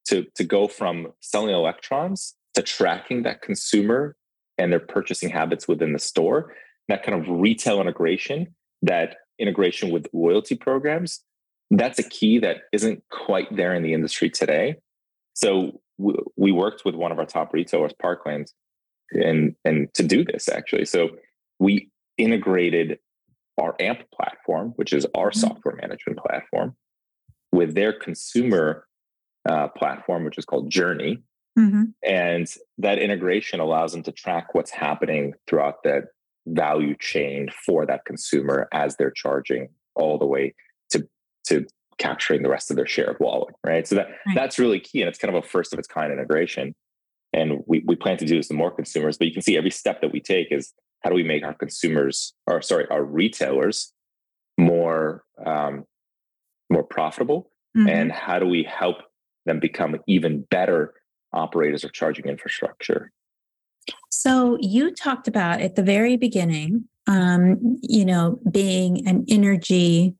to 0.05 0.25
to 0.35 0.43
go 0.43 0.67
from 0.67 1.13
selling 1.19 1.53
electrons 1.53 2.35
to 2.53 2.61
tracking 2.61 3.23
that 3.23 3.41
consumer 3.41 4.15
and 4.57 4.71
their 4.71 4.79
purchasing 4.79 5.29
habits 5.29 5.67
within 5.67 5.93
the 5.93 5.99
store 5.99 6.53
that 6.87 7.03
kind 7.03 7.19
of 7.19 7.27
retail 7.29 7.81
integration 7.81 8.55
that 8.81 9.17
integration 9.39 9.91
with 9.91 10.07
loyalty 10.13 10.55
programs 10.55 11.21
that's 11.71 11.99
a 11.99 12.09
key 12.09 12.39
that 12.39 12.57
isn't 12.71 13.03
quite 13.11 13.53
there 13.55 13.73
in 13.73 13.83
the 13.83 13.93
industry 13.93 14.29
today 14.29 14.75
so 15.33 15.79
we, 15.97 16.13
we 16.35 16.51
worked 16.51 16.83
with 16.85 16.95
one 16.95 17.11
of 17.11 17.19
our 17.19 17.25
top 17.25 17.53
retailers 17.53 17.93
parkland 18.01 18.51
and 19.11 19.55
and 19.63 19.93
to 19.93 20.03
do 20.03 20.23
this 20.23 20.49
actually 20.49 20.85
so 20.85 21.09
we 21.59 21.89
integrated 22.17 22.99
our 23.59 23.75
amp 23.79 23.99
platform 24.11 24.73
which 24.75 24.93
is 24.93 25.05
our 25.15 25.29
mm-hmm. 25.29 25.39
software 25.39 25.75
management 25.75 26.19
platform 26.19 26.75
with 27.55 27.73
their 27.73 27.93
consumer 27.93 28.85
uh, 29.49 29.67
platform, 29.69 30.25
which 30.25 30.37
is 30.37 30.45
called 30.45 30.69
JOURNIE. 30.69 31.23
Mm-hmm. 31.57 31.83
And 32.03 32.47
that 32.79 32.99
integration 32.99 33.59
allows 33.61 33.93
them 33.93 34.03
to 34.03 34.11
track 34.11 34.53
what's 34.53 34.71
happening 34.71 35.33
throughout 35.47 35.83
that 35.83 36.05
value 36.47 36.95
chain 36.99 37.47
for 37.65 37.85
that 37.85 38.05
consumer 38.05 38.67
as 38.73 38.97
they're 38.97 39.11
charging 39.11 39.69
all 39.95 40.17
the 40.17 40.25
way 40.25 40.53
to, 41.45 41.65
capturing 41.97 42.43
the 42.43 42.49
rest 42.49 42.69
of 42.69 42.75
their 42.75 42.85
share 42.85 43.09
of 43.09 43.19
wallet. 43.19 43.55
Right. 43.63 43.87
So 43.87 43.95
that 43.95 44.07
right. 44.25 44.35
that's 44.35 44.59
really 44.59 44.79
key. 44.79 45.01
And 45.01 45.09
it's 45.09 45.17
kind 45.17 45.33
of 45.33 45.43
a 45.43 45.47
first 45.47 45.73
of 45.73 45.79
its 45.79 45.87
kind 45.87 46.11
integration. 46.11 46.75
And 47.33 47.63
we, 47.67 47.83
we 47.85 47.95
plan 47.95 48.17
to 48.17 48.25
do 48.25 48.37
this 48.37 48.47
to 48.49 48.53
more 48.53 48.71
consumers, 48.71 49.17
but 49.17 49.27
you 49.27 49.33
can 49.33 49.41
see 49.41 49.57
every 49.57 49.71
step 49.71 50.01
that 50.01 50.11
we 50.11 50.19
take 50.19 50.51
is 50.51 50.73
how 51.01 51.09
do 51.09 51.15
we 51.15 51.23
make 51.23 51.43
our 51.43 51.53
consumers 51.53 52.33
or 52.47 52.61
sorry, 52.61 52.87
our 52.89 53.03
retailers 53.03 53.93
more 54.57 55.23
um, 55.45 55.85
more 56.69 56.83
profitable 56.83 57.51
mm-hmm. 57.77 57.87
and 57.87 58.11
how 58.11 58.39
do 58.39 58.45
we 58.45 58.63
help 58.63 58.97
them 59.45 59.59
become 59.59 59.95
even 60.07 60.41
better 60.49 60.93
operators 61.33 61.83
of 61.83 61.93
charging 61.93 62.25
infrastructure 62.25 63.11
so 64.09 64.57
you 64.61 64.91
talked 64.91 65.27
about 65.27 65.61
at 65.61 65.75
the 65.75 65.83
very 65.83 66.15
beginning 66.15 66.85
um, 67.07 67.77
you 67.81 68.05
know 68.05 68.39
being 68.49 69.05
an 69.07 69.25
energy 69.27 70.15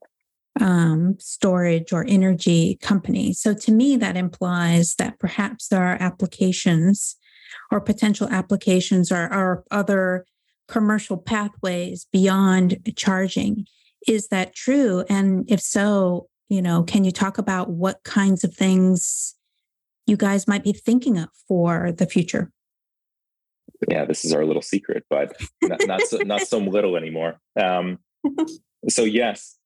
um, 0.60 1.16
storage 1.18 1.92
or 1.92 2.04
energy 2.08 2.78
company. 2.80 3.32
So 3.32 3.54
to 3.54 3.72
me 3.72 3.96
that 3.96 4.16
implies 4.16 4.94
that 4.96 5.18
perhaps 5.18 5.68
there 5.68 5.82
are 5.82 6.00
applications 6.00 7.16
or 7.70 7.80
potential 7.80 8.28
applications 8.28 9.12
or, 9.12 9.32
or 9.32 9.64
other 9.70 10.24
commercial 10.68 11.16
pathways 11.16 12.06
beyond 12.12 12.78
charging. 12.96 13.66
Is 14.06 14.28
that 14.28 14.54
true? 14.54 15.04
And 15.08 15.50
if 15.50 15.60
so 15.60 16.28
you 16.48 16.62
know 16.62 16.82
can 16.82 17.04
you 17.04 17.10
talk 17.10 17.38
about 17.38 17.70
what 17.70 18.02
kinds 18.04 18.44
of 18.44 18.54
things 18.54 19.34
you 20.06 20.16
guys 20.16 20.46
might 20.46 20.62
be 20.62 20.72
thinking 20.72 21.18
of 21.18 21.28
for 21.48 21.92
the 21.92 22.06
future? 22.06 22.50
Yeah 23.88 24.04
this 24.06 24.24
is 24.24 24.32
our 24.32 24.44
little 24.44 24.62
secret 24.62 25.04
but 25.10 25.36
not, 25.62 25.80
not 25.86 26.00
so 26.02 26.18
not 26.18 26.42
so 26.42 26.58
little 26.58 26.96
anymore. 26.96 27.40
Um, 27.60 27.98
so 28.88 29.02
yes 29.02 29.58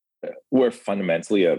we're 0.51 0.71
fundamentally 0.71 1.45
a, 1.45 1.57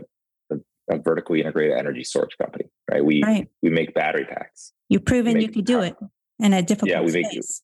a, 0.52 0.56
a, 0.90 0.98
vertically 1.00 1.42
integrated 1.42 1.78
energy 1.78 2.04
storage 2.04 2.38
company 2.38 2.66
right 2.90 3.04
we 3.04 3.24
right. 3.24 3.48
we 3.62 3.70
make 3.70 3.94
battery 3.94 4.26
packs 4.26 4.74
you've 4.90 5.06
proven 5.06 5.40
you 5.40 5.50
can 5.50 5.64
do 5.64 5.82
it 5.82 5.96
in 6.40 6.54
a 6.54 6.62
difficult 6.62 6.92
yeah 6.92 7.02
we 7.02 7.10
space. 7.10 7.64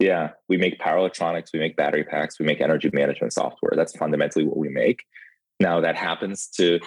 make 0.00 0.08
yeah 0.08 0.30
we 0.48 0.56
make 0.56 0.78
power 0.78 0.98
electronics 0.98 1.52
we 1.52 1.58
make 1.58 1.76
battery 1.76 2.04
packs 2.04 2.38
we 2.38 2.46
make 2.46 2.60
energy 2.60 2.90
management 2.92 3.32
software 3.32 3.72
that's 3.74 3.96
fundamentally 3.96 4.44
what 4.44 4.56
we 4.56 4.68
make 4.68 5.04
now 5.58 5.80
that 5.80 5.96
happens 5.96 6.48
to 6.48 6.80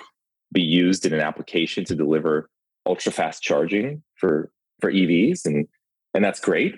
be 0.52 0.62
used 0.62 1.06
in 1.06 1.14
an 1.14 1.20
application 1.20 1.84
to 1.86 1.96
deliver 1.96 2.50
ultra 2.86 3.12
fast 3.12 3.42
charging 3.42 4.04
for 4.16 4.52
for 4.80 4.92
EVs 4.92 5.46
and 5.46 5.68
and 6.14 6.24
that's 6.24 6.40
great. 6.40 6.76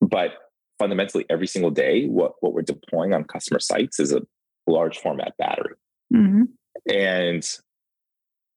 But 0.00 0.32
fundamentally 0.78 1.26
every 1.28 1.46
single 1.46 1.70
day 1.70 2.06
what 2.06 2.32
what 2.40 2.54
we're 2.54 2.62
deploying 2.62 3.12
on 3.12 3.24
customer 3.24 3.60
sites 3.60 4.00
is 4.00 4.12
a 4.12 4.22
large 4.70 4.98
format 4.98 5.34
battery. 5.38 5.74
Mm-hmm. 6.14 6.42
And 6.92 7.48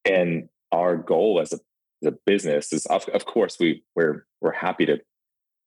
and 0.06 0.50
our 0.72 0.98
goal 0.98 1.40
as 1.40 1.54
a, 1.54 1.60
as 2.04 2.14
a 2.14 2.18
business 2.26 2.74
is 2.74 2.86
of, 2.88 3.08
of 3.10 3.26
course 3.26 3.58
we 3.60 3.84
we're 3.96 4.26
we're 4.42 4.52
happy 4.52 4.86
to 4.86 5.00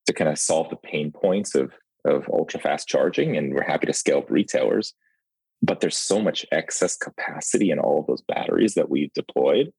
to 0.07 0.12
kind 0.12 0.30
of 0.30 0.38
solve 0.38 0.70
the 0.70 0.76
pain 0.76 1.12
points 1.12 1.55
of 1.55 1.72
of 2.05 2.28
ultra 2.32 2.61
fast 2.61 2.88
charging 2.88 3.36
and 3.36 3.55
we're 3.55 3.62
happy 3.62 3.86
to 3.86 3.92
scale 3.92 4.18
up 4.18 4.30
retailers 4.30 4.94
but 5.62 5.80
there's 5.80 5.97
so 5.97 6.20
much 6.20 6.44
excess 6.53 6.97
capacity 6.97 7.70
in 7.70 7.78
all 7.78 8.01
of 8.01 8.07
those 8.07 8.22
batteries 8.22 8.74
that 8.74 8.90
we've 8.90 9.12
deployed 9.14 9.72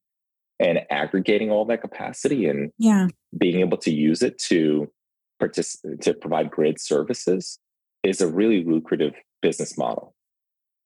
and 0.60 0.80
aggregating 0.90 1.50
all 1.50 1.64
that 1.64 1.80
capacity 1.80 2.46
and 2.46 2.72
yeah. 2.78 3.06
being 3.38 3.60
able 3.60 3.78
to 3.78 3.92
use 3.92 4.22
it 4.22 4.38
to 4.38 4.90
participate 5.38 6.02
to 6.02 6.14
provide 6.14 6.50
grid 6.50 6.80
services 6.80 7.58
is 8.02 8.20
a 8.20 8.28
really 8.28 8.64
lucrative 8.64 9.14
business 9.40 9.78
model 9.78 10.14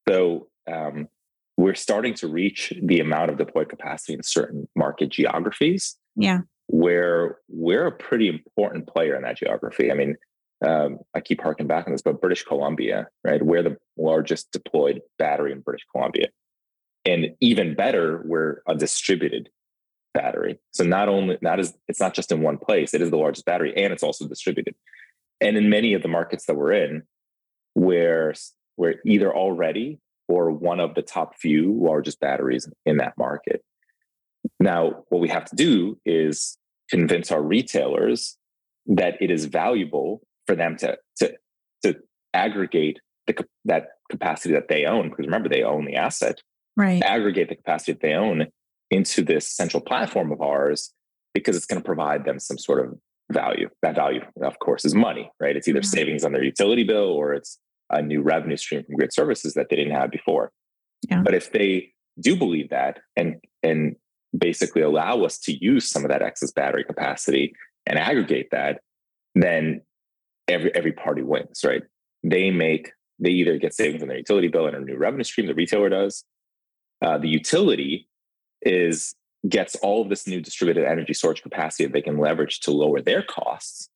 so 0.09 0.48
um, 0.70 1.09
we're 1.57 1.74
starting 1.74 2.14
to 2.14 2.28
reach 2.28 2.72
the 2.82 3.00
amount 3.00 3.30
of 3.30 3.38
deployed 3.38 3.68
capacity 3.68 4.14
in 4.14 4.22
certain 4.22 4.68
market 4.76 5.09
geographies 5.09 5.96
yeah 6.16 6.40
where 6.68 7.38
we're 7.48 7.86
a 7.86 7.92
pretty 7.92 8.28
important 8.28 8.86
player 8.86 9.14
in 9.16 9.22
that 9.22 9.36
geography 9.36 9.90
i 9.90 9.94
mean 9.94 10.16
um, 10.64 10.98
I 11.14 11.20
keep 11.20 11.42
harking 11.42 11.66
back 11.66 11.86
on 11.86 11.92
this, 11.92 12.03
but 12.03 12.20
British 12.20 12.44
Columbia, 12.44 13.09
right? 13.24 13.44
We're 13.44 13.62
the 13.62 13.76
largest 13.96 14.53
deployed 14.53 15.03
battery 15.18 15.53
in 15.53 15.61
British 15.61 15.84
Columbia. 15.90 16.28
And 17.05 17.34
even 17.40 17.74
better, 17.74 18.22
we're 18.24 18.62
a 18.68 18.74
distributed 18.74 19.48
battery. 20.14 20.61
So 20.72 20.84
not 20.84 21.09
only 21.09 21.38
that 21.42 21.59
is 21.59 21.74
it's 21.88 22.00
not 22.00 22.14
just 22.14 22.30
in 22.30 22.42
one 22.42 22.59
place, 22.59 22.94
it 22.94 23.03
is 23.03 23.11
the 23.11 23.16
largest 23.16 23.44
battery 23.44 23.76
and 23.76 23.92
it's 23.92 24.03
also 24.03 24.28
distributed. 24.28 24.74
And 25.40 25.57
in 25.57 25.68
many 25.68 25.94
of 25.94 26.03
the 26.03 26.09
markets 26.09 26.46
that 26.46 26.55
we're 26.55 26.72
in, 26.72 27.03
where 27.74 28.34
we're 28.77 28.95
either 29.05 29.35
already 29.35 29.99
or 30.29 30.51
one 30.51 30.81
of 30.81 30.95
the 30.95 31.03
top 31.03 31.37
few 31.39 31.79
largest 31.81 32.20
batteries 32.20 32.68
in 32.87 32.97
that 32.99 33.14
market. 33.18 33.62
Now, 34.61 35.05
what 35.09 35.20
we 35.20 35.29
have 35.29 35.45
to 35.47 35.57
do 35.57 35.99
is 36.05 36.57
convince 36.91 37.31
our 37.31 37.43
retailers 37.43 38.37
that 38.87 39.14
it 39.20 39.31
is 39.31 39.47
valuable 39.47 40.20
for 40.47 40.57
them 40.57 40.77
to 40.77 40.99
to 41.16 41.33
to 41.83 41.97
aggregate 42.35 42.99
the, 43.27 43.35
that 43.64 43.89
capacity 44.11 44.53
that 44.55 44.68
they 44.68 44.85
own 44.85 45.09
because 45.09 45.25
remember 45.25 45.49
they 45.49 45.62
own 45.62 45.85
the 45.85 45.95
asset 45.95 46.41
right 46.77 47.03
aggregate 47.03 47.49
the 47.49 47.55
capacity 47.55 47.93
that 47.93 48.01
they 48.01 48.14
own 48.14 48.47
into 48.91 49.23
this 49.23 49.49
central 49.49 49.81
platform 49.81 50.33
of 50.33 50.41
ours 50.41 50.93
because 51.33 51.57
it's 51.57 51.66
going 51.66 51.81
to 51.81 51.87
provide 51.87 52.25
them 52.25 52.39
some 52.39 52.59
sort 52.59 52.85
of 52.85 52.99
value 53.31 53.68
that 53.81 53.95
value 53.95 54.20
of 54.43 54.59
course 54.59 54.85
is 54.85 54.95
money 54.95 55.31
right 55.41 55.57
it's 55.57 55.68
either 55.68 55.81
mm-hmm. 55.81 55.97
savings 55.97 56.25
on 56.25 56.33
their 56.33 56.45
utility 56.45 56.85
bill 56.85 57.11
or 57.11 57.33
it's 57.33 57.59
a 57.93 58.03
new 58.03 58.22
revenue 58.22 58.57
stream 58.57 58.82
from 58.84 58.97
grid 58.97 59.12
services 59.12 59.55
that 59.55 59.68
they 59.68 59.76
didn't 59.76 59.95
have 59.95 60.11
before 60.11 60.51
yeah. 61.09 61.22
but 61.22 61.34
if 61.34 61.53
they 61.53 61.93
do 62.20 62.36
believe 62.36 62.70
that 62.70 62.99
and 63.16 63.36
and 63.62 63.97
basically 64.36 64.82
allow 64.82 65.22
us 65.22 65.38
to 65.38 65.53
use 65.53 65.86
some 65.88 66.05
of 66.05 66.11
that 66.11 66.22
excess 66.22 66.53
battery 66.53 66.84
capacity 66.84 67.55
and 67.86 67.99
aggregate 67.99 68.49
that 68.51 68.80
then 69.34 69.80
every 70.49 70.74
every 70.74 70.93
party 70.93 71.22
wins, 71.22 71.64
right? 71.64 71.82
They 72.22 72.51
make 72.51 72.93
they 73.18 73.30
either 73.30 73.59
get 73.59 73.74
savings 73.74 74.03
on 74.03 74.09
their 74.09 74.18
utility 74.18 74.49
bill 74.49 74.66
and 74.66 74.76
a 74.76 74.80
new 74.80 74.97
revenue 74.97 75.24
stream. 75.24 75.47
The 75.47 75.55
retailer 75.55 75.88
does. 75.88 76.24
Uh, 77.01 77.18
the 77.18 77.28
utility 77.28 78.09
is 78.62 79.14
gets 79.49 79.74
all 79.76 80.03
of 80.03 80.09
this 80.09 80.26
new 80.26 80.40
distributed 80.40 80.84
energy 80.84 81.14
storage 81.14 81.43
capacity 81.43 81.84
that 81.84 81.93
they 81.93 82.03
can 82.03 82.18
leverage 82.18 82.61
to 82.61 82.70
lower 82.70 83.01
their 83.01 83.22
costs. 83.22 83.88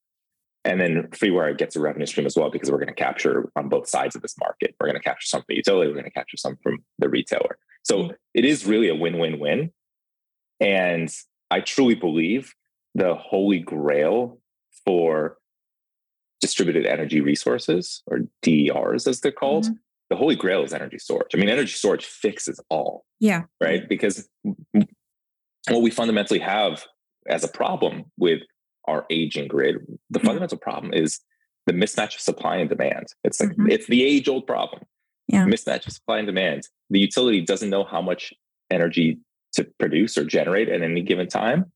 And 0.67 0.81
then 0.81 1.05
FreeWire 1.12 1.57
gets 1.57 1.77
a 1.77 1.81
revenue 1.81 2.07
stream 2.07 2.27
as 2.27 2.37
well 2.37 2.51
because 2.51 2.73
we're 2.73 2.79
going 2.79 2.89
to 2.89 2.95
capture 2.95 3.49
on 3.55 3.69
both 3.69 3.89
sides 3.89 4.17
of 4.17 4.23
this 4.23 4.37
market. 4.39 4.75
We're 4.81 4.89
going 4.89 5.01
to 5.01 5.03
capture 5.03 5.27
some 5.27 5.41
from 5.41 5.47
the 5.51 5.55
utility, 5.55 5.89
we're 5.89 5.95
going 5.95 6.05
to 6.05 6.11
capture 6.11 6.37
some 6.37 6.59
from 6.61 6.85
the 6.99 7.09
retailer. 7.09 7.57
So 7.85 8.11
it 8.35 8.45
is 8.45 8.67
really 8.67 8.89
a 8.89 8.95
win 8.95 9.19
win 9.19 9.39
win. 9.39 9.71
And 10.59 11.09
I 11.53 11.61
truly 11.61 11.95
believe 11.95 12.53
the 12.97 13.14
holy 13.14 13.61
grail 13.61 14.41
for 14.85 15.39
distributed 16.41 16.85
energy 16.85 17.21
resources 17.21 18.03
or 18.07 18.21
DERs 18.43 19.07
as 19.07 19.21
they're 19.21 19.31
called. 19.31 19.67
Mm-hmm. 19.67 19.75
The 20.11 20.17
holy 20.17 20.35
grail 20.35 20.64
is 20.64 20.73
energy 20.73 20.99
storage. 20.99 21.33
I 21.33 21.39
mean, 21.39 21.49
energy 21.49 21.73
storage 21.73 22.07
fixes 22.07 22.61
all. 22.71 23.05
Yeah. 23.21 23.45
Right. 23.61 23.89
Because 23.89 24.29
what 24.43 25.83
we 25.83 25.91
fundamentally 25.91 26.41
have 26.41 26.85
as 27.29 27.45
a 27.45 27.49
problem 27.49 28.05
with 28.19 28.41
our 28.87 29.07
aging 29.11 29.49
grid, 29.49 29.76
the 30.11 30.18
mm-hmm. 30.18 30.26
fundamental 30.26 30.59
problem 30.59 30.93
is 30.93 31.20
the 31.66 31.72
mismatch 31.72 32.14
of 32.14 32.20
supply 32.20 32.57
and 32.57 32.68
demand. 32.68 33.07
It's 33.24 33.41
like 33.41 33.51
mm-hmm. 33.51 33.70
it's 33.70 33.87
the 33.87 34.05
age 34.05 34.28
old 34.28 34.47
problem. 34.47 34.82
Yeah. 35.28 35.45
Mismatch 35.45 35.87
of 35.87 35.93
supply 35.93 36.18
and 36.18 36.26
demand. 36.26 36.68
The 36.91 37.01
utility 37.01 37.41
doesn't 37.41 37.70
know 37.70 37.84
how 37.84 38.01
much 38.01 38.32
energy 38.70 39.18
to 39.55 39.64
produce 39.78 40.16
or 40.16 40.24
generate 40.24 40.68
at 40.68 40.82
any 40.82 41.03
given 41.03 41.28
time 41.28 41.72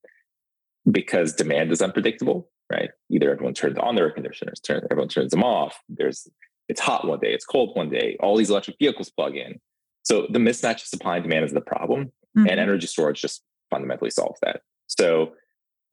because 0.90 1.34
demand 1.34 1.72
is 1.72 1.82
unpredictable, 1.82 2.48
right? 2.70 2.90
Either 3.11 3.32
everyone 3.32 3.54
turns 3.54 3.78
on 3.78 3.96
their 3.96 4.06
air 4.06 4.12
conditioners, 4.12 4.61
turn, 4.61 4.82
everyone 4.90 5.08
turns 5.08 5.32
them 5.32 5.42
off. 5.42 5.78
There's 5.88 6.28
it's 6.68 6.80
hot 6.80 7.06
one 7.06 7.18
day, 7.18 7.32
it's 7.32 7.44
cold 7.44 7.76
one 7.76 7.90
day. 7.90 8.16
All 8.20 8.36
these 8.36 8.50
electric 8.50 8.76
vehicles 8.78 9.11
plug 9.11 9.36
in. 9.36 9.58
So 10.04 10.28
the 10.30 10.38
mismatch 10.38 10.76
of 10.76 10.86
supply 10.86 11.16
and 11.16 11.24
demand 11.24 11.44
is 11.44 11.52
the 11.52 11.61
problem, 11.61 12.12
mm-hmm. 12.36 12.46
and 12.46 12.61
energy 12.61 12.86
storage 12.86 13.20
just 13.20 13.42
fundamentally 13.70 14.11
solves 14.11 14.38
that. 14.42 14.62
So, 14.86 15.32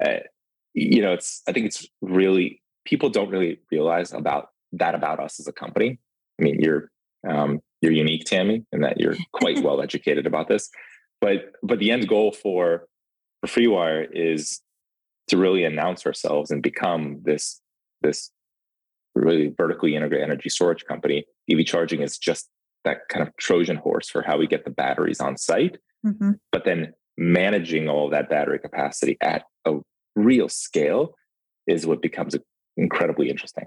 uh, 0.04 0.20
you 0.78 1.02
know, 1.02 1.14
it's 1.14 1.42
I 1.48 1.54
think 1.54 1.66
it's 1.66 1.88
really 2.02 2.62
people 2.86 3.10
don't 3.10 3.30
really 3.30 3.60
realize 3.72 4.14
about 4.14 4.50
that 4.74 4.94
about 4.94 5.20
us 5.20 5.40
as 5.40 5.48
a 5.48 5.52
company. 5.52 6.00
I 6.40 6.44
mean, 6.44 6.62
you're 6.62 6.92
um, 7.28 7.62
you're 7.82 7.92
unique, 7.92 8.26
Tammy, 8.26 8.64
in 8.72 8.82
that 8.82 9.00
you're 9.00 9.16
quite 9.34 9.64
well 9.64 9.82
educated 9.82 10.28
about 10.28 10.48
this. 10.48 10.70
But 11.20 11.54
but 11.64 11.80
the 11.80 11.92
end 11.92 12.08
goal 12.08 12.32
for 12.32 12.88
for 13.42 13.48
FreeWire 13.48 14.08
is 14.12 14.62
to 15.30 15.38
really 15.38 15.64
announce 15.64 16.06
ourselves 16.06 16.52
and 16.52 16.62
become 16.62 17.22
this 17.24 17.60
this 18.02 18.32
really 19.16 19.52
vertically 19.58 19.96
integrated 19.96 20.30
energy 20.30 20.50
storage 20.50 20.86
company. 20.86 21.26
EV 21.50 21.66
charging 21.66 22.04
is 22.04 22.20
just 22.20 22.50
that 22.86 23.00
kind 23.10 23.28
of 23.28 23.36
Trojan 23.38 23.78
horse 23.78 24.10
for 24.10 24.22
how 24.22 24.38
we 24.38 24.46
get 24.46 24.64
the 24.64 24.70
batteries 24.70 25.20
on 25.20 25.38
site, 25.38 25.78
mm-hmm. 26.06 26.34
but 26.52 26.66
then 26.66 26.94
managing 27.18 27.90
all 27.90 28.12
that 28.12 28.30
battery 28.30 28.60
capacity 28.60 29.18
at 29.22 29.44
a 29.66 29.80
real 30.18 30.50
scale 30.50 31.14
is 31.68 31.86
what 31.86 32.02
becomes 32.02 32.36
incredibly 32.76 33.30
interesting. 33.30 33.66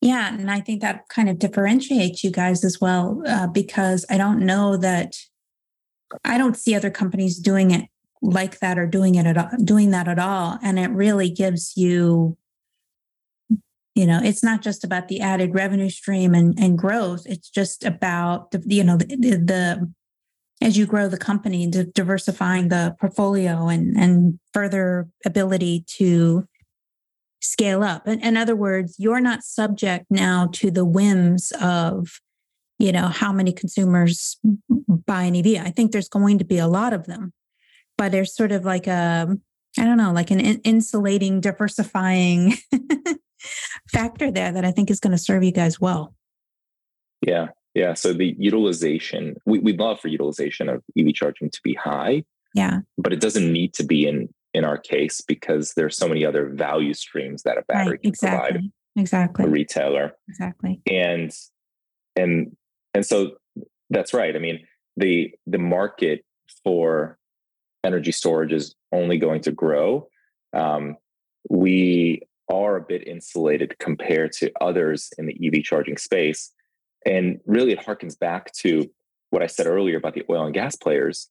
Yeah, 0.00 0.34
and 0.34 0.50
I 0.50 0.60
think 0.60 0.80
that 0.80 1.08
kind 1.08 1.28
of 1.28 1.38
differentiates 1.38 2.24
you 2.24 2.30
guys 2.30 2.64
as 2.64 2.80
well, 2.80 3.22
uh, 3.26 3.46
because 3.46 4.04
I 4.10 4.18
don't 4.18 4.40
know 4.40 4.76
that 4.76 5.14
I 6.24 6.38
don't 6.38 6.56
see 6.56 6.74
other 6.74 6.90
companies 6.90 7.38
doing 7.38 7.70
it 7.70 7.86
like 8.20 8.60
that 8.60 8.78
or 8.78 8.86
doing 8.86 9.14
it 9.14 9.26
at 9.26 9.36
all, 9.36 9.50
doing 9.62 9.90
that 9.90 10.08
at 10.08 10.18
all, 10.18 10.58
and 10.62 10.78
it 10.78 10.90
really 10.90 11.30
gives 11.30 11.76
you, 11.76 12.36
you 13.94 14.06
know, 14.06 14.20
it's 14.22 14.42
not 14.42 14.62
just 14.62 14.84
about 14.84 15.08
the 15.08 15.20
added 15.20 15.54
revenue 15.54 15.90
stream 15.90 16.34
and 16.34 16.58
and 16.58 16.78
growth. 16.78 17.22
It's 17.26 17.48
just 17.48 17.84
about 17.84 18.50
the 18.50 18.62
you 18.66 18.84
know 18.84 18.96
the, 18.96 19.06
the 19.06 19.92
as 20.62 20.76
you 20.76 20.86
grow 20.86 21.08
the 21.08 21.18
company, 21.18 21.66
diversifying 21.66 22.68
the 22.68 22.96
portfolio 23.00 23.68
and 23.68 23.96
and 23.96 24.38
further 24.52 25.08
ability 25.24 25.84
to 25.98 26.46
scale 27.44 27.82
up. 27.82 28.08
In, 28.08 28.20
in 28.20 28.36
other 28.36 28.56
words, 28.56 28.96
you're 28.98 29.20
not 29.20 29.44
subject 29.44 30.06
now 30.10 30.48
to 30.54 30.70
the 30.70 30.84
whims 30.84 31.52
of, 31.60 32.20
you 32.78 32.90
know, 32.90 33.08
how 33.08 33.32
many 33.32 33.52
consumers 33.52 34.38
buy 35.06 35.24
an 35.24 35.36
EV. 35.36 35.64
I 35.64 35.70
think 35.70 35.92
there's 35.92 36.08
going 36.08 36.38
to 36.38 36.44
be 36.44 36.58
a 36.58 36.66
lot 36.66 36.92
of 36.92 37.06
them, 37.06 37.32
but 37.96 38.12
there's 38.12 38.34
sort 38.34 38.52
of 38.52 38.64
like 38.64 38.86
a, 38.86 39.36
I 39.78 39.84
don't 39.84 39.98
know, 39.98 40.12
like 40.12 40.30
an 40.30 40.40
insulating, 40.40 41.40
diversifying 41.40 42.54
factor 43.92 44.30
there 44.30 44.52
that 44.52 44.64
I 44.64 44.70
think 44.70 44.90
is 44.90 45.00
going 45.00 45.12
to 45.12 45.18
serve 45.18 45.44
you 45.44 45.52
guys 45.52 45.80
well. 45.80 46.14
Yeah. 47.20 47.48
Yeah. 47.74 47.94
So 47.94 48.12
the 48.12 48.34
utilization, 48.38 49.36
we, 49.46 49.58
we'd 49.58 49.80
love 49.80 50.00
for 50.00 50.08
utilization 50.08 50.68
of 50.68 50.82
EV 50.98 51.12
charging 51.12 51.50
to 51.50 51.60
be 51.62 51.74
high. 51.74 52.24
Yeah. 52.54 52.80
But 52.96 53.12
it 53.12 53.20
doesn't 53.20 53.52
need 53.52 53.74
to 53.74 53.84
be 53.84 54.06
in 54.06 54.28
in 54.54 54.64
our 54.64 54.78
case 54.78 55.20
because 55.20 55.74
there's 55.74 55.96
so 55.96 56.08
many 56.08 56.24
other 56.24 56.48
value 56.48 56.94
streams 56.94 57.42
that 57.42 57.58
a 57.58 57.62
battery 57.62 57.92
right, 57.92 58.02
can 58.02 58.08
exactly. 58.08 58.52
provide 58.52 58.70
exactly 58.96 59.44
a 59.44 59.48
retailer 59.48 60.12
exactly 60.28 60.80
and 60.88 61.32
and 62.14 62.56
and 62.94 63.04
so 63.04 63.32
that's 63.90 64.14
right 64.14 64.36
i 64.36 64.38
mean 64.38 64.60
the 64.96 65.34
the 65.48 65.58
market 65.58 66.24
for 66.62 67.18
energy 67.82 68.12
storage 68.12 68.52
is 68.52 68.76
only 68.92 69.18
going 69.18 69.40
to 69.40 69.50
grow 69.50 70.08
um, 70.52 70.96
we 71.50 72.22
are 72.48 72.76
a 72.76 72.80
bit 72.80 73.06
insulated 73.08 73.76
compared 73.80 74.30
to 74.30 74.52
others 74.60 75.12
in 75.18 75.26
the 75.26 75.36
ev 75.44 75.64
charging 75.64 75.96
space 75.96 76.52
and 77.04 77.40
really 77.46 77.72
it 77.72 77.80
harkens 77.80 78.18
back 78.18 78.52
to 78.52 78.90
what 79.30 79.42
i 79.42 79.46
said 79.46 79.66
earlier 79.66 79.96
about 79.96 80.14
the 80.14 80.24
oil 80.30 80.44
and 80.44 80.54
gas 80.54 80.76
players 80.76 81.28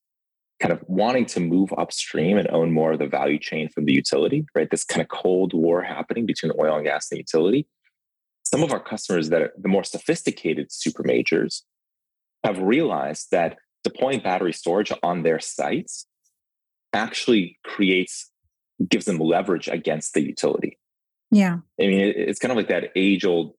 kind 0.60 0.72
of 0.72 0.82
wanting 0.86 1.26
to 1.26 1.40
move 1.40 1.72
upstream 1.76 2.38
and 2.38 2.48
own 2.50 2.72
more 2.72 2.92
of 2.92 2.98
the 2.98 3.06
value 3.06 3.38
chain 3.38 3.68
from 3.68 3.84
the 3.84 3.92
utility, 3.92 4.46
right? 4.54 4.70
This 4.70 4.84
kind 4.84 5.02
of 5.02 5.08
cold 5.08 5.52
war 5.52 5.82
happening 5.82 6.26
between 6.26 6.52
oil 6.58 6.76
and 6.76 6.84
gas 6.84 7.10
and 7.10 7.18
utility. 7.18 7.66
Some 8.44 8.62
of 8.62 8.72
our 8.72 8.80
customers 8.80 9.30
that 9.30 9.42
are 9.42 9.52
the 9.58 9.68
more 9.68 9.84
sophisticated 9.84 10.70
super 10.70 11.02
majors 11.02 11.64
have 12.44 12.58
realized 12.58 13.30
that 13.32 13.56
deploying 13.82 14.20
battery 14.20 14.52
storage 14.52 14.92
on 15.02 15.22
their 15.22 15.40
sites 15.40 16.06
actually 16.92 17.58
creates 17.64 18.30
gives 18.88 19.06
them 19.06 19.18
leverage 19.18 19.68
against 19.68 20.14
the 20.14 20.22
utility. 20.22 20.78
Yeah. 21.30 21.58
I 21.80 21.86
mean, 21.86 22.00
it's 22.00 22.38
kind 22.38 22.52
of 22.52 22.56
like 22.56 22.68
that 22.68 22.90
age 22.94 23.24
old, 23.24 23.54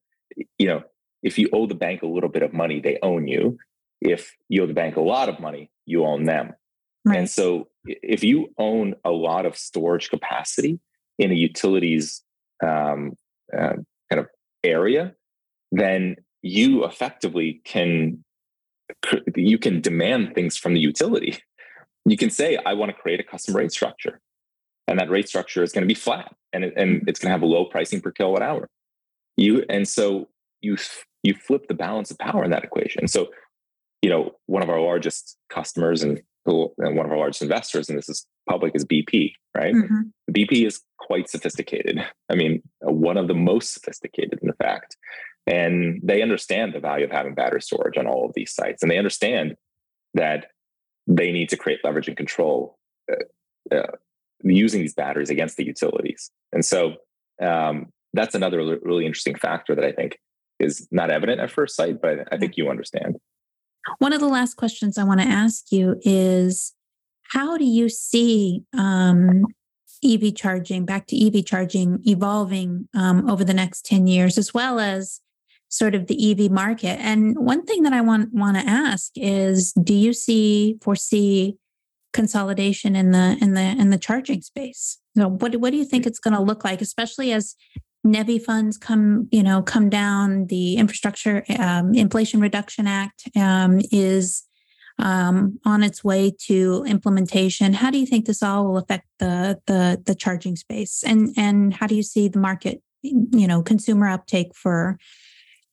you 0.57 0.67
know, 0.67 0.83
if 1.25 1.39
you 1.39 1.49
owe 1.51 1.65
the 1.65 1.75
bank 1.75 2.03
a 2.03 2.07
little 2.07 2.29
bit 2.29 2.43
of 2.43 2.53
money, 2.53 2.79
they 2.79 2.99
own 3.01 3.27
you. 3.27 3.57
If 3.99 4.35
you 4.47 4.61
owe 4.61 4.67
the 4.67 4.73
bank 4.73 4.95
a 4.95 5.01
lot 5.01 5.27
of 5.27 5.39
money, 5.39 5.71
you 5.85 6.05
own 6.05 6.25
them. 6.25 6.53
Right. 7.03 7.17
And 7.17 7.29
so 7.29 7.67
if 7.83 8.23
you 8.23 8.53
own 8.59 8.93
a 9.03 9.09
lot 9.09 9.47
of 9.47 9.57
storage 9.57 10.09
capacity 10.11 10.79
in 11.17 11.31
a 11.31 11.35
utilities 11.35 12.23
um, 12.63 13.17
uh, 13.51 13.73
kind 14.11 14.19
of 14.19 14.27
area, 14.63 15.15
then 15.71 16.17
you 16.43 16.85
effectively 16.85 17.61
can 17.65 18.23
you 19.35 19.57
can 19.57 19.81
demand 19.81 20.35
things 20.35 20.55
from 20.55 20.75
the 20.75 20.79
utility. 20.79 21.39
You 22.05 22.17
can 22.17 22.29
say, 22.29 22.59
I 22.63 22.73
want 22.73 22.95
to 22.95 23.01
create 23.01 23.19
a 23.19 23.23
custom 23.23 23.55
rate 23.55 23.71
structure. 23.71 24.21
And 24.87 24.99
that 24.99 25.09
rate 25.09 25.27
structure 25.27 25.63
is 25.63 25.71
going 25.71 25.81
to 25.81 25.87
be 25.87 25.95
flat 25.95 26.31
and, 26.53 26.63
it, 26.63 26.73
and 26.77 27.01
it's 27.09 27.19
going 27.19 27.29
to 27.29 27.31
have 27.31 27.41
a 27.41 27.47
low 27.47 27.65
pricing 27.65 27.99
per 27.99 28.11
kilowatt 28.11 28.43
hour. 28.43 28.69
You 29.37 29.65
and 29.67 29.87
so 29.87 30.27
you 30.61 30.77
you 31.25 31.33
flip 31.33 31.67
the 31.67 31.73
balance 31.73 32.11
of 32.11 32.17
power 32.19 32.43
in 32.43 32.51
that 32.51 32.63
equation. 32.63 33.07
So, 33.07 33.27
you 34.01 34.09
know, 34.09 34.31
one 34.45 34.63
of 34.63 34.69
our 34.69 34.79
largest 34.79 35.37
customers 35.49 36.03
and 36.03 36.21
and 36.47 36.95
one 36.95 37.07
of 37.07 37.11
our 37.11 37.17
largest 37.17 37.41
investors, 37.41 37.89
and 37.89 37.97
this 37.97 38.07
is 38.07 38.27
public, 38.47 38.73
is 38.75 38.85
BP, 38.85 39.33
right? 39.57 39.73
Mm-hmm. 39.73 40.01
BP 40.31 40.67
is 40.67 40.79
quite 40.99 41.27
sophisticated. 41.27 41.97
I 42.29 42.35
mean, 42.35 42.61
one 42.81 43.17
of 43.17 43.27
the 43.27 43.33
most 43.33 43.73
sophisticated, 43.73 44.39
in 44.43 44.53
fact. 44.53 44.95
And 45.47 45.99
they 46.03 46.21
understand 46.21 46.73
the 46.73 46.79
value 46.79 47.05
of 47.05 47.11
having 47.11 47.33
battery 47.33 47.63
storage 47.63 47.97
on 47.97 48.05
all 48.05 48.27
of 48.27 48.33
these 48.35 48.53
sites. 48.53 48.83
And 48.83 48.91
they 48.91 48.99
understand 48.99 49.55
that 50.13 50.47
they 51.07 51.31
need 51.31 51.49
to 51.49 51.57
create 51.57 51.79
leverage 51.83 52.07
and 52.07 52.17
control 52.17 52.77
uh, 53.11 53.75
uh, 53.75 53.91
using 54.43 54.81
these 54.81 54.93
batteries 54.93 55.29
against 55.29 55.57
the 55.57 55.65
utilities. 55.65 56.29
And 56.51 56.63
so 56.63 56.95
um, 57.41 57.87
that's 58.13 58.35
another 58.35 58.79
really 58.83 59.05
interesting 59.05 59.35
factor 59.35 59.75
that 59.75 59.85
I 59.85 59.91
think 59.91 60.17
is 60.59 60.87
not 60.91 61.11
evident 61.11 61.41
at 61.41 61.51
first 61.51 61.75
sight, 61.75 62.01
but 62.01 62.27
I 62.31 62.37
think 62.37 62.57
you 62.57 62.69
understand. 62.69 63.17
One 63.99 64.13
of 64.13 64.19
the 64.19 64.27
last 64.27 64.55
questions 64.55 64.97
I 64.97 65.03
want 65.03 65.21
to 65.21 65.27
ask 65.27 65.71
you 65.71 65.95
is 66.01 66.73
how 67.31 67.57
do 67.57 67.65
you 67.65 67.89
see 67.89 68.63
um, 68.77 69.45
EV 70.03 70.35
charging, 70.35 70.85
back 70.85 71.07
to 71.07 71.27
EV 71.27 71.45
charging, 71.45 71.99
evolving 72.03 72.87
um, 72.93 73.29
over 73.29 73.43
the 73.43 73.53
next 73.53 73.85
10 73.85 74.07
years, 74.07 74.37
as 74.37 74.53
well 74.53 74.79
as 74.79 75.21
sort 75.69 75.95
of 75.95 76.07
the 76.07 76.31
EV 76.31 76.51
market? 76.51 76.99
And 76.99 77.37
one 77.37 77.65
thing 77.65 77.83
that 77.83 77.93
I 77.93 78.01
want, 78.01 78.33
want 78.33 78.57
to 78.57 78.67
ask 78.67 79.11
is 79.15 79.73
do 79.73 79.93
you 79.93 80.13
see, 80.13 80.77
foresee 80.81 81.57
consolidation 82.13 82.95
in 82.95 83.11
the 83.11 83.37
in 83.41 83.55
the 83.55 83.61
in 83.61 83.89
the 83.89 83.97
charging 83.97 84.41
space? 84.41 84.99
So 85.17 85.27
what, 85.27 85.55
what 85.57 85.71
do 85.71 85.77
you 85.77 85.85
think 85.85 86.05
it's 86.05 86.19
going 86.19 86.33
to 86.33 86.41
look 86.41 86.63
like, 86.63 86.81
especially 86.81 87.33
as 87.33 87.55
NEVI 88.05 88.43
funds 88.43 88.77
come, 88.77 89.27
you 89.31 89.43
know, 89.43 89.61
come 89.61 89.89
down. 89.89 90.45
The 90.47 90.75
Infrastructure 90.75 91.43
um, 91.59 91.93
Inflation 91.93 92.39
Reduction 92.39 92.87
Act 92.87 93.27
um, 93.35 93.81
is 93.91 94.43
um, 94.99 95.59
on 95.65 95.83
its 95.83 96.03
way 96.03 96.33
to 96.45 96.85
implementation. 96.87 97.73
How 97.73 97.89
do 97.89 97.97
you 97.97 98.05
think 98.05 98.25
this 98.25 98.43
all 98.43 98.65
will 98.65 98.77
affect 98.77 99.07
the 99.19 99.59
the 99.65 100.01
the 100.05 100.15
charging 100.15 100.55
space, 100.55 101.03
and 101.05 101.33
and 101.35 101.73
how 101.73 101.87
do 101.87 101.95
you 101.95 102.03
see 102.03 102.27
the 102.27 102.39
market, 102.39 102.81
you 103.01 103.47
know, 103.47 103.61
consumer 103.61 104.07
uptake 104.07 104.55
for 104.55 104.97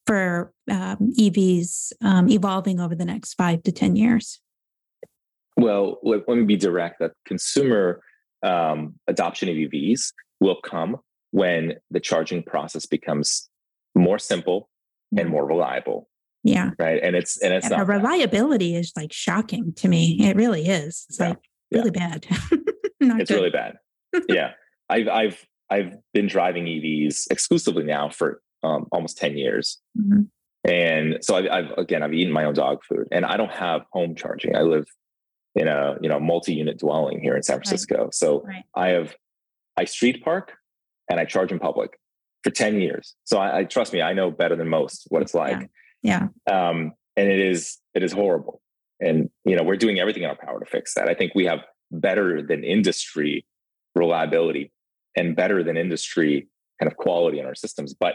for 0.07 0.53
um, 0.71 1.13
EVs 1.19 1.93
um, 2.01 2.29
evolving 2.29 2.81
over 2.81 2.95
the 2.95 3.05
next 3.05 3.35
five 3.35 3.63
to 3.65 3.73
ten 3.73 3.95
years? 3.95 4.41
Well, 5.57 5.99
let, 6.03 6.27
let 6.27 6.39
me 6.39 6.45
be 6.45 6.57
direct. 6.57 6.99
That 7.01 7.13
consumer 7.27 8.01
um, 8.43 8.95
adoption 9.07 9.49
of 9.49 9.55
EVs 9.55 10.13
will 10.41 10.61
come 10.65 10.97
when 11.33 11.75
the 11.91 12.01
charging 12.01 12.43
process 12.43 12.87
becomes 12.87 13.51
more 13.95 14.19
simple 14.19 14.69
and 15.19 15.29
more 15.29 15.45
reliable. 15.47 16.09
Yeah. 16.45 16.71
Right. 16.79 17.01
And 17.03 17.15
it's 17.17 17.37
and 17.43 17.53
it's 17.53 17.67
and 17.67 17.77
not 17.77 17.87
reliability 17.89 18.73
bad. 18.73 18.79
is 18.81 18.93
like 18.97 19.13
shocking 19.13 19.73
to 19.77 19.89
me. 19.89 20.17
It 20.21 20.37
really 20.37 20.67
is. 20.67 21.05
It's 21.09 21.19
yeah. 21.21 21.29
like 21.31 21.39
really 21.71 21.91
yeah. 21.95 22.09
bad. 22.09 22.27
Not 23.01 23.21
it's 23.21 23.31
good. 23.31 23.37
really 23.37 23.51
bad. 23.51 23.77
yeah, 24.29 24.53
I've 24.89 25.09
I've 25.09 25.47
I've 25.71 25.97
been 26.15 26.27
driving 26.29 26.65
EVs 26.67 27.31
exclusively 27.31 27.83
now 27.85 28.09
for 28.11 28.41
um, 28.63 28.87
almost 28.93 29.19
ten 29.19 29.37
years, 29.37 29.81
Mhm. 29.99 30.29
and 30.65 31.19
so 31.21 31.35
I've, 31.37 31.47
I've 31.51 31.71
again 31.79 32.03
I've 32.05 32.13
eaten 32.15 32.33
my 32.33 32.45
own 32.45 32.55
dog 32.55 32.79
food, 32.89 33.09
and 33.11 33.25
I 33.25 33.37
don't 33.37 33.51
have 33.53 33.83
home 33.93 34.15
charging. 34.15 34.55
I 34.55 34.63
live 34.63 34.87
in 35.57 35.67
a 35.69 35.97
you 36.01 36.09
know 36.09 36.21
multi-unit 36.21 36.79
dwelling 36.79 37.21
here 37.21 37.35
in 37.37 37.43
San 37.43 37.57
Francisco, 37.57 38.09
so 38.13 38.43
Right. 38.43 38.63
I 38.77 38.89
have 38.91 39.17
I 39.77 39.85
street 39.87 40.23
park 40.25 40.53
and 41.11 41.21
I 41.21 41.25
charge 41.25 41.53
in 41.53 41.59
public 41.59 41.99
for 42.45 42.51
ten 42.51 42.81
years. 42.81 43.15
So 43.25 43.39
I, 43.39 43.59
I 43.61 43.65
trust 43.65 43.93
me, 43.93 44.03
I 44.03 44.13
know 44.13 44.31
better 44.31 44.57
than 44.57 44.69
most 44.69 45.07
what 45.09 45.23
it's 45.23 45.35
like 45.35 45.71
Yeah. 46.03 46.29
um, 46.51 46.93
and 47.17 47.29
it 47.29 47.39
is 47.41 47.79
it 47.95 48.03
is 48.03 48.13
horrible. 48.13 48.61
And 49.01 49.31
you 49.45 49.57
know 49.57 49.63
we're 49.63 49.77
doing 49.77 49.99
everything 49.99 50.23
in 50.23 50.31
our 50.31 50.37
power 50.37 50.61
to 50.61 50.67
fix 50.67 50.95
that. 50.95 51.09
I 51.09 51.15
think 51.15 51.33
we 51.35 51.45
have 51.47 51.61
better 51.91 52.43
than 52.43 52.65
industry 52.65 53.45
reliability 53.95 54.73
and 55.17 55.37
better 55.37 55.63
than 55.63 55.77
industry 55.77 56.49
kind 56.81 56.91
of 56.91 56.97
quality 56.97 57.39
in 57.39 57.47
our 57.47 57.55
systems, 57.55 57.95
but 57.95 58.15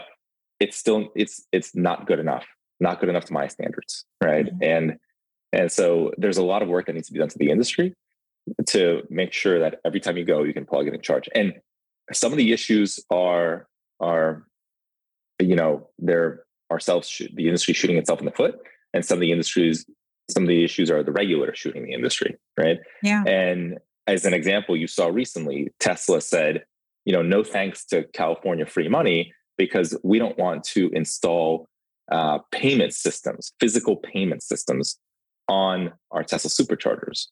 it's 0.60 0.76
still 0.76 1.10
it's 1.14 1.46
it's 1.52 1.74
not 1.76 2.06
good 2.06 2.18
enough. 2.18 2.46
Not 2.80 3.00
good 3.00 3.08
enough 3.08 3.24
to 3.26 3.32
my 3.32 3.48
standards, 3.48 4.04
right? 4.22 4.46
Mhm. 4.46 4.58
And 4.62 4.96
and 5.52 5.72
so 5.72 6.12
there's 6.18 6.36
a 6.38 6.42
lot 6.44 6.62
of 6.62 6.68
work 6.68 6.86
that 6.86 6.94
needs 6.94 7.06
to 7.08 7.12
be 7.12 7.18
done 7.18 7.28
to 7.28 7.38
the 7.38 7.50
industry 7.50 7.94
to 8.66 9.02
make 9.10 9.32
sure 9.32 9.58
that 9.60 9.80
every 9.84 10.00
time 10.00 10.16
you 10.16 10.24
go, 10.24 10.42
you 10.42 10.52
can 10.52 10.64
plug 10.66 10.86
in 10.86 10.94
and 10.94 11.02
charge. 11.02 11.28
And 11.34 11.54
some 12.12 12.32
of 12.32 12.38
the 12.38 12.52
issues 12.52 13.00
are 13.10 13.66
are 14.00 14.46
you 15.40 15.54
know 15.56 15.88
they're 15.98 16.44
ourselves 16.70 17.22
the 17.34 17.46
industry 17.46 17.74
shooting 17.74 17.96
itself 17.96 18.20
in 18.20 18.26
the 18.26 18.32
foot 18.32 18.58
and 18.94 19.04
some 19.04 19.16
of 19.16 19.20
the 19.20 19.32
industries 19.32 19.84
some 20.30 20.42
of 20.42 20.48
the 20.48 20.62
issues 20.64 20.90
are 20.90 21.02
the 21.02 21.12
regulator 21.12 21.54
shooting 21.54 21.84
the 21.84 21.92
industry 21.92 22.36
right 22.58 22.78
Yeah. 23.02 23.24
and 23.24 23.78
as 24.06 24.24
an 24.24 24.34
example 24.34 24.76
you 24.76 24.86
saw 24.86 25.06
recently 25.08 25.72
tesla 25.80 26.20
said 26.20 26.64
you 27.04 27.12
know 27.12 27.22
no 27.22 27.42
thanks 27.42 27.84
to 27.86 28.04
california 28.12 28.66
free 28.66 28.88
money 28.88 29.32
because 29.56 29.96
we 30.04 30.18
don't 30.18 30.38
want 30.38 30.64
to 30.64 30.90
install 30.92 31.66
uh, 32.12 32.38
payment 32.52 32.94
systems 32.94 33.52
physical 33.60 33.96
payment 33.96 34.42
systems 34.42 34.98
on 35.48 35.92
our 36.10 36.22
tesla 36.22 36.50
superchargers 36.50 37.26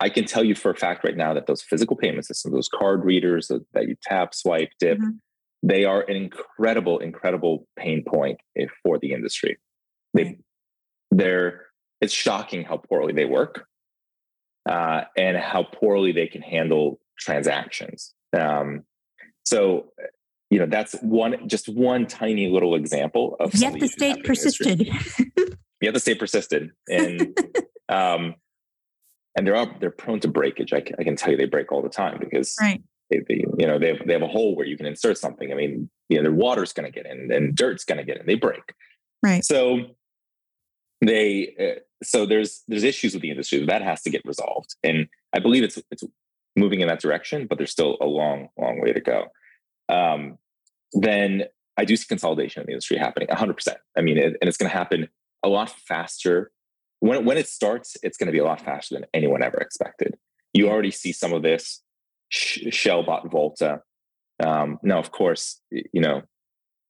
i 0.00 0.08
can 0.08 0.24
tell 0.24 0.42
you 0.44 0.54
for 0.54 0.70
a 0.70 0.76
fact 0.76 1.04
right 1.04 1.16
now 1.16 1.32
that 1.34 1.46
those 1.46 1.62
physical 1.62 1.96
payment 1.96 2.24
systems 2.26 2.52
those 2.54 2.68
card 2.68 3.04
readers 3.04 3.48
that 3.48 3.64
that 3.74 3.88
you 3.88 3.96
tap 4.02 4.34
swipe 4.34 4.70
dip 4.78 4.98
Mhm. 4.98 5.18
they 5.62 5.84
are 5.84 6.02
an 6.08 6.16
incredible 6.16 6.98
incredible 6.98 7.66
pain 7.76 8.02
point 8.04 8.38
if- 8.54 8.70
for 8.82 8.98
the 8.98 9.12
industry 9.12 9.58
they 10.14 10.24
Right. 10.24 10.38
they're 11.10 11.66
it's 12.00 12.12
shocking 12.14 12.64
how 12.64 12.78
poorly 12.78 13.12
they 13.12 13.24
work 13.26 13.66
uh, 14.68 15.04
and 15.16 15.36
how 15.36 15.62
poorly 15.62 16.12
they 16.12 16.26
can 16.26 16.42
handle 16.42 17.00
transactions 17.18 18.14
um, 18.38 18.84
so 19.44 19.92
you 20.50 20.58
know 20.58 20.66
that's 20.66 20.94
one 21.02 21.48
just 21.48 21.68
one 21.68 22.06
tiny 22.06 22.48
little 22.48 22.74
example 22.74 23.36
of 23.40 23.54
Yet 23.54 23.78
the 23.80 23.86
state 23.88 24.08
happening 24.08 24.16
in 24.16 24.22
the 24.22 24.28
industry. 24.28 24.76
persisted. 24.76 25.58
Yet 25.80 25.94
the 25.94 26.00
state 26.00 26.18
persisted, 26.18 26.70
and 26.88 27.38
um, 27.88 28.34
and 29.36 29.46
they're 29.46 29.56
up, 29.56 29.80
they're 29.80 29.90
prone 29.90 30.20
to 30.20 30.28
breakage. 30.28 30.72
I 30.72 30.80
can, 30.80 30.96
I 30.98 31.04
can 31.04 31.16
tell 31.16 31.30
you 31.30 31.36
they 31.36 31.46
break 31.46 31.72
all 31.72 31.82
the 31.82 31.88
time 31.88 32.18
because 32.18 32.54
right. 32.60 32.82
they, 33.10 33.20
they, 33.28 33.44
you 33.58 33.66
know 33.66 33.78
they 33.78 33.88
have, 33.88 34.06
they 34.06 34.12
have 34.12 34.22
a 34.22 34.28
hole 34.28 34.56
where 34.56 34.66
you 34.66 34.76
can 34.76 34.86
insert 34.86 35.18
something. 35.18 35.52
I 35.52 35.54
mean, 35.54 35.90
you 36.08 36.16
know, 36.16 36.22
their 36.22 36.32
water's 36.32 36.72
going 36.72 36.90
to 36.90 36.92
get 36.92 37.10
in 37.10 37.30
and 37.32 37.54
dirt's 37.54 37.84
going 37.84 37.98
to 37.98 38.04
get 38.04 38.18
in. 38.18 38.26
They 38.26 38.34
break. 38.34 38.74
Right. 39.22 39.44
So 39.44 39.80
they 41.00 41.54
uh, 41.58 41.80
so 42.02 42.26
there's 42.26 42.62
there's 42.68 42.84
issues 42.84 43.14
with 43.14 43.22
the 43.22 43.30
industry 43.30 43.64
that 43.64 43.82
has 43.82 44.02
to 44.02 44.10
get 44.10 44.22
resolved, 44.24 44.74
and 44.82 45.08
I 45.32 45.38
believe 45.38 45.62
it's 45.62 45.78
it's 45.90 46.04
moving 46.56 46.80
in 46.80 46.88
that 46.88 47.00
direction, 47.00 47.46
but 47.46 47.58
there's 47.58 47.70
still 47.70 47.96
a 48.00 48.06
long 48.06 48.48
long 48.58 48.80
way 48.80 48.92
to 48.92 49.00
go. 49.00 49.26
Um, 49.88 50.38
then 50.92 51.44
I 51.76 51.84
do 51.84 51.96
see 51.96 52.06
consolidation 52.06 52.60
in 52.60 52.66
the 52.66 52.72
industry 52.72 52.98
happening 52.98 53.28
100%. 53.28 53.74
I 53.96 54.00
mean, 54.00 54.18
it, 54.18 54.36
and 54.40 54.48
it's 54.48 54.56
going 54.56 54.70
to 54.70 54.76
happen 54.76 55.08
a 55.42 55.48
lot 55.48 55.70
faster. 55.70 56.50
When, 57.00 57.24
when 57.24 57.36
it 57.38 57.48
starts, 57.48 57.96
it's 58.02 58.16
going 58.16 58.26
to 58.28 58.32
be 58.32 58.38
a 58.38 58.44
lot 58.44 58.60
faster 58.60 58.94
than 58.94 59.06
anyone 59.12 59.42
ever 59.42 59.58
expected. 59.58 60.16
You 60.52 60.68
already 60.68 60.90
see 60.90 61.12
some 61.12 61.32
of 61.32 61.42
this. 61.42 61.82
Sh- 62.28 62.72
Shell 62.72 63.02
bought 63.04 63.30
Volta. 63.30 63.82
Um, 64.42 64.78
now, 64.82 64.98
of 64.98 65.10
course, 65.10 65.60
you 65.70 66.00
know, 66.00 66.22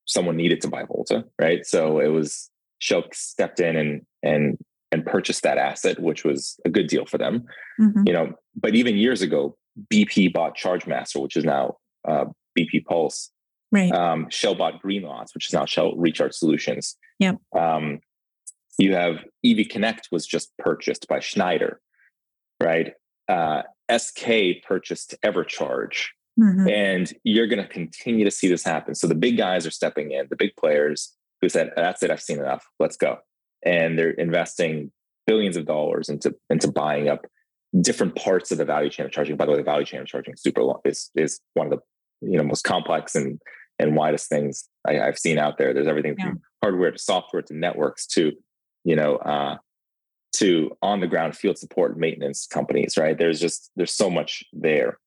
someone 0.05 0.35
needed 0.37 0.61
to 0.61 0.67
buy 0.67 0.83
Volta, 0.83 1.25
right? 1.39 1.65
So 1.65 1.99
it 1.99 2.07
was 2.07 2.49
Shell 2.79 3.05
stepped 3.13 3.59
in 3.59 3.75
and 3.75 4.01
and 4.23 4.57
and 4.91 5.05
purchased 5.05 5.43
that 5.43 5.57
asset, 5.57 5.99
which 5.99 6.23
was 6.25 6.59
a 6.65 6.69
good 6.69 6.87
deal 6.87 7.05
for 7.05 7.17
them. 7.17 7.45
Mhm. 7.79 8.05
You 8.05 8.13
know, 8.13 8.33
but 8.55 8.75
even 8.75 8.97
years 8.97 9.21
ago, 9.21 9.57
BP 9.91 10.33
bought 10.33 10.57
ChargeMaster, 10.57 11.21
which 11.21 11.37
is 11.37 11.45
now 11.45 11.77
uh, 12.07 12.25
BP 12.57 12.85
Pulse. 12.85 13.31
Right. 13.71 13.91
Um, 13.91 14.27
Shell 14.29 14.55
bought 14.55 14.81
Greenlots, 14.83 15.33
which 15.33 15.47
is 15.47 15.53
now 15.53 15.65
Shell 15.65 15.95
Recharge 15.95 16.33
Solutions. 16.33 16.97
Yep. 17.19 17.37
Um, 17.57 17.99
you 18.81 18.93
have 18.95 19.23
EV 19.45 19.67
Connect 19.69 20.07
was 20.11 20.25
just 20.25 20.51
purchased 20.57 21.07
by 21.07 21.19
Schneider, 21.19 21.79
right? 22.61 22.93
Uh, 23.27 23.61
SK 23.89 24.61
purchased 24.67 25.15
Evercharge, 25.23 26.05
Mhm. 26.39 26.71
and 26.71 27.13
you're 27.23 27.47
going 27.47 27.61
to 27.61 27.67
continue 27.67 28.25
to 28.25 28.31
see 28.31 28.47
this 28.47 28.63
happen. 28.63 28.95
So 28.95 29.07
the 29.07 29.15
big 29.15 29.37
guys 29.37 29.67
are 29.67 29.71
stepping 29.71 30.11
in, 30.11 30.27
the 30.29 30.35
big 30.35 30.55
players 30.57 31.15
who 31.41 31.49
said, 31.49 31.71
"That's 31.75 32.01
it, 32.03 32.11
I've 32.11 32.21
seen 32.21 32.39
enough. 32.39 32.65
Let's 32.79 32.97
go," 32.97 33.19
and 33.63 33.97
they're 33.99 34.11
investing 34.11 34.91
billions 35.27 35.57
of 35.57 35.65
dollars 35.65 36.09
into 36.09 36.35
into 36.49 36.71
buying 36.71 37.07
up 37.09 37.25
different 37.81 38.15
parts 38.15 38.51
of 38.51 38.57
the 38.57 38.65
value 38.65 38.89
chain 38.89 39.05
of 39.05 39.11
charging. 39.11 39.37
By 39.37 39.45
the 39.45 39.51
way, 39.51 39.57
the 39.57 39.63
value 39.63 39.85
chain 39.85 40.01
of 40.01 40.07
charging 40.07 40.33
is 40.33 40.41
super 40.41 40.63
long, 40.63 40.79
is 40.85 41.11
is 41.15 41.39
one 41.53 41.67
of 41.67 41.71
the 41.71 42.27
you 42.27 42.37
know 42.37 42.43
most 42.43 42.63
complex 42.63 43.13
and 43.15 43.39
and 43.79 43.95
widest 43.95 44.29
things 44.29 44.67
I, 44.87 44.99
I've 45.01 45.17
seen 45.19 45.37
out 45.37 45.57
there. 45.57 45.73
There's 45.73 45.87
everything 45.87 46.15
Yeah. 46.17 46.25
from 46.29 46.41
hardware 46.63 46.91
to 46.91 46.97
software 46.97 47.41
to 47.43 47.53
networks 47.55 48.05
to 48.07 48.31
you 48.83 48.95
know 48.95 49.17
uh, 49.17 49.57
to 50.33 50.71
on 50.81 50.99
the 50.99 51.07
ground 51.07 51.35
field 51.35 51.57
support 51.57 51.97
maintenance 51.97 52.47
companies. 52.47 52.97
Right? 52.97 53.17
There's 53.17 53.39
just 53.39 53.71
there's 53.75 53.93
so 53.93 54.09
much 54.09 54.43
there. 54.53 54.99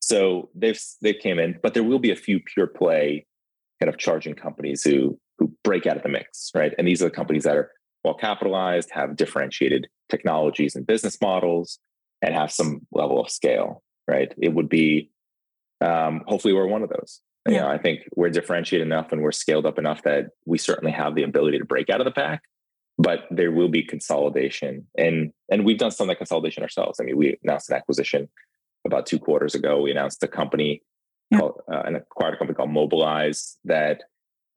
So 0.00 0.48
they've 0.54 0.80
they 1.02 1.14
came 1.14 1.38
in, 1.38 1.58
but 1.62 1.74
there 1.74 1.82
will 1.84 1.98
be 1.98 2.10
a 2.10 2.16
few 2.16 2.40
pure 2.40 2.66
play 2.66 3.26
kind 3.80 3.88
of 3.88 3.98
charging 3.98 4.34
companies 4.34 4.82
who 4.82 5.18
who 5.38 5.52
break 5.62 5.86
out 5.86 5.96
of 5.96 6.02
the 6.02 6.08
mix, 6.08 6.50
right? 6.54 6.72
And 6.78 6.86
these 6.88 7.00
are 7.02 7.06
the 7.06 7.10
companies 7.14 7.44
that 7.44 7.56
are 7.56 7.70
well 8.04 8.14
capitalized, 8.14 8.90
have 8.92 9.16
differentiated 9.16 9.86
technologies 10.08 10.74
and 10.74 10.86
business 10.86 11.20
models, 11.20 11.78
and 12.22 12.34
have 12.34 12.50
some 12.50 12.86
level 12.92 13.20
of 13.20 13.30
scale, 13.30 13.82
right? 14.08 14.32
It 14.38 14.54
would 14.54 14.68
be 14.68 15.10
um, 15.80 16.22
hopefully 16.26 16.54
we're 16.54 16.66
one 16.66 16.82
of 16.82 16.88
those. 16.90 17.20
You 17.46 17.54
Yeah. 17.54 17.60
know, 17.62 17.68
I 17.68 17.78
think 17.78 18.00
we're 18.16 18.30
differentiated 18.30 18.86
enough 18.86 19.12
and 19.12 19.22
we're 19.22 19.32
scaled 19.32 19.64
up 19.66 19.78
enough 19.78 20.02
that 20.02 20.30
we 20.44 20.58
certainly 20.58 20.92
have 20.92 21.14
the 21.14 21.22
ability 21.22 21.58
to 21.58 21.64
break 21.64 21.88
out 21.88 22.00
of 22.00 22.04
the 22.04 22.10
pack. 22.10 22.42
But 23.08 23.20
there 23.30 23.50
will 23.50 23.70
be 23.70 23.82
consolidation, 23.82 24.86
and 24.98 25.32
and 25.50 25.64
we've 25.64 25.78
done 25.78 25.90
some 25.90 26.04
of 26.06 26.08
that 26.10 26.18
consolidation 26.18 26.62
ourselves. 26.62 27.00
I 27.00 27.04
mean, 27.04 27.16
we 27.16 27.38
announced 27.42 27.70
an 27.70 27.76
acquisition 27.76 28.28
about 28.86 29.06
two 29.06 29.18
quarters 29.18 29.54
ago. 29.54 29.80
We 29.80 29.90
announced 29.90 30.22
a 30.22 30.28
company 30.28 30.82
Yeah. 31.30 31.38
called 31.38 31.56
uh, 31.72 31.84
an 31.88 31.94
acquired 31.96 32.36
company 32.38 32.54
called 32.58 32.68
Mobilyze 32.80 33.40
that 33.64 34.02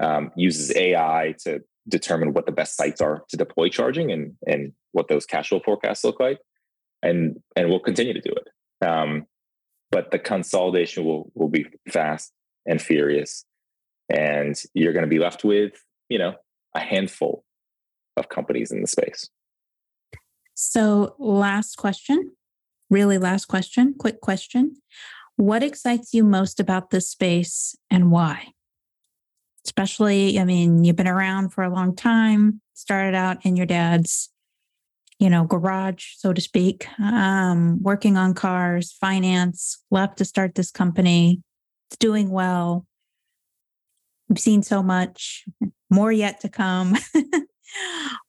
um, 0.01 0.23
uses 0.35 0.75
AI 0.75 1.33
to 1.43 1.61
determine 1.87 2.33
what 2.33 2.45
the 2.45 2.51
best 2.51 2.75
sites 2.75 2.99
are 2.99 3.23
to 3.29 3.37
deploy 3.37 3.69
charging 3.69 4.11
and 4.11 4.23
and 4.45 4.73
what 4.91 5.07
those 5.07 5.25
cash 5.25 5.47
flow 5.47 5.61
forecasts 5.63 6.03
look 6.03 6.19
like, 6.19 6.39
and 7.01 7.39
and 7.55 7.69
we'll 7.69 7.79
continue 7.89 8.15
to 8.19 8.25
do 8.29 8.33
it. 8.41 8.47
Um, 8.85 9.27
but 9.91 10.11
the 10.11 10.19
consolidation 10.19 11.05
will 11.05 11.31
will 11.35 11.47
be 11.57 11.63
fast 11.97 12.33
and 12.69 12.81
furious, 12.81 13.45
and 14.09 14.53
you're 14.73 14.95
going 14.97 15.07
to 15.09 15.15
be 15.17 15.23
left 15.27 15.45
with 15.45 15.73
you 16.09 16.19
know 16.21 16.33
a 16.75 16.81
handful 16.81 17.45
of 18.17 18.29
companies 18.29 18.71
in 18.71 18.81
the 18.81 18.87
space. 18.87 19.29
So, 20.53 21.15
last 21.17 21.77
question, 21.77 22.31
really 22.89 23.17
last 23.17 23.45
question, 23.45 23.95
quick 23.97 24.21
question. 24.21 24.75
What 25.37 25.63
excites 25.63 26.13
you 26.13 26.23
most 26.23 26.59
about 26.59 26.91
this 26.91 27.09
space 27.09 27.75
and 27.89 28.11
why? 28.11 28.49
Especially, 29.65 30.39
I 30.39 30.45
mean, 30.45 30.83
you've 30.83 30.95
been 30.95 31.07
around 31.07 31.49
for 31.49 31.63
a 31.63 31.73
long 31.73 31.95
time, 31.95 32.61
started 32.73 33.15
out 33.15 33.45
in 33.45 33.55
your 33.55 33.65
dad's, 33.65 34.29
you 35.19 35.29
know, 35.29 35.45
garage, 35.45 36.15
so 36.17 36.33
to 36.33 36.41
speak, 36.41 36.87
um, 36.99 37.81
working 37.81 38.17
on 38.17 38.33
cars, 38.33 38.91
finance, 38.91 39.83
left 39.89 40.17
to 40.17 40.25
start 40.25 40.55
this 40.55 40.71
company. 40.71 41.41
It's 41.89 41.97
doing 41.97 42.29
well. 42.29 42.85
I've 44.29 44.39
seen 44.39 44.63
so 44.63 44.81
much, 44.81 45.45
more 45.89 46.11
yet 46.11 46.41
to 46.41 46.49
come. 46.49 46.95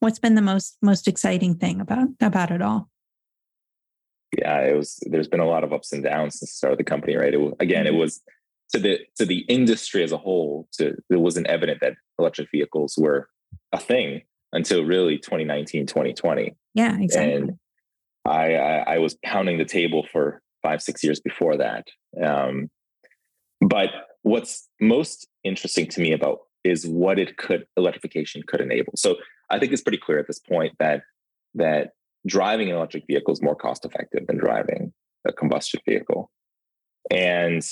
What's 0.01 0.19
been 0.19 0.35
the 0.35 0.43
most 0.43 0.77
most 0.83 1.09
exciting 1.09 1.57
thing 1.57 1.81
about 1.81 2.09
about 2.21 2.51
it 2.51 2.63
all? 2.63 2.89
yeah, 4.39 4.61
it 4.61 4.77
was. 4.77 4.99
There's 5.11 5.29
been 5.29 5.41
a 5.41 5.47
lot 5.47 5.65
of 5.65 5.73
ups 5.73 5.93
and 5.93 6.03
downs 6.03 6.39
since 6.39 6.51
the 6.53 6.57
start 6.57 6.73
of 6.73 6.79
the 6.79 6.85
company, 6.85 7.17
right? 7.17 7.35
It 7.35 7.41
was, 7.41 7.55
again, 7.61 7.87
it 7.87 7.95
was 7.95 8.21
to 8.73 8.79
the 8.79 9.01
to 9.17 9.27
the 9.27 9.41
industry 9.49 10.03
as 10.03 10.13
a 10.13 10.17
whole. 10.17 10.69
To 10.75 10.95
it 11.11 11.21
wasn't 11.21 11.49
evident 11.49 11.81
that 11.81 11.95
electric 12.19 12.49
vehicles 12.51 12.95
were 12.99 13.29
a 13.73 13.79
thing 13.79 14.23
until 14.53 14.85
really 14.85 15.19
2019, 15.19 15.87
2020, 15.87 16.55
Yeah, 16.75 16.99
exactly. 17.01 17.35
and 17.35 17.53
I, 18.25 18.55
I 18.55 18.95
I 18.95 18.99
was 18.99 19.17
pounding 19.25 19.59
the 19.59 19.65
table 19.65 20.07
for 20.11 20.41
five, 20.63 20.83
six 20.83 21.03
years 21.05 21.21
before 21.21 21.57
that. 21.59 21.87
Um, 22.23 22.71
but 23.61 23.91
what's 24.23 24.69
most 24.81 25.29
interesting 25.45 25.87
to 25.89 26.01
me 26.01 26.13
about 26.13 26.39
is 26.65 26.87
what 26.87 27.19
it 27.19 27.37
could 27.37 27.67
electrification 27.77 28.43
could 28.47 28.61
enable. 28.61 28.93
So 28.97 29.17
I 29.51 29.59
think 29.59 29.73
it's 29.73 29.83
pretty 29.83 29.99
clear 29.99 30.19
at 30.19 30.27
this 30.27 30.39
point 30.39 30.75
that 30.79 31.03
that 31.55 31.91
driving 32.27 32.71
an 32.71 32.77
electric 32.77 33.05
vehicle 33.07 33.33
is 33.33 33.43
more 33.43 33.57
cost 33.57 33.85
effective 33.85 34.27
than 34.27 34.39
driving 34.39 34.93
a 35.27 35.33
combustion 35.33 35.81
vehicle. 35.87 36.31
And 37.11 37.63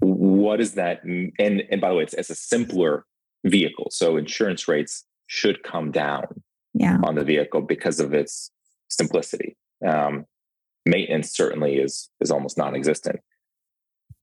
what 0.00 0.60
is 0.60 0.74
that? 0.74 1.04
And 1.04 1.32
and 1.38 1.80
by 1.80 1.90
the 1.90 1.94
way, 1.96 2.02
it's, 2.04 2.14
it's 2.14 2.30
a 2.30 2.34
simpler 2.34 3.04
vehicle, 3.44 3.88
so 3.90 4.16
insurance 4.16 4.68
rates 4.68 5.04
should 5.26 5.62
come 5.62 5.90
down 5.90 6.42
yeah. 6.74 6.98
on 7.04 7.14
the 7.14 7.24
vehicle 7.24 7.62
because 7.62 8.00
of 8.00 8.14
its 8.14 8.50
simplicity. 8.88 9.56
Um, 9.86 10.26
maintenance 10.86 11.32
certainly 11.34 11.76
is 11.76 12.10
is 12.20 12.30
almost 12.30 12.56
non-existent. 12.56 13.20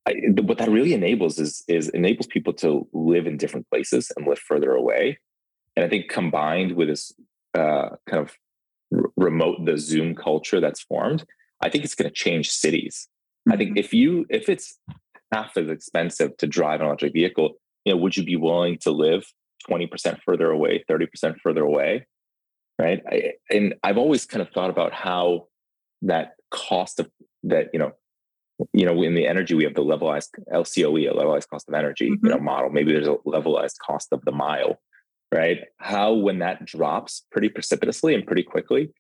I, 0.08 0.14
what 0.42 0.58
that 0.60 0.70
really 0.70 0.94
enables 0.94 1.38
is 1.38 1.64
is 1.68 1.90
enables 1.90 2.28
people 2.28 2.54
to 2.54 2.88
live 2.94 3.28
in 3.28 3.38
different 3.38 3.70
places 3.70 4.12
and 4.16 4.26
live 4.26 4.40
further 4.40 4.72
away. 4.72 5.20
And 5.76 5.86
I 5.86 5.90
think 5.90 6.10
combined 6.10 6.72
with 6.74 6.88
this 6.88 7.14
uh, 7.54 7.90
kind 8.10 8.24
of 8.24 8.34
r- 8.96 9.12
remote 9.18 9.66
the 9.66 9.78
Zoom 9.78 10.16
culture 10.16 10.62
that's 10.62 10.82
formed, 10.82 11.26
I 11.62 11.70
think 11.70 11.84
it's 11.84 11.96
going 11.96 12.10
to 12.10 12.16
change 12.16 12.50
cities. 12.50 13.10
Mm-hmm. 13.48 13.54
I 13.54 13.58
think 13.58 13.70
mm-hmm. 13.72 13.80
if 13.80 13.94
you 13.94 14.26
if 14.30 14.48
it's 14.48 14.80
half 15.34 15.58
as 15.58 15.70
expensive 15.70 16.38
to 16.38 16.48
drive 16.48 16.80
an 16.80 16.88
electric 16.88 17.12
vehicle, 17.12 17.56
you 17.84 17.94
know, 17.94 17.98
would 17.98 18.16
you 18.16 18.24
be 18.24 18.38
willing 18.38 18.78
to 18.80 18.92
live 18.92 19.26
20% 19.70 20.20
further 20.26 20.50
away, 20.50 20.86
30% 20.90 21.40
further 21.42 21.64
away? 21.64 22.08
Right. 22.80 23.02
I, 23.12 23.34
and 23.50 23.76
I've 23.84 23.98
always 23.98 24.26
kind 24.26 24.42
of 24.42 24.50
thought 24.52 24.70
about 24.70 24.94
how 24.94 25.48
that 26.04 26.34
cost 26.52 27.00
of 27.00 27.10
that, 27.44 27.70
you 27.74 27.80
know, 27.80 27.92
you 28.74 28.86
know, 28.86 29.02
in 29.04 29.16
the 29.16 29.28
energy, 29.28 29.54
we 29.54 29.64
have 29.64 29.76
the 29.76 29.84
levelized 29.84 30.30
LCOE, 30.52 31.12
a 31.12 31.14
levelized 31.14 31.50
cost 31.50 31.68
of 31.68 31.74
energy, 31.74 32.12
mm-hmm. 32.12 32.26
you 32.26 32.32
know, 32.32 32.40
model. 32.40 32.70
Maybe 32.70 32.92
there's 32.92 33.08
a 33.08 33.18
levelized 33.26 33.78
cost 33.86 34.10
of 34.12 34.24
the 34.26 34.32
mile, 34.32 34.80
right? 35.34 35.60
How 35.78 36.14
when 36.14 36.40
that 36.40 36.66
drops 36.66 37.26
pretty 37.32 37.50
precipitously 37.50 38.16
and 38.16 38.26
pretty 38.26 38.44
quickly, 38.44 38.92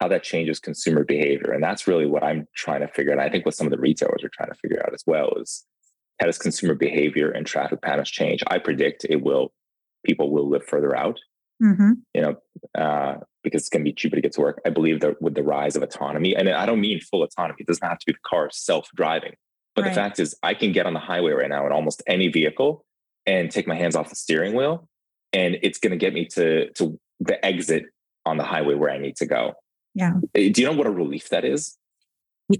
how 0.00 0.08
that 0.08 0.24
changes 0.24 0.58
consumer 0.58 1.04
behavior. 1.04 1.52
And 1.52 1.62
that's 1.62 1.86
really 1.86 2.06
what 2.06 2.24
I'm 2.24 2.48
trying 2.56 2.80
to 2.80 2.88
figure 2.88 3.12
out. 3.12 3.18
And 3.18 3.28
I 3.28 3.30
think 3.30 3.44
what 3.44 3.54
some 3.54 3.66
of 3.66 3.70
the 3.70 3.78
retailers 3.78 4.24
are 4.24 4.30
trying 4.30 4.50
to 4.50 4.56
figure 4.56 4.82
out 4.84 4.92
as 4.92 5.04
well 5.06 5.32
is 5.40 5.64
how 6.20 6.26
does 6.26 6.38
consumer 6.38 6.74
behavior 6.74 7.30
and 7.30 7.46
traffic 7.46 7.82
patterns 7.82 8.10
change? 8.10 8.42
I 8.48 8.58
predict 8.58 9.06
it 9.08 9.22
will, 9.22 9.52
people 10.04 10.30
will 10.30 10.48
live 10.48 10.64
further 10.64 10.96
out, 10.96 11.20
mm-hmm. 11.62 11.92
you 12.14 12.20
know, 12.20 12.36
uh, 12.76 13.16
because 13.44 13.62
it's 13.62 13.68
going 13.68 13.84
to 13.84 13.88
be 13.88 13.92
cheaper 13.92 14.16
to 14.16 14.22
get 14.22 14.32
to 14.32 14.40
work. 14.40 14.60
I 14.66 14.70
believe 14.70 15.00
that 15.00 15.22
with 15.22 15.34
the 15.34 15.42
rise 15.42 15.76
of 15.76 15.82
autonomy, 15.82 16.34
and 16.34 16.48
I 16.48 16.66
don't 16.66 16.80
mean 16.80 17.00
full 17.00 17.22
autonomy, 17.22 17.58
it 17.60 17.66
doesn't 17.66 17.86
have 17.86 17.98
to 17.98 18.06
be 18.06 18.12
the 18.12 18.18
car 18.26 18.48
self 18.50 18.88
driving. 18.96 19.34
But 19.76 19.82
right. 19.82 19.90
the 19.90 19.94
fact 19.94 20.18
is, 20.18 20.34
I 20.42 20.54
can 20.54 20.72
get 20.72 20.86
on 20.86 20.94
the 20.94 21.00
highway 21.00 21.32
right 21.32 21.48
now 21.48 21.66
in 21.66 21.72
almost 21.72 22.02
any 22.06 22.28
vehicle 22.28 22.84
and 23.26 23.50
take 23.50 23.66
my 23.66 23.76
hands 23.76 23.94
off 23.94 24.08
the 24.08 24.16
steering 24.16 24.54
wheel, 24.54 24.88
and 25.32 25.58
it's 25.62 25.78
going 25.78 25.92
to 25.92 25.96
get 25.96 26.12
me 26.12 26.26
to 26.26 26.70
to 26.72 26.98
the 27.20 27.44
exit 27.44 27.84
on 28.26 28.36
the 28.36 28.44
highway 28.44 28.74
where 28.74 28.90
I 28.90 28.98
need 28.98 29.16
to 29.16 29.26
go. 29.26 29.54
Yeah. 29.94 30.14
Eh, 30.34 30.50
do 30.50 30.60
you 30.60 30.66
know 30.66 30.76
what 30.76 30.86
a 30.86 30.90
relief 30.90 31.28
that 31.28 31.44
is? 31.44 31.76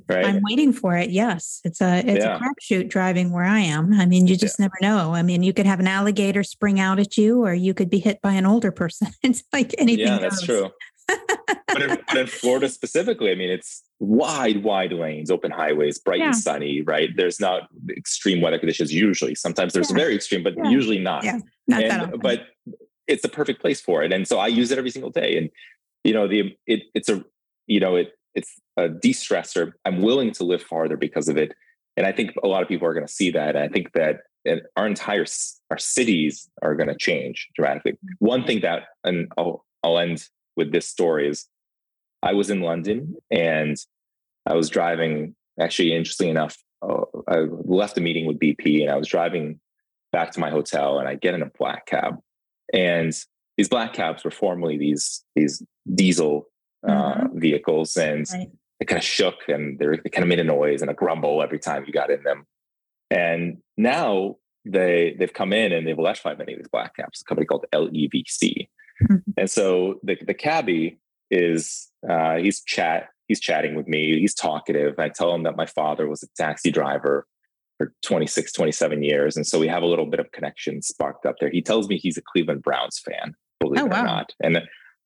Right. 0.09 0.25
I'm 0.25 0.41
waiting 0.43 0.73
for 0.73 0.97
it. 0.97 1.11
Yes, 1.11 1.61
it's 1.63 1.83
a 1.83 1.99
it's 1.99 2.25
yeah. 2.25 2.37
a 2.37 2.41
crapshoot 2.41 2.89
driving 2.89 3.33
where 3.33 3.45
I 3.45 3.61
am. 3.61 3.93
I 3.93 4.07
mean, 4.07 4.27
you 4.27 4.35
just 4.35 4.59
yeah. 4.59 4.65
never 4.65 4.75
know. 4.81 5.15
I 5.15 5.23
mean, 5.23 5.43
you 5.43 5.53
could 5.53 5.67
have 5.67 5.79
an 5.79 5.87
alligator 5.87 6.43
spring 6.43 6.81
out 6.81 6.99
at 6.99 7.19
you, 7.19 7.45
or 7.45 7.53
you 7.53 7.75
could 7.75 7.91
be 7.91 7.99
hit 7.99 8.23
by 8.23 8.33
an 8.33 8.47
older 8.47 8.73
person. 8.73 9.09
it's 9.23 9.45
like 9.53 9.75
anything. 9.77 10.07
Yeah, 10.07 10.19
that's 10.19 10.41
true. 10.41 10.71
but, 11.07 11.83
in, 11.83 11.99
but, 12.09 12.17
in, 12.17 12.27
Florida 12.27 12.71
specifically, 12.71 13.31
I 13.31 13.35
mean, 13.35 13.51
it's 13.51 13.83
wide, 14.01 14.63
wide 14.65 14.93
lanes, 14.93 15.31
open 15.31 15.51
highways, 15.51 15.99
bright 15.99 16.21
yeah. 16.21 16.27
and 16.29 16.37
sunny. 16.37 16.81
Right? 16.81 17.11
There's 17.15 17.39
not 17.39 17.69
extreme 17.91 18.41
weather 18.41 18.59
conditions 18.59 18.91
usually. 18.91 19.35
Sometimes 19.35 19.75
there's 19.75 19.91
very 19.91 20.15
extreme, 20.15 20.43
but 20.43 20.55
usually 20.65 20.99
not. 20.99 21.25
Yeah, 21.25 21.41
not 21.69 21.83
and, 21.83 21.91
that 21.91 22.01
often. 22.01 22.21
But 22.21 22.47
it's 23.07 23.21
the 23.21 23.29
perfect 23.29 23.61
place 23.61 23.83
for 23.83 24.03
it, 24.03 24.15
and 24.15 24.27
so 24.27 24.39
I 24.39 24.47
use 24.47 24.71
it 24.71 24.79
every 24.79 24.91
single 24.91 25.11
day. 25.11 25.37
And 25.37 25.51
you 26.05 26.15
know, 26.15 26.27
the 26.27 26.57
it 26.67 26.85
it's 26.95 27.11
a 27.11 27.23
you 27.67 27.81
know 27.81 27.97
it 27.97 28.13
it's 28.35 28.61
a 28.77 28.89
de-stressor. 28.89 29.73
I'm 29.85 30.03
willing 30.03 30.33
to 30.33 30.45
live 30.45 30.63
farther 30.63 30.97
because 30.97 31.29
of 31.29 31.37
it. 31.37 31.55
And 31.97 32.07
I 32.07 32.13
think 32.13 32.33
a 32.43 32.49
lot 32.49 32.63
of 32.63 32.69
people 32.69 32.89
are 32.89 32.95
going 32.95 33.07
to 33.07 33.13
see 33.13 33.31
that. 33.31 33.57
I 33.57 33.69
think 33.69 33.93
that 33.93 34.21
our 34.77 34.87
entire 34.87 35.25
our 35.71 35.79
cities 35.79 36.49
are 36.63 36.75
going 36.75 36.89
to 36.89 36.97
change 36.97 37.49
dramatically. 37.55 37.97
One 38.19 38.45
thing 38.45 38.61
that, 38.61 38.83
and 39.05 39.31
I'll, 39.39 39.65
I'll 39.83 39.99
end 39.99 40.29
with 40.57 40.73
this 40.73 40.89
story 40.89 41.29
is, 41.29 41.47
I 42.23 42.33
was 42.33 42.51
in 42.51 42.61
London 42.61 43.17
and 43.31 43.77
I 44.47 44.55
was 44.55 44.69
driving. 44.69 45.37
Actually, 45.61 45.95
interestingly 45.95 46.31
enough, 46.31 46.57
uh, 46.83 47.05
I 47.29 47.47
left 47.65 47.97
a 47.97 48.01
meeting 48.01 48.27
with 48.27 48.41
BP 48.41 48.83
and 48.83 48.91
I 48.91 48.97
was 48.97 49.07
driving 49.07 49.61
back 50.11 50.33
to 50.33 50.41
my 50.41 50.51
hotel 50.51 50.99
and 50.99 51.09
I 51.09 51.15
get 51.15 51.35
in 51.35 51.43
a 51.43 51.51
black 51.59 51.87
cab. 51.87 52.17
And 52.73 53.13
these 53.57 53.69
black 53.69 53.93
cabs 53.93 54.25
were 54.25 54.31
formerly 54.31 54.79
these 54.79 55.25
these 55.37 55.63
diesel 55.95 56.49
uh, 56.87 57.15
mm-hmm. 57.15 57.39
vehicles, 57.39 57.97
and 57.97 58.27
right. 58.33 58.51
it 58.81 58.87
kind 58.87 58.99
of 58.99 59.05
shook 59.05 59.49
and 59.49 59.79
they 59.79 60.11
kind 60.11 60.25
of 60.25 60.29
made 60.29 60.41
a 60.41 60.45
noise 60.45 60.83
and 60.83 60.91
a 60.91 60.95
grumble 60.95 61.43
every 61.43 61.59
time 61.59 61.85
you 61.87 61.93
got 61.93 62.11
in 62.11 62.23
them. 62.23 62.47
And 63.11 63.59
now 63.77 64.37
they 64.65 65.17
they've 65.19 65.33
come 65.33 65.53
in 65.53 65.73
and 65.73 65.87
they've 65.87 65.99
electrified 65.99 66.39
many 66.39 66.55
of 66.55 66.59
these 66.59 66.69
black 66.69 66.97
cabs. 66.97 67.21
A 67.21 67.25
company 67.25 67.47
called 67.47 67.67
LEVC, 67.73 68.69
mm-hmm. 69.03 69.17
and 69.37 69.51
so 69.51 70.01
the 70.03 70.17
the 70.27 70.35
cabbie 70.35 70.99
is 71.31 71.91
uh, 72.09 72.37
he's 72.37 72.63
chat 72.63 73.09
he's 73.29 73.41
chatting 73.41 73.75
with 73.75 73.89
me. 73.89 74.19
He's 74.19 74.35
talkative. 74.35 74.99
I 74.99 75.09
tell 75.09 75.35
him 75.35 75.43
that 75.45 75.57
my 75.57 75.67
father 75.67 76.09
was 76.09 76.23
a 76.23 76.29
taxi 76.37 76.71
driver 76.71 77.27
for 77.79 77.93
26, 78.03 78.53
27 78.53 79.03
years. 79.03 79.37
And 79.37 79.47
so 79.47 79.59
we 79.59 79.69
have 79.69 79.83
a 79.83 79.87
little 79.87 80.07
bit 80.07 80.21
of 80.21 80.31
connection 80.33 80.83
sparked 80.83 81.27
up 81.27 81.37
there. 81.41 81.51
He 81.51 81.63
tells 81.63 81.89
me 81.89 81.99
he's 81.99 82.17
a 82.17 82.23
Cleveland 82.23 82.63
Browns 82.63 82.99
fan, 82.99 83.35
believe 83.61 83.83
oh, 83.83 83.87
it 83.87 83.91
wow. 83.91 84.03
or 84.03 84.05
not. 84.05 84.33
And 84.43 84.61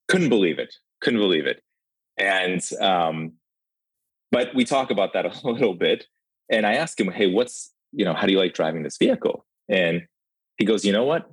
couldn't 0.08 0.28
believe 0.28 0.58
it. 0.58 0.74
Couldn't 1.00 1.20
believe 1.20 1.46
it. 1.46 1.62
And 2.18 2.62
um, 2.80 3.32
but 4.30 4.54
we 4.54 4.64
talk 4.64 4.90
about 4.90 5.12
that 5.14 5.26
a 5.44 5.48
little 5.48 5.74
bit. 5.74 6.06
And 6.50 6.66
I 6.66 6.74
ask 6.74 6.98
him, 6.98 7.10
hey, 7.10 7.30
what's, 7.30 7.72
you 7.92 8.04
know, 8.04 8.14
how 8.14 8.26
do 8.26 8.32
you 8.32 8.38
like 8.38 8.54
driving 8.54 8.82
this 8.82 8.96
vehicle? 8.96 9.44
And 9.68 10.06
he 10.56 10.64
goes, 10.64 10.84
you 10.84 10.92
know 10.92 11.04
what? 11.04 11.30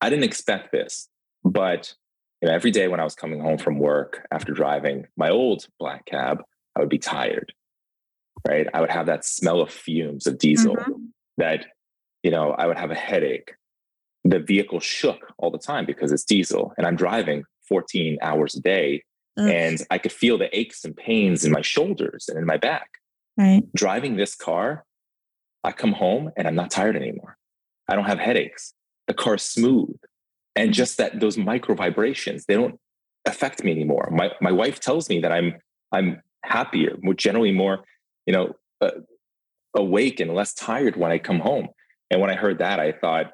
I 0.00 0.10
didn't 0.10 0.24
expect 0.24 0.70
this, 0.70 1.08
but 1.44 1.94
you 2.40 2.48
know, 2.48 2.54
every 2.54 2.70
day 2.70 2.86
when 2.86 3.00
I 3.00 3.04
was 3.04 3.14
coming 3.14 3.40
home 3.40 3.58
from 3.58 3.78
work 3.78 4.26
after 4.30 4.52
driving 4.52 5.06
my 5.16 5.28
old 5.28 5.66
black 5.80 6.06
cab, 6.06 6.42
I 6.76 6.80
would 6.80 6.88
be 6.88 6.98
tired. 6.98 7.52
Right. 8.46 8.68
I 8.72 8.80
would 8.80 8.90
have 8.90 9.06
that 9.06 9.24
smell 9.24 9.60
of 9.60 9.70
fumes 9.70 10.28
of 10.28 10.38
diesel 10.38 10.76
mm-hmm. 10.76 11.06
that, 11.38 11.66
you 12.22 12.30
know, 12.30 12.52
I 12.52 12.66
would 12.66 12.78
have 12.78 12.92
a 12.92 12.94
headache. 12.94 13.54
The 14.24 14.38
vehicle 14.38 14.78
shook 14.78 15.32
all 15.38 15.50
the 15.50 15.58
time 15.58 15.86
because 15.86 16.12
it's 16.12 16.24
diesel 16.24 16.72
and 16.78 16.86
I'm 16.86 16.94
driving 16.94 17.42
14 17.68 18.18
hours 18.22 18.54
a 18.54 18.60
day 18.60 19.02
and 19.38 19.78
I 19.90 19.98
could 19.98 20.12
feel 20.12 20.38
the 20.38 20.56
aches 20.58 20.84
and 20.84 20.96
pains 20.96 21.44
in 21.44 21.52
my 21.52 21.60
shoulders 21.60 22.28
and 22.28 22.38
in 22.38 22.44
my 22.44 22.56
back. 22.56 22.88
Right. 23.36 23.62
Driving 23.74 24.16
this 24.16 24.34
car, 24.34 24.84
I 25.62 25.72
come 25.72 25.92
home 25.92 26.30
and 26.36 26.48
I'm 26.48 26.54
not 26.54 26.70
tired 26.70 26.96
anymore. 26.96 27.36
I 27.88 27.94
don't 27.94 28.06
have 28.06 28.18
headaches. 28.18 28.74
The 29.06 29.14
car's 29.14 29.42
smooth. 29.42 29.96
And 30.56 30.74
just 30.74 30.98
that 30.98 31.20
those 31.20 31.38
micro 31.38 31.74
vibrations, 31.74 32.44
they 32.46 32.54
don't 32.54 32.78
affect 33.26 33.62
me 33.62 33.70
anymore. 33.70 34.08
My 34.12 34.32
my 34.40 34.50
wife 34.50 34.80
tells 34.80 35.08
me 35.08 35.20
that 35.20 35.30
I'm 35.30 35.54
I'm 35.92 36.20
happier, 36.44 36.96
more 37.00 37.14
generally 37.14 37.52
more, 37.52 37.84
you 38.26 38.32
know, 38.32 38.54
uh, 38.80 38.90
awake 39.74 40.20
and 40.20 40.34
less 40.34 40.52
tired 40.54 40.96
when 40.96 41.12
I 41.12 41.18
come 41.18 41.38
home. 41.38 41.68
And 42.10 42.20
when 42.20 42.30
I 42.30 42.34
heard 42.34 42.58
that, 42.58 42.80
I 42.80 42.92
thought, 42.92 43.32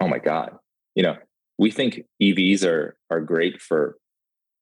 oh 0.00 0.08
my 0.08 0.18
God, 0.18 0.56
you 0.94 1.02
know, 1.02 1.16
we 1.58 1.70
think 1.70 2.02
EVs 2.22 2.64
are 2.64 2.96
are 3.10 3.20
great 3.20 3.60
for 3.60 3.98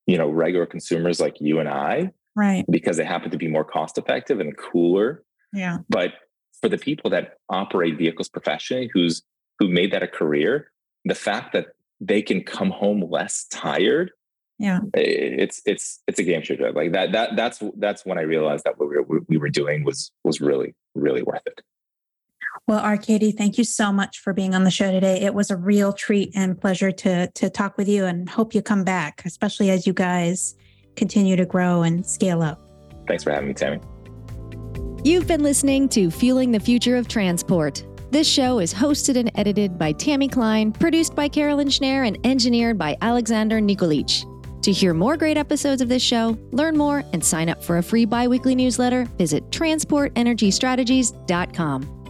you 0.07 0.19
know 0.19 0.29
regular 0.29 0.67
consumers 0.67 1.21
like 1.21 1.37
you 1.41 1.61
and 1.61 1.69
I, 1.69 2.11
right? 2.37 2.65
Because 2.71 2.97
they 2.97 3.05
happen 3.05 3.31
to 3.31 3.39
be 3.39 3.49
more 3.49 3.65
cost 3.65 3.99
effective 3.99 4.41
and 4.41 4.57
cooler. 4.57 5.23
Yeah. 5.53 5.79
But 5.89 6.13
for 6.61 6.69
the 6.69 6.79
people 6.79 7.11
that 7.11 7.35
operate 7.49 7.99
vehicles 7.99 8.29
professionally, 8.29 8.91
who's 8.93 9.23
who 9.59 9.69
made 9.69 9.93
that 9.93 10.03
a 10.03 10.09
career, 10.09 10.71
the 11.05 11.15
fact 11.15 11.53
that 11.53 11.67
they 12.01 12.23
can 12.23 12.43
come 12.43 12.71
home 12.71 13.09
less 13.09 13.47
tired 13.51 14.11
yeah 14.59 14.81
it's 14.95 15.61
it's 15.67 16.01
it's 16.07 16.19
a 16.19 16.23
game 16.23 16.43
changer 16.43 16.71
like 16.73 16.93
that 16.93 17.13
that 17.13 17.35
that's 17.37 17.63
that's 17.77 18.07
when 18.07 18.19
i 18.19 18.23
realized 18.23 18.65
that 18.65 18.79
what 18.79 18.89
we 18.89 18.97
were, 18.99 19.21
we 19.29 19.37
were 19.37 19.49
doing 19.49 19.85
was 19.85 20.13
was 20.23 20.41
really 20.41 20.75
really 20.95 21.23
worth 21.23 21.43
it 21.47 21.61
well, 22.67 22.79
Arcady, 22.79 23.33
thank 23.33 23.59
you 23.59 23.65
so 23.65 23.93
much 23.93 24.21
for 24.21 24.33
being 24.33 24.55
on 24.55 24.65
the 24.65 24.71
show 24.71 24.91
today. 24.91 25.21
It 25.21 25.35
was 25.35 25.51
a 25.51 25.57
real 25.57 25.93
treat 25.93 26.31
and 26.35 26.59
pleasure 26.59 26.91
to 26.91 27.31
to 27.31 27.51
talk 27.51 27.77
with 27.77 27.89
you 27.89 28.07
and 28.07 28.27
hope 28.29 28.55
you 28.55 28.63
come 28.63 28.85
back, 28.85 29.23
especially 29.27 29.71
as 29.71 29.87
you 29.87 29.93
guys 29.93 30.55
continue 30.97 31.37
to 31.37 31.45
grow 31.45 31.83
and 31.83 32.07
scale 32.07 32.43
up. 32.43 32.59
Thanks 33.07 33.23
for 33.25 33.33
having 33.33 33.49
me, 33.49 33.55
Tammy. 33.55 33.81
You've 35.05 35.27
been 35.27 35.43
listening 35.43 35.91
to 35.91 36.11
Fueling 36.11 36.51
the 36.53 36.61
Future 36.61 36.97
of 36.97 37.07
Transport. 37.09 37.85
This 38.11 38.27
show 38.27 38.61
is 38.61 38.73
hosted 38.73 39.17
and 39.17 39.31
edited 39.35 39.79
by 39.79 39.93
Tammy 39.93 40.29
Klein, 40.29 40.73
produced 40.73 41.15
by 41.15 41.29
Carolyn 41.29 41.69
Schneer, 41.69 42.07
and 42.07 42.19
engineered 42.25 42.79
by 42.79 42.97
Alexander 43.03 43.61
Nikolic. 43.61 44.25
To 44.63 44.73
hear 44.73 44.95
more 44.95 45.19
great 45.19 45.37
episodes 45.37 45.83
of 45.83 45.91
this 45.91 46.03
show, 46.03 46.39
learn 46.53 46.79
more, 46.79 47.05
and 47.13 47.23
sign 47.23 47.51
up 47.51 47.63
for 47.63 47.77
a 47.77 47.83
free 47.83 48.07
biweekly 48.07 48.55
newsletter, 48.55 49.05
visit 49.19 49.51
transportenergystrategies.com. 49.51 52.04